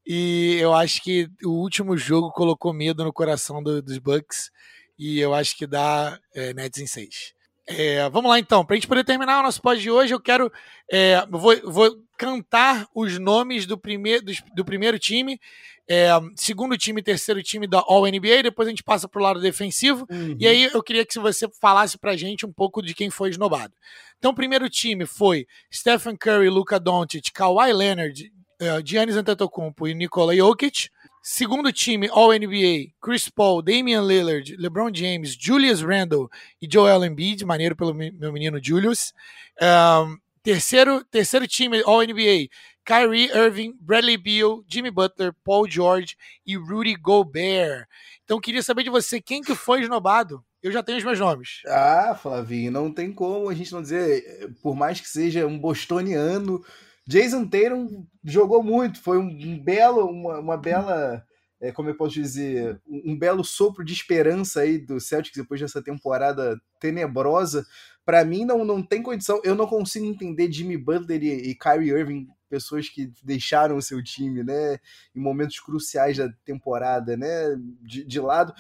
E 0.06 0.58
eu 0.60 0.74
acho 0.74 1.02
que 1.02 1.30
o 1.44 1.50
último 1.50 1.98
jogo 1.98 2.32
colocou 2.32 2.74
medo 2.74 3.04
no 3.04 3.12
coração 3.12 3.62
do, 3.64 3.82
dos 3.82 3.98
Bucks. 3.98 4.52
E 4.98 5.20
eu 5.20 5.34
acho 5.34 5.58
que 5.58 5.66
dá 5.66 6.20
é, 6.34 6.54
Nets 6.54 6.80
em 6.80 6.88
6. 6.88 7.36
É, 7.68 8.08
vamos 8.10 8.30
lá 8.30 8.38
então, 8.38 8.64
para 8.64 8.76
a 8.76 8.78
gente 8.78 8.88
poder 8.88 9.04
terminar 9.04 9.40
o 9.40 9.44
nosso 9.44 9.60
pod 9.60 9.82
de 9.82 9.90
hoje, 9.90 10.14
eu 10.14 10.20
quero. 10.20 10.52
É, 10.92 11.26
vou, 11.30 11.56
vou, 11.64 12.06
cantar 12.18 12.88
os 12.96 13.20
nomes 13.20 13.66
do, 13.66 13.78
primeir, 13.78 14.22
do, 14.22 14.32
do 14.56 14.64
primeiro 14.64 14.98
time, 14.98 15.38
é, 15.86 16.10
segundo 16.36 16.78
time 16.78 17.02
e 17.02 17.04
terceiro 17.04 17.44
time 17.44 17.68
da 17.68 17.80
All 17.80 18.06
NBA, 18.06 18.44
depois 18.44 18.68
a 18.68 18.72
gente 18.72 18.84
passa 18.84 19.08
para 19.08 19.20
o 19.20 19.24
lado 19.24 19.42
defensivo. 19.42 20.06
Uhum. 20.10 20.38
E 20.40 20.48
aí 20.48 20.64
eu 20.64 20.82
queria 20.82 21.06
que 21.06 21.20
você 21.20 21.50
falasse 21.60 21.98
para 21.98 22.12
a 22.12 22.16
gente 22.16 22.46
um 22.46 22.54
pouco 22.54 22.82
de 22.82 22.94
quem 22.94 23.10
foi 23.10 23.32
esnobado. 23.32 23.74
Então, 24.18 24.32
o 24.32 24.36
primeiro 24.36 24.70
time 24.70 25.06
foi 25.06 25.46
Stephen 25.74 26.16
Curry, 26.16 26.50
Luka 26.50 26.80
Doncic, 26.80 27.32
Kawhi 27.34 27.74
Leonard, 27.74 28.32
uh, 28.62 28.82
Giannis 28.86 29.16
Antetokounmpo 29.16 29.88
e 29.88 29.94
Nikola 29.94 30.36
Jokic. 30.36 30.90
Segundo 31.22 31.74
time, 31.74 32.08
All-NBA, 32.12 32.92
Chris 33.02 33.28
Paul, 33.30 33.64
Damian 33.64 34.04
Lillard, 34.04 34.56
LeBron 34.58 34.92
James, 34.94 35.36
Julius 35.40 35.82
Randle 35.82 36.30
e 36.62 36.68
Joel 36.72 37.04
Embiid, 37.04 37.44
maneiro 37.44 37.76
pelo 37.76 37.96
meu 37.96 38.32
menino 38.32 38.60
Julius. 38.64 39.12
Um, 39.60 40.18
terceiro, 40.44 41.04
terceiro 41.06 41.48
time, 41.48 41.82
All-NBA, 41.84 42.50
Kyrie 42.86 43.32
Irving, 43.36 43.74
Bradley 43.82 44.18
Beal, 44.18 44.64
Jimmy 44.68 44.92
Butler, 44.92 45.34
Paul 45.44 45.68
George 45.68 46.16
e 46.46 46.56
Rudy 46.56 46.96
Gobert. 46.96 47.88
Então, 48.24 48.40
queria 48.40 48.62
saber 48.62 48.84
de 48.84 48.92
você, 48.92 49.20
quem 49.20 49.42
que 49.42 49.56
foi 49.56 49.82
esnobado? 49.82 50.46
Eu 50.62 50.72
já 50.72 50.84
tenho 50.84 51.00
os 51.00 51.04
meus 51.04 51.20
nomes. 51.20 51.62
Ah, 51.68 52.18
Flavinho, 52.20 52.72
não 52.72 52.92
tem 52.92 53.12
como 53.12 53.50
a 53.50 53.56
gente 53.56 53.72
não 53.72 53.82
dizer, 53.82 54.52
por 54.62 54.76
mais 54.76 55.02
que 55.02 55.08
seja 55.10 55.48
um 55.48 55.58
bostoniano, 55.58 56.64
Jason 57.08 57.46
Tatum 57.46 58.06
jogou 58.24 58.64
muito, 58.64 59.02
foi 59.02 59.18
um, 59.18 59.28
um 59.28 59.64
belo, 59.64 60.10
uma, 60.10 60.40
uma 60.40 60.58
bela, 60.58 61.24
é, 61.62 61.72
como 61.72 61.90
eu 61.90 61.96
posso 61.96 62.16
dizer, 62.16 62.82
um, 62.88 63.12
um, 63.12 63.18
belo 63.18 63.44
sopro 63.44 63.86
de 63.86 63.94
esperança 63.94 64.62
aí 64.62 64.80
do 64.80 65.00
Celtics 65.00 65.38
depois 65.38 65.62
dessa 65.62 65.84
temporada 65.84 66.60
tenebrosa. 66.80 67.66
Para 68.04 68.26
mim 68.26 68.44
não, 68.46 68.66
não 68.66 68.82
tem 68.82 69.04
condição, 69.04 69.40
eu 69.44 69.56
não 69.56 69.68
consigo 69.68 70.06
entender 70.06 70.52
Jimmy 70.52 70.78
Butler 70.78 71.24
e, 71.24 71.52
e 71.52 71.56
Kyrie 71.56 71.92
Irving, 71.92 72.28
pessoas 72.50 72.90
que 72.90 73.12
deixaram 73.24 73.78
o 73.78 73.82
seu 73.82 74.04
time, 74.04 74.44
né, 74.44 74.80
em 75.16 75.20
momentos 75.20 75.60
cruciais 75.60 76.18
da 76.18 76.30
temporada, 76.44 77.18
né, 77.18 77.56
de, 77.82 78.04
de 78.04 78.20
lado 78.20 78.54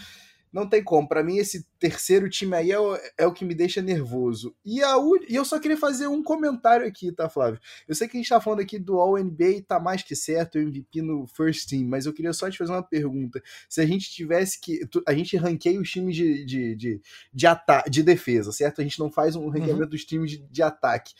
não 0.55 0.65
tem 0.65 0.81
como. 0.81 1.05
Para 1.05 1.21
mim, 1.21 1.35
esse 1.35 1.67
terceiro 1.77 2.29
time 2.29 2.55
aí 2.55 2.71
é 2.71 2.79
o, 2.79 2.97
é 3.17 3.27
o 3.27 3.33
que 3.33 3.43
me 3.43 3.53
deixa 3.53 3.81
nervoso. 3.81 4.55
E, 4.63 4.81
a, 4.81 4.95
e 5.27 5.35
eu 5.35 5.43
só 5.43 5.59
queria 5.59 5.75
fazer 5.75 6.07
um 6.07 6.23
comentário 6.23 6.87
aqui, 6.87 7.11
tá, 7.11 7.27
Flávio? 7.27 7.59
Eu 7.85 7.93
sei 7.93 8.07
que 8.07 8.15
a 8.15 8.21
gente 8.21 8.29
tá 8.29 8.39
falando 8.39 8.61
aqui 8.61 8.79
do 8.79 8.97
All-NBA 8.97 9.49
e 9.49 9.61
tá 9.61 9.81
mais 9.81 10.01
que 10.01 10.15
certo, 10.15 10.55
o 10.55 10.61
MVP 10.61 11.01
no 11.01 11.27
First 11.27 11.67
Team, 11.69 11.85
mas 11.89 12.05
eu 12.05 12.13
queria 12.13 12.31
só 12.31 12.49
te 12.49 12.57
fazer 12.57 12.71
uma 12.71 12.81
pergunta. 12.81 13.43
Se 13.67 13.81
a 13.81 13.85
gente 13.85 14.09
tivesse 14.09 14.57
que. 14.61 14.79
A 15.05 15.13
gente 15.13 15.35
ranqueia 15.35 15.77
os 15.77 15.91
times 15.91 16.15
de, 16.15 16.45
de, 16.45 16.75
de, 16.75 17.01
de, 17.33 17.47
de 17.89 18.03
defesa, 18.03 18.53
certo? 18.53 18.79
A 18.79 18.83
gente 18.85 18.97
não 18.97 19.11
faz 19.11 19.35
um 19.35 19.49
ranqueamento 19.49 19.83
uhum. 19.83 19.89
dos 19.89 20.05
times 20.05 20.31
de, 20.31 20.37
de 20.37 20.63
ataque. 20.63 21.13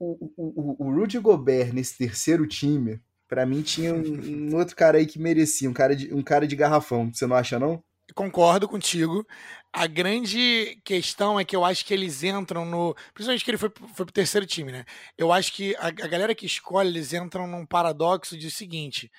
O, 0.00 0.32
o, 0.36 0.84
o 0.84 0.92
Rudy 0.92 1.20
Gobert 1.20 1.72
nesse 1.72 1.96
terceiro 1.96 2.44
time, 2.44 3.00
para 3.28 3.46
mim 3.46 3.62
tinha 3.62 3.94
um, 3.94 4.48
um, 4.50 4.56
outro 4.56 4.74
cara 4.74 4.98
aí 4.98 5.06
que 5.06 5.20
merecia, 5.20 5.70
um 5.70 5.72
cara 5.72 5.94
de, 5.94 6.12
um 6.12 6.24
cara 6.24 6.44
de 6.44 6.56
garrafão. 6.56 7.08
Você 7.14 7.24
não 7.24 7.36
acha, 7.36 7.56
não? 7.56 7.80
Concordo 8.14 8.68
contigo. 8.68 9.26
A 9.72 9.86
grande 9.86 10.80
questão 10.84 11.38
é 11.38 11.44
que 11.44 11.54
eu 11.54 11.64
acho 11.64 11.84
que 11.84 11.94
eles 11.94 12.22
entram 12.22 12.64
no. 12.64 12.94
Principalmente 13.14 13.44
que 13.44 13.50
ele 13.50 13.58
foi, 13.58 13.70
foi 13.94 14.04
pro 14.04 14.12
terceiro 14.12 14.46
time, 14.46 14.72
né? 14.72 14.84
Eu 15.16 15.32
acho 15.32 15.52
que 15.52 15.74
a, 15.76 15.86
a 15.86 15.90
galera 15.90 16.34
que 16.34 16.46
escolhe, 16.46 16.88
eles 16.88 17.12
entram 17.12 17.46
num 17.46 17.64
paradoxo 17.64 18.36
de 18.36 18.50
seguinte: 18.50 19.10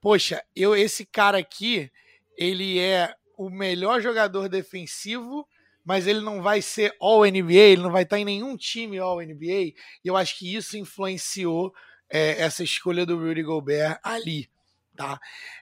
poxa, 0.00 0.42
eu 0.54 0.76
esse 0.76 1.06
cara 1.06 1.38
aqui, 1.38 1.90
ele 2.36 2.78
é 2.78 3.14
o 3.36 3.48
melhor 3.50 4.00
jogador 4.00 4.48
defensivo, 4.48 5.48
mas 5.84 6.06
ele 6.06 6.20
não 6.20 6.42
vai 6.42 6.60
ser 6.62 6.94
All 7.00 7.24
NBA, 7.24 7.52
ele 7.52 7.82
não 7.82 7.90
vai 7.90 8.02
estar 8.02 8.18
em 8.18 8.24
nenhum 8.24 8.56
time 8.56 8.98
All 8.98 9.20
NBA. 9.20 9.46
E 9.46 9.74
eu 10.04 10.16
acho 10.16 10.38
que 10.38 10.54
isso 10.54 10.76
influenciou 10.76 11.72
é, 12.10 12.40
essa 12.42 12.62
escolha 12.62 13.06
do 13.06 13.18
Rudy 13.18 13.42
Gobert 13.42 13.98
ali, 14.02 14.48
tá? 14.96 15.18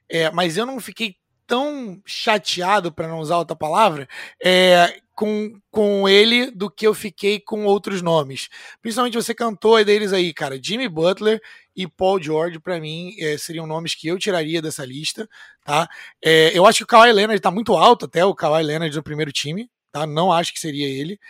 É, 0.09 0.31
mas 0.31 0.57
eu 0.57 0.67
não 0.67 0.81
fiquei 0.81 1.17
tão 1.53 2.01
chateado, 2.07 2.91
para 2.91 3.07
não 3.07 3.19
usar 3.19 3.37
outra 3.37 3.55
palavra, 3.55 4.09
é, 4.43 5.03
com, 5.15 5.61
com 5.71 6.09
ele 6.09 6.51
do 6.51 6.71
que 6.71 6.87
eu 6.87 6.95
fiquei 6.95 7.39
com 7.39 7.67
outros 7.67 8.01
nomes. 8.01 8.49
Principalmente 8.81 9.19
você 9.19 9.35
cantou 9.35 9.85
deles 9.85 10.15
aí, 10.15 10.33
cara. 10.33 10.59
Jimmy 10.59 10.89
Butler 10.89 11.43
e 11.77 11.87
Paul 11.87 12.23
George, 12.23 12.59
para 12.59 12.81
mim, 12.81 13.15
é, 13.19 13.37
seriam 13.37 13.67
nomes 13.67 13.95
que 13.95 14.09
eu 14.09 14.19
tiraria 14.19 14.63
dessa 14.63 14.83
lista, 14.87 15.29
tá? 15.63 15.87
É, 16.25 16.57
eu 16.57 16.65
acho 16.65 16.79
que 16.79 16.85
o 16.85 16.87
Kawhi 16.87 17.13
Leonard 17.13 17.39
tá 17.43 17.51
muito 17.51 17.77
alto 17.77 18.07
até, 18.07 18.25
o 18.25 18.35
Kawhi 18.35 18.63
Leonard 18.63 18.95
do 18.95 19.03
primeiro 19.03 19.31
time, 19.31 19.69
tá? 19.93 20.07
Não 20.07 20.33
acho 20.33 20.55
que 20.55 20.59
seria 20.59 20.89
ele. 20.89 21.21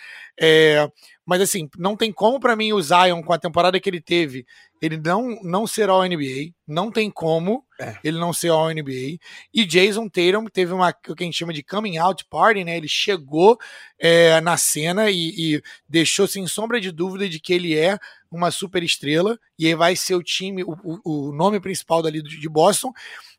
É, 0.40 0.88
mas 1.24 1.40
assim, 1.40 1.68
não 1.78 1.96
tem 1.96 2.12
como 2.12 2.40
para 2.40 2.56
mim 2.56 2.72
o 2.72 2.82
Zion, 2.82 3.22
com 3.22 3.32
a 3.32 3.38
temporada 3.38 3.78
que 3.78 3.88
ele 3.88 4.00
teve, 4.00 4.44
ele 4.82 4.96
não, 4.96 5.38
não 5.44 5.64
ser 5.64 5.88
All 5.88 6.04
NBA. 6.04 6.52
Não 6.66 6.90
tem 6.90 7.08
como 7.08 7.64
é. 7.80 7.96
ele 8.02 8.18
não 8.18 8.32
ser 8.32 8.48
All 8.48 8.68
NBA. 8.68 9.18
E 9.54 9.64
Jason 9.64 10.08
Tatum 10.08 10.46
teve 10.46 10.72
uma 10.72 10.88
o 11.08 11.14
que 11.14 11.22
a 11.22 11.24
gente 11.24 11.38
chama 11.38 11.52
de 11.52 11.62
coming 11.62 11.98
out 11.98 12.24
party, 12.28 12.64
né? 12.64 12.76
Ele 12.76 12.88
chegou 12.88 13.56
é, 13.96 14.40
na 14.40 14.56
cena 14.56 15.08
e, 15.08 15.54
e 15.54 15.62
deixou 15.88 16.26
sem 16.26 16.44
sombra 16.48 16.80
de 16.80 16.90
dúvida 16.90 17.28
de 17.28 17.38
que 17.38 17.52
ele 17.52 17.78
é 17.78 17.96
uma 18.28 18.50
super 18.50 18.82
estrela 18.82 19.38
e 19.58 19.66
aí 19.66 19.74
vai 19.74 19.94
ser 19.94 20.14
o 20.14 20.22
time, 20.22 20.64
o, 20.64 20.76
o 21.04 21.32
nome 21.32 21.60
principal 21.60 22.02
dali 22.02 22.20
de 22.20 22.48
Boston. 22.48 22.92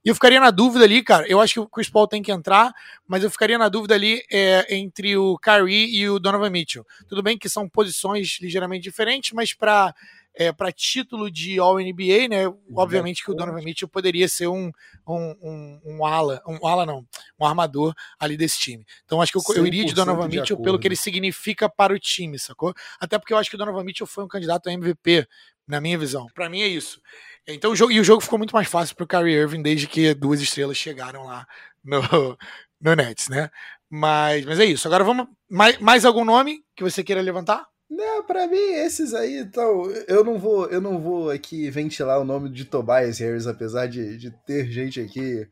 E 0.06 0.10
eu 0.10 0.14
ficaria 0.14 0.40
na 0.40 0.52
dúvida 0.52 0.84
ali, 0.84 1.02
cara. 1.02 1.26
Eu 1.28 1.40
acho 1.40 1.54
que 1.54 1.60
o 1.62 1.68
Chris 1.68 1.90
Paul 1.90 2.08
tem 2.08 2.22
que 2.22 2.32
entrar, 2.32 2.74
mas 3.08 3.24
eu 3.24 3.32
ficaria 3.32 3.58
na 3.58 3.70
dúvida 3.70 3.96
ali 3.96 4.22
é, 4.30 4.76
entre 4.76 5.16
o 5.16 5.38
Kyrie 5.38 5.96
e 5.96 6.10
o 6.10 6.20
Donovan 6.20 6.50
Mitchell. 6.50 6.86
Tudo 7.08 7.24
bem 7.24 7.38
que 7.38 7.48
são 7.48 7.70
posições 7.74 8.38
ligeiramente 8.40 8.84
diferentes, 8.84 9.32
mas 9.34 9.54
para 9.54 9.94
é, 10.36 10.52
para 10.52 10.72
título 10.72 11.30
de 11.30 11.60
All-NBA, 11.60 12.28
né? 12.30 12.52
Obviamente 12.76 13.24
que 13.24 13.32
o 13.32 13.36
Donovan 13.36 13.62
Mitchell 13.62 13.88
poderia 13.88 14.28
ser 14.28 14.48
um, 14.48 14.72
um, 15.08 15.36
um, 15.42 15.82
um, 15.86 16.06
ala, 16.06 16.42
um 16.48 16.66
ala 16.66 16.86
não, 16.86 17.06
um 17.40 17.46
armador 17.46 17.94
ali 18.20 18.36
desse 18.36 18.58
time. 18.58 18.86
Então 19.06 19.22
acho 19.22 19.32
que 19.32 19.38
eu, 19.38 19.56
eu 19.58 19.68
iria 19.68 19.86
de 19.86 19.94
Donovan 19.94 20.28
de 20.28 20.40
Mitchell 20.40 20.60
pelo 20.60 20.80
que 20.80 20.88
ele 20.88 20.96
significa 20.96 21.70
para 21.70 21.94
o 21.94 22.00
time, 22.00 22.40
sacou? 22.40 22.74
Até 23.00 23.20
porque 23.20 23.34
eu 23.34 23.38
acho 23.38 23.50
que 23.50 23.56
o 23.56 23.60
Donovan 23.60 23.84
Mitchell 23.84 24.08
foi 24.08 24.24
um 24.24 24.28
candidato 24.28 24.70
a 24.70 24.74
MVP, 24.74 25.28
na 25.68 25.80
minha 25.80 25.98
visão. 25.98 26.28
Para 26.34 26.50
mim 26.50 26.62
é 26.62 26.68
isso. 26.68 27.00
Então 27.48 27.72
o 27.72 27.76
jogo, 27.76 27.92
e 27.92 28.00
o 28.00 28.04
jogo 28.04 28.22
ficou 28.22 28.38
muito 28.38 28.56
mais 28.56 28.68
fácil 28.68 28.96
para 28.96 29.04
o 29.04 29.08
Kyrie 29.08 29.36
Irving 29.36 29.62
desde 29.62 29.88
que 29.88 30.14
duas 30.14 30.42
estrelas 30.42 30.78
chegaram 30.78 31.26
lá 31.26 31.46
no, 31.84 32.02
no 32.82 32.96
Nets, 32.96 33.30
né? 33.30 33.50
Mas, 33.96 34.44
mas 34.44 34.60
é 34.60 34.66
isso. 34.66 34.88
Agora 34.88 35.04
vamos. 35.04 35.28
Mais, 35.48 35.78
mais 35.78 36.04
algum 36.04 36.26
nome 36.26 36.64
que 36.76 36.84
você 36.84 37.04
queira 37.04 37.22
levantar? 37.22 37.64
Não, 37.88 38.26
para 38.26 38.48
mim 38.48 38.58
esses 38.58 39.14
aí, 39.14 39.38
então, 39.38 39.84
eu 40.08 40.24
não 40.24 40.40
vou, 40.40 40.66
eu 40.66 40.82
não 40.82 41.00
vou 41.00 41.30
aqui 41.30 41.70
ventilar 41.70 42.20
o 42.20 42.26
nome 42.26 42.50
de 42.50 42.66
Tobias 42.66 43.20
Harris, 43.20 43.46
apesar 43.46 43.86
de, 43.86 44.18
de 44.18 44.32
ter 44.48 44.66
gente 44.72 45.00
aqui 45.00 45.48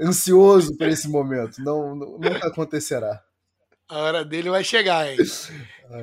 ansioso 0.00 0.76
por 0.76 0.86
esse 0.86 1.08
momento. 1.08 1.56
Não, 1.58 1.96
nunca 1.96 2.46
acontecerá. 2.46 3.20
A 3.88 3.98
hora 3.98 4.24
dele 4.24 4.48
vai 4.48 4.62
chegar, 4.62 5.10
hein? 5.10 5.18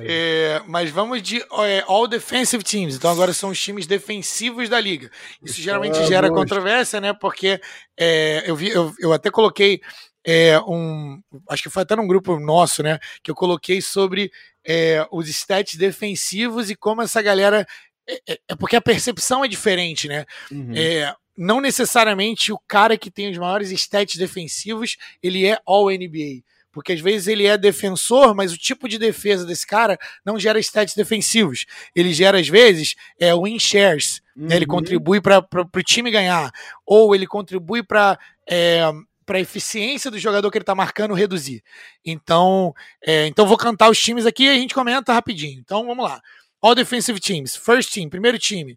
É, 0.02 0.62
mas 0.66 0.90
vamos 0.90 1.22
de 1.22 1.38
é, 1.40 1.82
All 1.86 2.06
Defensive 2.06 2.62
Teams. 2.62 2.94
Então 2.94 3.10
agora 3.10 3.32
são 3.32 3.50
os 3.50 3.60
times 3.60 3.86
defensivos 3.86 4.68
da 4.68 4.78
liga. 4.78 5.10
Isso 5.42 5.60
geralmente 5.60 6.04
gera 6.06 6.28
controvérsia, 6.28 7.00
né? 7.00 7.14
Porque 7.14 7.58
é, 7.98 8.44
eu, 8.48 8.54
vi, 8.54 8.68
eu, 8.68 8.92
eu 9.00 9.12
até 9.12 9.30
coloquei 9.30 9.80
é, 10.24 10.58
um. 10.60 11.20
Acho 11.48 11.64
que 11.64 11.70
foi 11.70 11.82
até 11.82 11.96
num 11.96 12.06
grupo 12.06 12.38
nosso, 12.38 12.82
né? 12.82 12.98
Que 13.22 13.30
eu 13.30 13.34
coloquei 13.34 13.80
sobre 13.80 14.30
é, 14.64 15.06
os 15.10 15.28
stats 15.28 15.74
defensivos 15.74 16.70
e 16.70 16.76
como 16.76 17.02
essa 17.02 17.22
galera. 17.22 17.66
É, 18.08 18.32
é, 18.32 18.38
é 18.48 18.56
porque 18.56 18.76
a 18.76 18.80
percepção 18.80 19.44
é 19.44 19.48
diferente, 19.48 20.08
né? 20.08 20.24
Uhum. 20.50 20.72
É, 20.74 21.14
não 21.36 21.60
necessariamente 21.60 22.52
o 22.52 22.58
cara 22.68 22.98
que 22.98 23.10
tem 23.10 23.30
os 23.30 23.38
maiores 23.38 23.70
stats 23.70 24.16
defensivos 24.16 24.96
ele 25.22 25.46
é 25.46 25.58
All-NBA. 25.64 26.42
Porque 26.72 26.92
às 26.92 27.00
vezes 27.00 27.26
ele 27.26 27.46
é 27.46 27.58
defensor, 27.58 28.34
mas 28.34 28.52
o 28.52 28.58
tipo 28.58 28.88
de 28.88 28.96
defesa 28.96 29.44
desse 29.44 29.66
cara 29.66 29.98
não 30.24 30.38
gera 30.38 30.60
stats 30.60 30.94
defensivos. 30.94 31.66
Ele 31.96 32.12
gera, 32.12 32.38
às 32.38 32.48
vezes, 32.48 32.94
é, 33.18 33.34
win 33.34 33.58
shares. 33.58 34.20
Uhum. 34.36 34.46
Né? 34.46 34.56
Ele 34.56 34.66
uhum. 34.66 34.76
contribui 34.76 35.20
para 35.20 35.44
o 35.52 35.82
time 35.82 36.10
ganhar. 36.10 36.50
Ou 36.86 37.12
ele 37.12 37.26
contribui 37.26 37.82
para 37.82 38.16
é, 38.48 38.84
para 39.30 39.38
a 39.38 39.42
eficiência 39.42 40.10
do 40.10 40.18
jogador 40.18 40.50
que 40.50 40.58
ele 40.58 40.64
está 40.64 40.74
marcando 40.74 41.14
reduzir. 41.14 41.62
Então, 42.04 42.74
é, 43.00 43.28
então 43.28 43.46
vou 43.46 43.56
cantar 43.56 43.88
os 43.88 43.96
times 43.96 44.26
aqui 44.26 44.42
e 44.42 44.48
a 44.48 44.54
gente 44.54 44.74
comenta 44.74 45.12
rapidinho. 45.12 45.60
Então 45.60 45.86
vamos 45.86 46.04
lá. 46.04 46.20
All 46.60 46.74
defensive 46.74 47.20
teams. 47.20 47.54
First 47.54 47.92
team, 47.92 48.10
primeiro 48.10 48.40
time. 48.40 48.76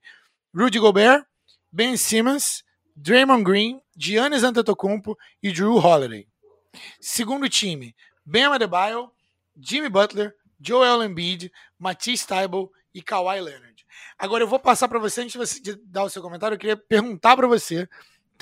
Rudy 0.56 0.78
Gobert, 0.78 1.26
Ben 1.72 1.98
Simmons, 1.98 2.64
Draymond 2.96 3.44
Green, 3.44 3.82
Giannis 3.98 4.44
Antetokounmpo 4.44 5.18
e 5.42 5.52
Drew 5.52 5.76
Holiday. 5.78 6.28
Segundo 7.02 7.50
time, 7.50 7.96
Ben 8.24 8.44
Adebayo, 8.44 9.10
Jimmy 9.60 9.90
Butler, 9.90 10.36
Joel 10.62 11.04
Embiid, 11.04 11.52
Matisse 11.80 12.28
Thybulle 12.28 12.70
e 12.94 13.02
Kawhi 13.02 13.42
Leonard. 13.42 13.84
Agora 14.20 14.44
eu 14.44 14.48
vou 14.48 14.60
passar 14.60 14.88
para 14.88 15.00
você, 15.00 15.22
antes 15.22 15.60
de 15.60 15.76
dar 15.78 16.04
o 16.04 16.10
seu 16.12 16.22
comentário, 16.22 16.54
eu 16.54 16.60
queria 16.60 16.78
perguntar 16.78 17.36
para 17.36 17.48
você 17.48 17.90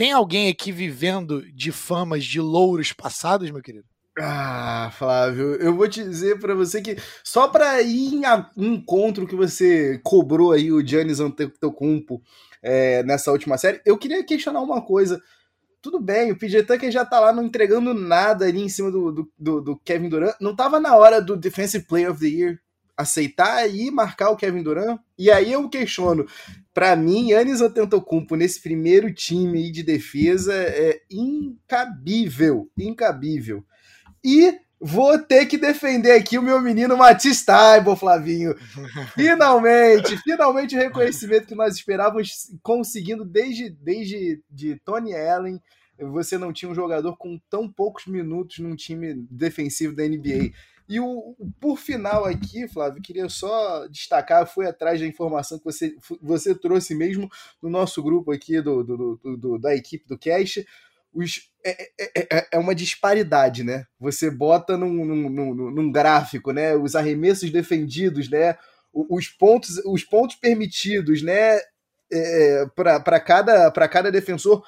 tem 0.01 0.11
alguém 0.11 0.49
aqui 0.49 0.71
vivendo 0.71 1.43
de 1.51 1.71
famas 1.71 2.25
de 2.25 2.41
louros 2.41 2.91
passados, 2.91 3.51
meu 3.51 3.61
querido? 3.61 3.85
Ah, 4.17 4.91
Flávio, 4.97 5.53
eu 5.57 5.75
vou 5.75 5.87
te 5.87 6.03
dizer 6.03 6.39
para 6.39 6.55
você 6.55 6.81
que 6.81 6.97
só 7.23 7.47
para 7.47 7.79
ir 7.83 8.15
em 8.15 8.23
encontro 8.57 9.27
que 9.27 9.35
você 9.35 9.99
cobrou 10.03 10.53
aí 10.53 10.71
o 10.71 10.83
Giannis 10.83 11.19
Antetokounmpo 11.19 12.19
é, 12.63 13.03
nessa 13.03 13.31
última 13.31 13.59
série, 13.59 13.79
eu 13.85 13.95
queria 13.95 14.25
questionar 14.25 14.61
uma 14.61 14.81
coisa. 14.81 15.21
Tudo 15.83 15.99
bem, 15.99 16.31
o 16.31 16.35
PJ 16.35 16.63
Tucker 16.63 16.89
já 16.89 17.05
tá 17.05 17.19
lá 17.19 17.31
não 17.31 17.43
entregando 17.43 17.93
nada 17.93 18.45
ali 18.45 18.59
em 18.59 18.69
cima 18.69 18.89
do, 18.89 19.31
do, 19.37 19.61
do, 19.61 19.77
Kevin 19.85 20.09
Durant. 20.09 20.33
Não 20.41 20.55
tava 20.55 20.79
na 20.79 20.95
hora 20.95 21.21
do 21.21 21.37
Defensive 21.37 21.85
Player 21.85 22.09
of 22.09 22.19
the 22.19 22.25
Year 22.25 22.59
aceitar 23.01 23.67
e 23.67 23.91
marcar 23.91 24.29
o 24.29 24.35
Kevin 24.35 24.63
Durant? 24.63 24.99
E 25.17 25.29
aí 25.29 25.51
eu 25.51 25.69
questiono, 25.69 26.25
para 26.73 26.95
mim, 26.95 27.31
Yannis 27.31 27.61
Antetokounmpo 27.61 28.35
nesse 28.35 28.61
primeiro 28.61 29.13
time 29.13 29.71
de 29.71 29.83
defesa 29.83 30.53
é 30.53 31.01
incabível, 31.11 32.69
incabível. 32.77 33.63
E 34.23 34.57
vou 34.79 35.19
ter 35.19 35.45
que 35.45 35.57
defender 35.57 36.13
aqui 36.13 36.39
o 36.39 36.41
meu 36.41 36.59
menino 36.59 36.97
Matisse 36.97 37.45
Taibo, 37.45 37.95
Flavinho. 37.95 38.55
Finalmente, 39.13 40.17
finalmente 40.23 40.75
o 40.75 40.79
reconhecimento 40.79 41.47
que 41.47 41.55
nós 41.55 41.75
esperávamos 41.75 42.51
conseguindo 42.63 43.23
desde, 43.23 43.69
desde 43.69 44.41
de 44.49 44.75
Tony 44.83 45.13
Allen. 45.15 45.61
Você 45.99 46.35
não 46.35 46.51
tinha 46.51 46.71
um 46.71 46.75
jogador 46.75 47.15
com 47.15 47.39
tão 47.47 47.71
poucos 47.71 48.07
minutos 48.07 48.57
num 48.57 48.75
time 48.75 49.13
defensivo 49.29 49.95
da 49.95 50.07
NBA. 50.07 50.51
E 50.91 50.99
o, 50.99 51.37
por 51.57 51.77
final 51.77 52.25
aqui, 52.25 52.67
Flávio, 52.67 53.01
queria 53.01 53.29
só 53.29 53.87
destacar, 53.87 54.45
fui 54.45 54.67
atrás 54.67 54.99
da 54.99 55.07
informação 55.07 55.57
que 55.57 55.63
você, 55.63 55.95
você 56.21 56.53
trouxe 56.53 56.93
mesmo 56.93 57.31
no 57.63 57.69
nosso 57.69 58.03
grupo 58.03 58.29
aqui 58.29 58.59
do, 58.59 58.83
do, 58.83 58.97
do, 59.23 59.37
do 59.37 59.57
da 59.57 59.73
equipe 59.73 60.05
do 60.05 60.17
Cash. 60.19 60.65
Os, 61.13 61.49
é, 61.65 61.83
é, 61.97 62.11
é, 62.17 62.47
é, 62.51 62.57
uma 62.59 62.75
disparidade, 62.75 63.63
né? 63.63 63.85
Você 63.97 64.29
bota 64.29 64.75
num, 64.75 65.05
num, 65.05 65.29
num, 65.29 65.71
num 65.71 65.91
gráfico, 65.93 66.51
né? 66.51 66.75
Os 66.75 66.93
arremessos 66.93 67.49
defendidos, 67.51 68.29
né? 68.29 68.57
Os 68.93 69.29
pontos, 69.29 69.77
os 69.85 70.03
pontos 70.03 70.35
permitidos, 70.35 71.21
né? 71.21 71.57
É, 72.11 72.65
para 72.75 73.17
cada, 73.21 73.71
cada 73.71 74.11
defensor 74.11 74.61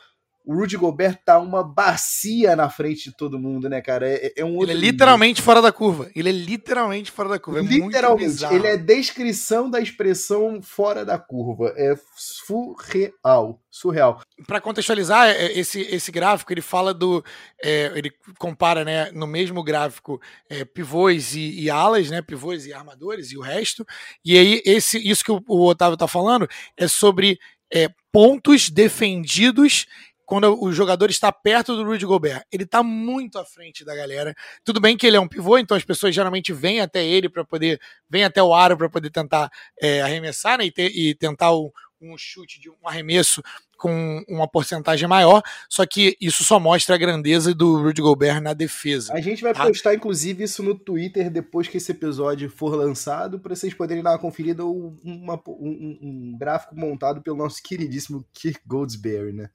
o 0.45 0.55
Rudy 0.55 0.75
Gobert 0.75 1.19
tá 1.23 1.39
uma 1.39 1.63
bacia 1.63 2.53
na 2.55 2.69
frente 2.69 3.09
de 3.09 3.15
todo 3.15 3.39
mundo, 3.39 3.69
né, 3.69 3.81
cara? 3.81 4.09
É, 4.09 4.33
é 4.37 4.45
um 4.45 4.61
Ele 4.61 4.73
é 4.73 4.75
literalmente 4.75 5.41
fora 5.41 5.61
da 5.61 5.71
curva. 5.71 6.11
Ele 6.13 6.27
é 6.27 6.31
literalmente 6.33 7.11
fora 7.11 7.29
da 7.29 7.39
curva. 7.39 7.61
É 7.61 7.63
literalmente. 7.63 8.43
ele 8.45 8.67
é 8.67 8.75
descrição 8.75 9.69
da 9.69 9.79
expressão 9.79 10.61
fora 10.61 11.05
da 11.05 11.17
curva. 11.17 11.73
É 11.77 11.95
surreal. 12.15 13.61
Surreal. 13.71 14.21
Para 14.45 14.59
contextualizar, 14.59 15.29
é, 15.29 15.45
é, 15.45 15.59
esse, 15.59 15.79
esse 15.81 16.11
gráfico, 16.11 16.51
ele 16.51 16.61
fala 16.61 16.93
do. 16.93 17.23
É, 17.63 17.93
ele 17.95 18.11
compara, 18.37 18.83
né, 18.83 19.11
no 19.13 19.25
mesmo 19.25 19.63
gráfico, 19.63 20.21
é, 20.49 20.65
pivôs 20.65 21.35
e, 21.35 21.61
e, 21.61 21.69
alas, 21.69 22.09
né? 22.09 22.21
Pivôs 22.21 22.65
e 22.65 22.73
armadores 22.73 23.31
e 23.31 23.37
o 23.37 23.41
resto. 23.41 23.85
E 24.25 24.37
aí, 24.37 24.61
esse, 24.65 24.97
isso 24.97 25.23
que 25.23 25.31
o, 25.31 25.41
o 25.47 25.65
Otávio 25.65 25.97
tá 25.97 26.07
falando 26.07 26.47
é 26.77 26.87
sobre 26.87 27.39
é, 27.73 27.89
pontos 28.11 28.69
defendidos 28.69 29.87
quando 30.25 30.61
o 30.61 30.71
jogador 30.71 31.09
está 31.09 31.31
perto 31.31 31.75
do 31.75 31.83
Rudy 31.83 32.05
Gobert. 32.05 32.43
Ele 32.51 32.63
está 32.63 32.81
muito 32.81 33.37
à 33.37 33.45
frente 33.45 33.83
da 33.83 33.95
galera. 33.95 34.33
Tudo 34.63 34.79
bem 34.79 34.95
que 34.95 35.05
ele 35.05 35.17
é 35.17 35.19
um 35.19 35.27
pivô, 35.27 35.57
então 35.57 35.75
as 35.75 35.83
pessoas 35.83 36.15
geralmente 36.15 36.53
vêm 36.53 36.81
até 36.81 37.05
ele 37.05 37.29
para 37.29 37.43
poder, 37.43 37.79
vêm 38.09 38.23
até 38.23 38.41
o 38.41 38.53
aro 38.53 38.77
para 38.77 38.89
poder 38.89 39.09
tentar 39.09 39.49
é, 39.81 40.01
arremessar 40.01 40.57
né, 40.57 40.65
e, 40.65 40.71
ter, 40.71 40.91
e 40.95 41.13
tentar 41.15 41.51
o, 41.51 41.71
um 42.03 42.17
chute 42.17 42.59
de 42.59 42.69
um 42.69 42.75
arremesso 42.85 43.41
com 43.83 44.23
uma 44.29 44.47
porcentagem 44.47 45.07
maior, 45.09 45.41
só 45.69 45.85
que 45.85 46.15
isso 46.21 46.43
só 46.43 46.57
mostra 46.57 46.95
a 46.95 46.97
grandeza 46.97 47.53
do 47.53 47.81
Rudy 47.81 48.01
Gobert 48.01 48.41
na 48.41 48.53
defesa. 48.53 49.13
A 49.13 49.19
gente 49.19 49.41
vai 49.41 49.53
tá? 49.53 49.65
postar, 49.65 49.93
inclusive, 49.93 50.43
isso 50.43 50.63
no 50.63 50.73
Twitter 50.73 51.29
depois 51.29 51.67
que 51.67 51.75
esse 51.75 51.91
episódio 51.91 52.49
for 52.49 52.75
lançado, 52.75 53.39
para 53.39 53.53
vocês 53.53 53.73
poderem 53.73 54.01
dar 54.01 54.11
uma 54.11 54.19
conferida 54.19 54.63
ou 54.63 54.95
uma, 55.03 55.35
um, 55.47 55.97
um, 56.01 56.37
gráfico 56.37 56.75
montado 56.77 57.21
pelo 57.21 57.35
nosso 57.35 57.61
queridíssimo 57.61 58.25
Kirk 58.33 58.61
Goldsberry, 58.65 59.33
né? 59.33 59.49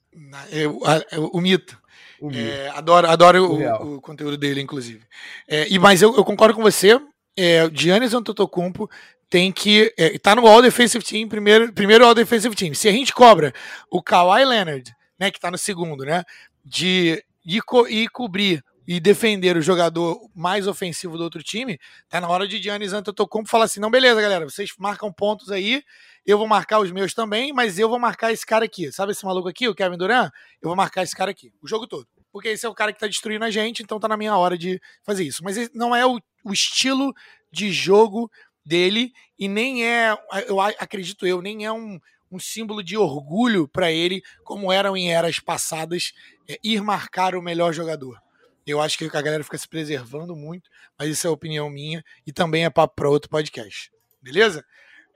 É, 0.50 0.64
é 0.64 1.18
o 1.18 1.40
mito. 1.40 1.80
O 2.20 2.28
mito. 2.28 2.38
É, 2.38 2.68
adoro 2.70 3.08
adoro 3.08 3.44
o, 3.44 3.96
o, 3.96 4.00
conteúdo 4.02 4.36
dele, 4.36 4.60
inclusive. 4.60 5.00
É, 5.48 5.66
e, 5.72 5.78
mas 5.78 6.02
eu, 6.02 6.14
eu, 6.14 6.24
concordo 6.24 6.54
com 6.54 6.62
você. 6.62 7.00
É, 7.34 7.70
Giannis 7.72 8.12
Antetokounmpo 8.12 8.90
tem 9.30 9.52
que 9.52 9.92
é, 9.98 10.18
tá 10.18 10.34
no 10.34 10.46
All 10.46 10.62
Defensive 10.62 11.04
Team, 11.04 11.28
primeiro, 11.28 11.72
primeiro 11.72 12.04
All 12.06 12.14
Defensive 12.14 12.54
Team. 12.54 12.74
Se 12.74 12.88
a 12.88 12.92
gente 12.92 13.12
cobra 13.12 13.52
o 13.90 14.02
Kawhi 14.02 14.44
Leonard, 14.44 14.90
né, 15.18 15.30
que 15.30 15.40
tá 15.40 15.50
no 15.50 15.58
segundo, 15.58 16.04
né, 16.04 16.24
de 16.64 17.22
ir, 17.44 17.62
co 17.62 17.86
ir 17.88 18.08
cobrir 18.08 18.62
e 18.86 18.98
defender 18.98 19.54
o 19.54 19.60
jogador 19.60 20.18
mais 20.34 20.66
ofensivo 20.66 21.18
do 21.18 21.24
outro 21.24 21.42
time, 21.42 21.78
tá 22.08 22.22
na 22.22 22.28
hora 22.28 22.48
de 22.48 22.62
Giannis 22.62 22.94
Antetokounmpo 22.94 23.50
falar 23.50 23.64
assim, 23.64 23.80
não, 23.80 23.90
beleza, 23.90 24.18
galera, 24.18 24.48
vocês 24.48 24.70
marcam 24.78 25.12
pontos 25.12 25.50
aí, 25.50 25.82
eu 26.24 26.38
vou 26.38 26.46
marcar 26.46 26.78
os 26.80 26.90
meus 26.90 27.12
também, 27.12 27.52
mas 27.52 27.78
eu 27.78 27.86
vou 27.86 27.98
marcar 27.98 28.32
esse 28.32 28.46
cara 28.46 28.64
aqui. 28.64 28.90
Sabe 28.90 29.12
esse 29.12 29.24
maluco 29.26 29.46
aqui, 29.46 29.68
o 29.68 29.74
Kevin 29.74 29.98
Durant? 29.98 30.30
Eu 30.62 30.68
vou 30.68 30.76
marcar 30.76 31.02
esse 31.02 31.14
cara 31.14 31.30
aqui, 31.30 31.52
o 31.62 31.68
jogo 31.68 31.86
todo. 31.86 32.06
Porque 32.32 32.48
esse 32.48 32.64
é 32.64 32.68
o 32.68 32.74
cara 32.74 32.92
que 32.92 32.98
tá 32.98 33.06
destruindo 33.06 33.44
a 33.44 33.50
gente, 33.50 33.82
então 33.82 34.00
tá 34.00 34.08
na 34.08 34.16
minha 34.16 34.36
hora 34.36 34.56
de 34.56 34.80
fazer 35.04 35.24
isso. 35.24 35.42
Mas 35.44 35.70
não 35.74 35.94
é 35.94 36.06
o, 36.06 36.18
o 36.44 36.52
estilo 36.52 37.14
de 37.52 37.72
jogo 37.72 38.30
dele 38.64 39.12
e 39.38 39.48
nem 39.48 39.86
é, 39.86 40.16
eu 40.46 40.60
acredito 40.60 41.26
eu, 41.26 41.40
nem 41.40 41.64
é 41.64 41.72
um, 41.72 41.98
um 42.30 42.38
símbolo 42.38 42.82
de 42.82 42.96
orgulho 42.96 43.66
para 43.66 43.90
ele, 43.90 44.22
como 44.44 44.72
eram 44.72 44.96
em 44.96 45.12
eras 45.12 45.38
passadas, 45.38 46.12
é, 46.48 46.58
ir 46.62 46.82
marcar 46.82 47.34
o 47.34 47.42
melhor 47.42 47.72
jogador. 47.72 48.18
Eu 48.66 48.80
acho 48.80 48.98
que 48.98 49.04
a 49.04 49.22
galera 49.22 49.42
fica 49.42 49.56
se 49.56 49.66
preservando 49.66 50.36
muito, 50.36 50.68
mas 50.98 51.08
isso 51.08 51.26
é 51.26 51.30
opinião 51.30 51.70
minha 51.70 52.04
e 52.26 52.32
também 52.32 52.64
é 52.64 52.70
papo 52.70 52.94
para 52.94 53.08
outro 53.08 53.30
podcast. 53.30 53.90
Beleza? 54.20 54.64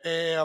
É, 0.05 0.37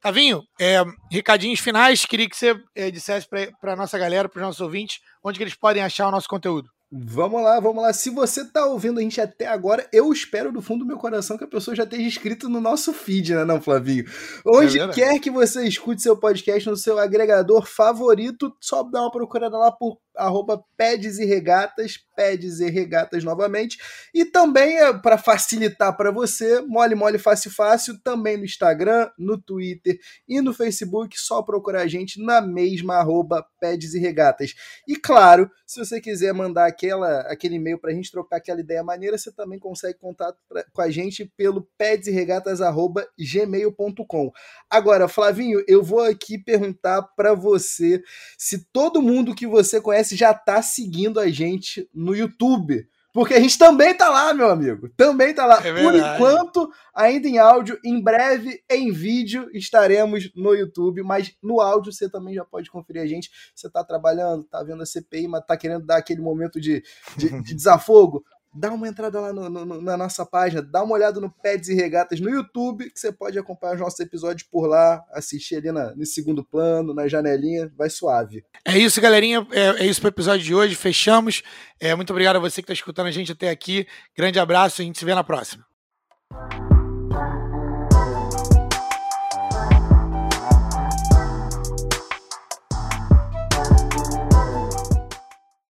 Tavinho, 0.00 0.42
é, 0.60 0.84
recadinhos 1.10 1.60
finais, 1.60 2.04
queria 2.04 2.28
que 2.28 2.36
você 2.36 2.60
é, 2.74 2.90
dissesse 2.90 3.26
para 3.28 3.72
a 3.72 3.76
nossa 3.76 3.96
galera, 3.96 4.28
para 4.28 4.40
os 4.40 4.46
nossos 4.46 4.60
ouvintes, 4.60 5.00
onde 5.22 5.38
que 5.38 5.44
eles 5.44 5.54
podem 5.54 5.82
achar 5.82 6.08
o 6.08 6.10
nosso 6.10 6.28
conteúdo. 6.28 6.70
Vamos 6.90 7.42
lá, 7.42 7.58
vamos 7.58 7.82
lá. 7.82 7.92
Se 7.92 8.10
você 8.10 8.44
tá 8.44 8.64
ouvindo 8.64 9.00
a 9.00 9.02
gente 9.02 9.20
até 9.20 9.46
agora, 9.46 9.88
eu 9.92 10.12
espero 10.12 10.52
do 10.52 10.62
fundo 10.62 10.80
do 10.80 10.86
meu 10.86 10.96
coração 10.96 11.36
que 11.36 11.42
a 11.42 11.48
pessoa 11.48 11.74
já 11.74 11.82
esteja 11.82 12.02
inscrito 12.02 12.48
no 12.48 12.60
nosso 12.60 12.92
feed, 12.92 13.34
né, 13.34 13.44
não, 13.44 13.60
Flavinho? 13.60 14.04
Onde 14.46 14.78
é 14.78 14.88
quer 14.88 15.18
que 15.18 15.28
você 15.28 15.66
escute 15.66 16.00
seu 16.00 16.16
podcast 16.16 16.68
no 16.70 16.76
seu 16.76 16.96
agregador 16.96 17.66
favorito, 17.66 18.54
só 18.60 18.84
dá 18.84 19.00
uma 19.00 19.10
procurada 19.10 19.58
lá 19.58 19.72
por 19.72 19.98
arroba 20.16 20.62
Pedes 20.76 21.18
e 21.18 21.24
Regatas, 21.24 21.98
Pedes 22.16 22.60
e 22.60 22.70
Regatas 22.70 23.24
novamente. 23.24 23.78
E 24.14 24.24
também, 24.24 24.78
é 24.78 24.92
para 24.92 25.18
facilitar 25.18 25.96
para 25.96 26.10
você, 26.10 26.60
mole, 26.62 26.94
mole, 26.94 27.18
fácil, 27.18 27.50
fácil, 27.50 28.00
também 28.02 28.36
no 28.36 28.44
Instagram, 28.44 29.10
no 29.18 29.40
Twitter 29.40 29.98
e 30.28 30.40
no 30.40 30.54
Facebook, 30.54 31.18
só 31.18 31.42
procurar 31.42 31.82
a 31.82 31.86
gente 31.86 32.22
na 32.22 32.40
mesma 32.40 32.96
arroba 32.96 33.44
Pedes 33.60 33.94
e 33.94 33.98
Regatas. 33.98 34.54
E 34.86 34.96
claro, 34.96 35.50
se 35.66 35.78
você 35.78 36.00
quiser 36.00 36.32
mandar 36.32 36.66
aquela, 36.66 37.20
aquele 37.22 37.56
e-mail 37.56 37.78
para 37.78 37.90
a 37.90 37.94
gente 37.94 38.10
trocar 38.10 38.36
aquela 38.36 38.60
ideia 38.60 38.82
maneira, 38.82 39.18
você 39.18 39.30
também 39.32 39.58
consegue 39.58 39.98
contato 39.98 40.38
pra, 40.48 40.64
com 40.72 40.80
a 40.80 40.90
gente 40.90 41.30
pelo 41.36 41.68
pedesregatas.gmail.com. 41.76 44.30
Agora, 44.70 45.08
Flavinho, 45.08 45.62
eu 45.66 45.82
vou 45.82 46.02
aqui 46.02 46.38
perguntar 46.38 47.02
para 47.02 47.34
você 47.34 48.00
se 48.38 48.64
todo 48.72 49.02
mundo 49.02 49.34
que 49.34 49.46
você 49.46 49.80
conhece 49.80 50.05
já 50.14 50.34
tá 50.34 50.62
seguindo 50.62 51.18
a 51.18 51.28
gente 51.28 51.88
no 51.94 52.14
YouTube. 52.14 52.86
Porque 53.16 53.32
a 53.32 53.40
gente 53.40 53.56
também 53.56 53.96
tá 53.96 54.10
lá, 54.10 54.34
meu 54.34 54.50
amigo. 54.50 54.90
Também 54.90 55.32
tá 55.32 55.46
lá. 55.46 55.66
É 55.66 55.72
Por 55.72 55.94
enquanto, 55.94 56.70
ainda 56.94 57.26
em 57.26 57.38
áudio, 57.38 57.80
em 57.82 57.98
breve 57.98 58.62
em 58.70 58.92
vídeo 58.92 59.48
estaremos 59.54 60.30
no 60.36 60.52
YouTube, 60.54 61.02
mas 61.02 61.34
no 61.42 61.58
áudio 61.58 61.90
você 61.90 62.10
também 62.10 62.34
já 62.34 62.44
pode 62.44 62.70
conferir 62.70 63.00
a 63.00 63.06
gente. 63.06 63.30
Você 63.54 63.70
tá 63.70 63.82
trabalhando, 63.82 64.44
tá 64.44 64.62
vendo 64.62 64.82
a 64.82 64.86
CPI, 64.86 65.28
mas 65.28 65.46
tá 65.46 65.56
querendo 65.56 65.86
dar 65.86 65.96
aquele 65.96 66.20
momento 66.20 66.60
de, 66.60 66.84
de, 67.16 67.40
de 67.40 67.54
desafogo 67.56 68.22
dá 68.58 68.72
uma 68.72 68.88
entrada 68.88 69.20
lá 69.20 69.32
no, 69.32 69.48
no, 69.48 69.82
na 69.82 69.96
nossa 69.96 70.24
página, 70.24 70.62
dá 70.62 70.82
uma 70.82 70.94
olhada 70.94 71.20
no 71.20 71.30
Pets 71.30 71.68
e 71.68 71.74
Regatas 71.74 72.20
no 72.20 72.30
YouTube, 72.30 72.90
que 72.90 72.98
você 72.98 73.12
pode 73.12 73.38
acompanhar 73.38 73.74
os 73.74 73.80
nossos 73.80 74.00
episódios 74.00 74.48
por 74.50 74.66
lá, 74.66 75.04
assistir 75.12 75.56
ali 75.56 75.70
na, 75.70 75.94
no 75.94 76.06
segundo 76.06 76.44
plano, 76.44 76.94
na 76.94 77.06
janelinha, 77.08 77.70
vai 77.76 77.90
suave. 77.90 78.44
É 78.64 78.76
isso, 78.78 79.00
galerinha. 79.00 79.46
É, 79.50 79.84
é 79.84 79.86
isso 79.86 80.00
pro 80.00 80.08
episódio 80.08 80.44
de 80.44 80.54
hoje. 80.54 80.74
Fechamos. 80.74 81.42
É, 81.80 81.94
muito 81.94 82.10
obrigado 82.10 82.36
a 82.36 82.40
você 82.40 82.62
que 82.62 82.64
está 82.64 82.72
escutando 82.72 83.06
a 83.06 83.12
gente 83.12 83.32
até 83.32 83.50
aqui. 83.50 83.86
Grande 84.16 84.38
abraço 84.38 84.80
e 84.80 84.82
a 84.82 84.86
gente 84.86 84.98
se 84.98 85.04
vê 85.04 85.14
na 85.14 85.24
próxima. 85.24 85.64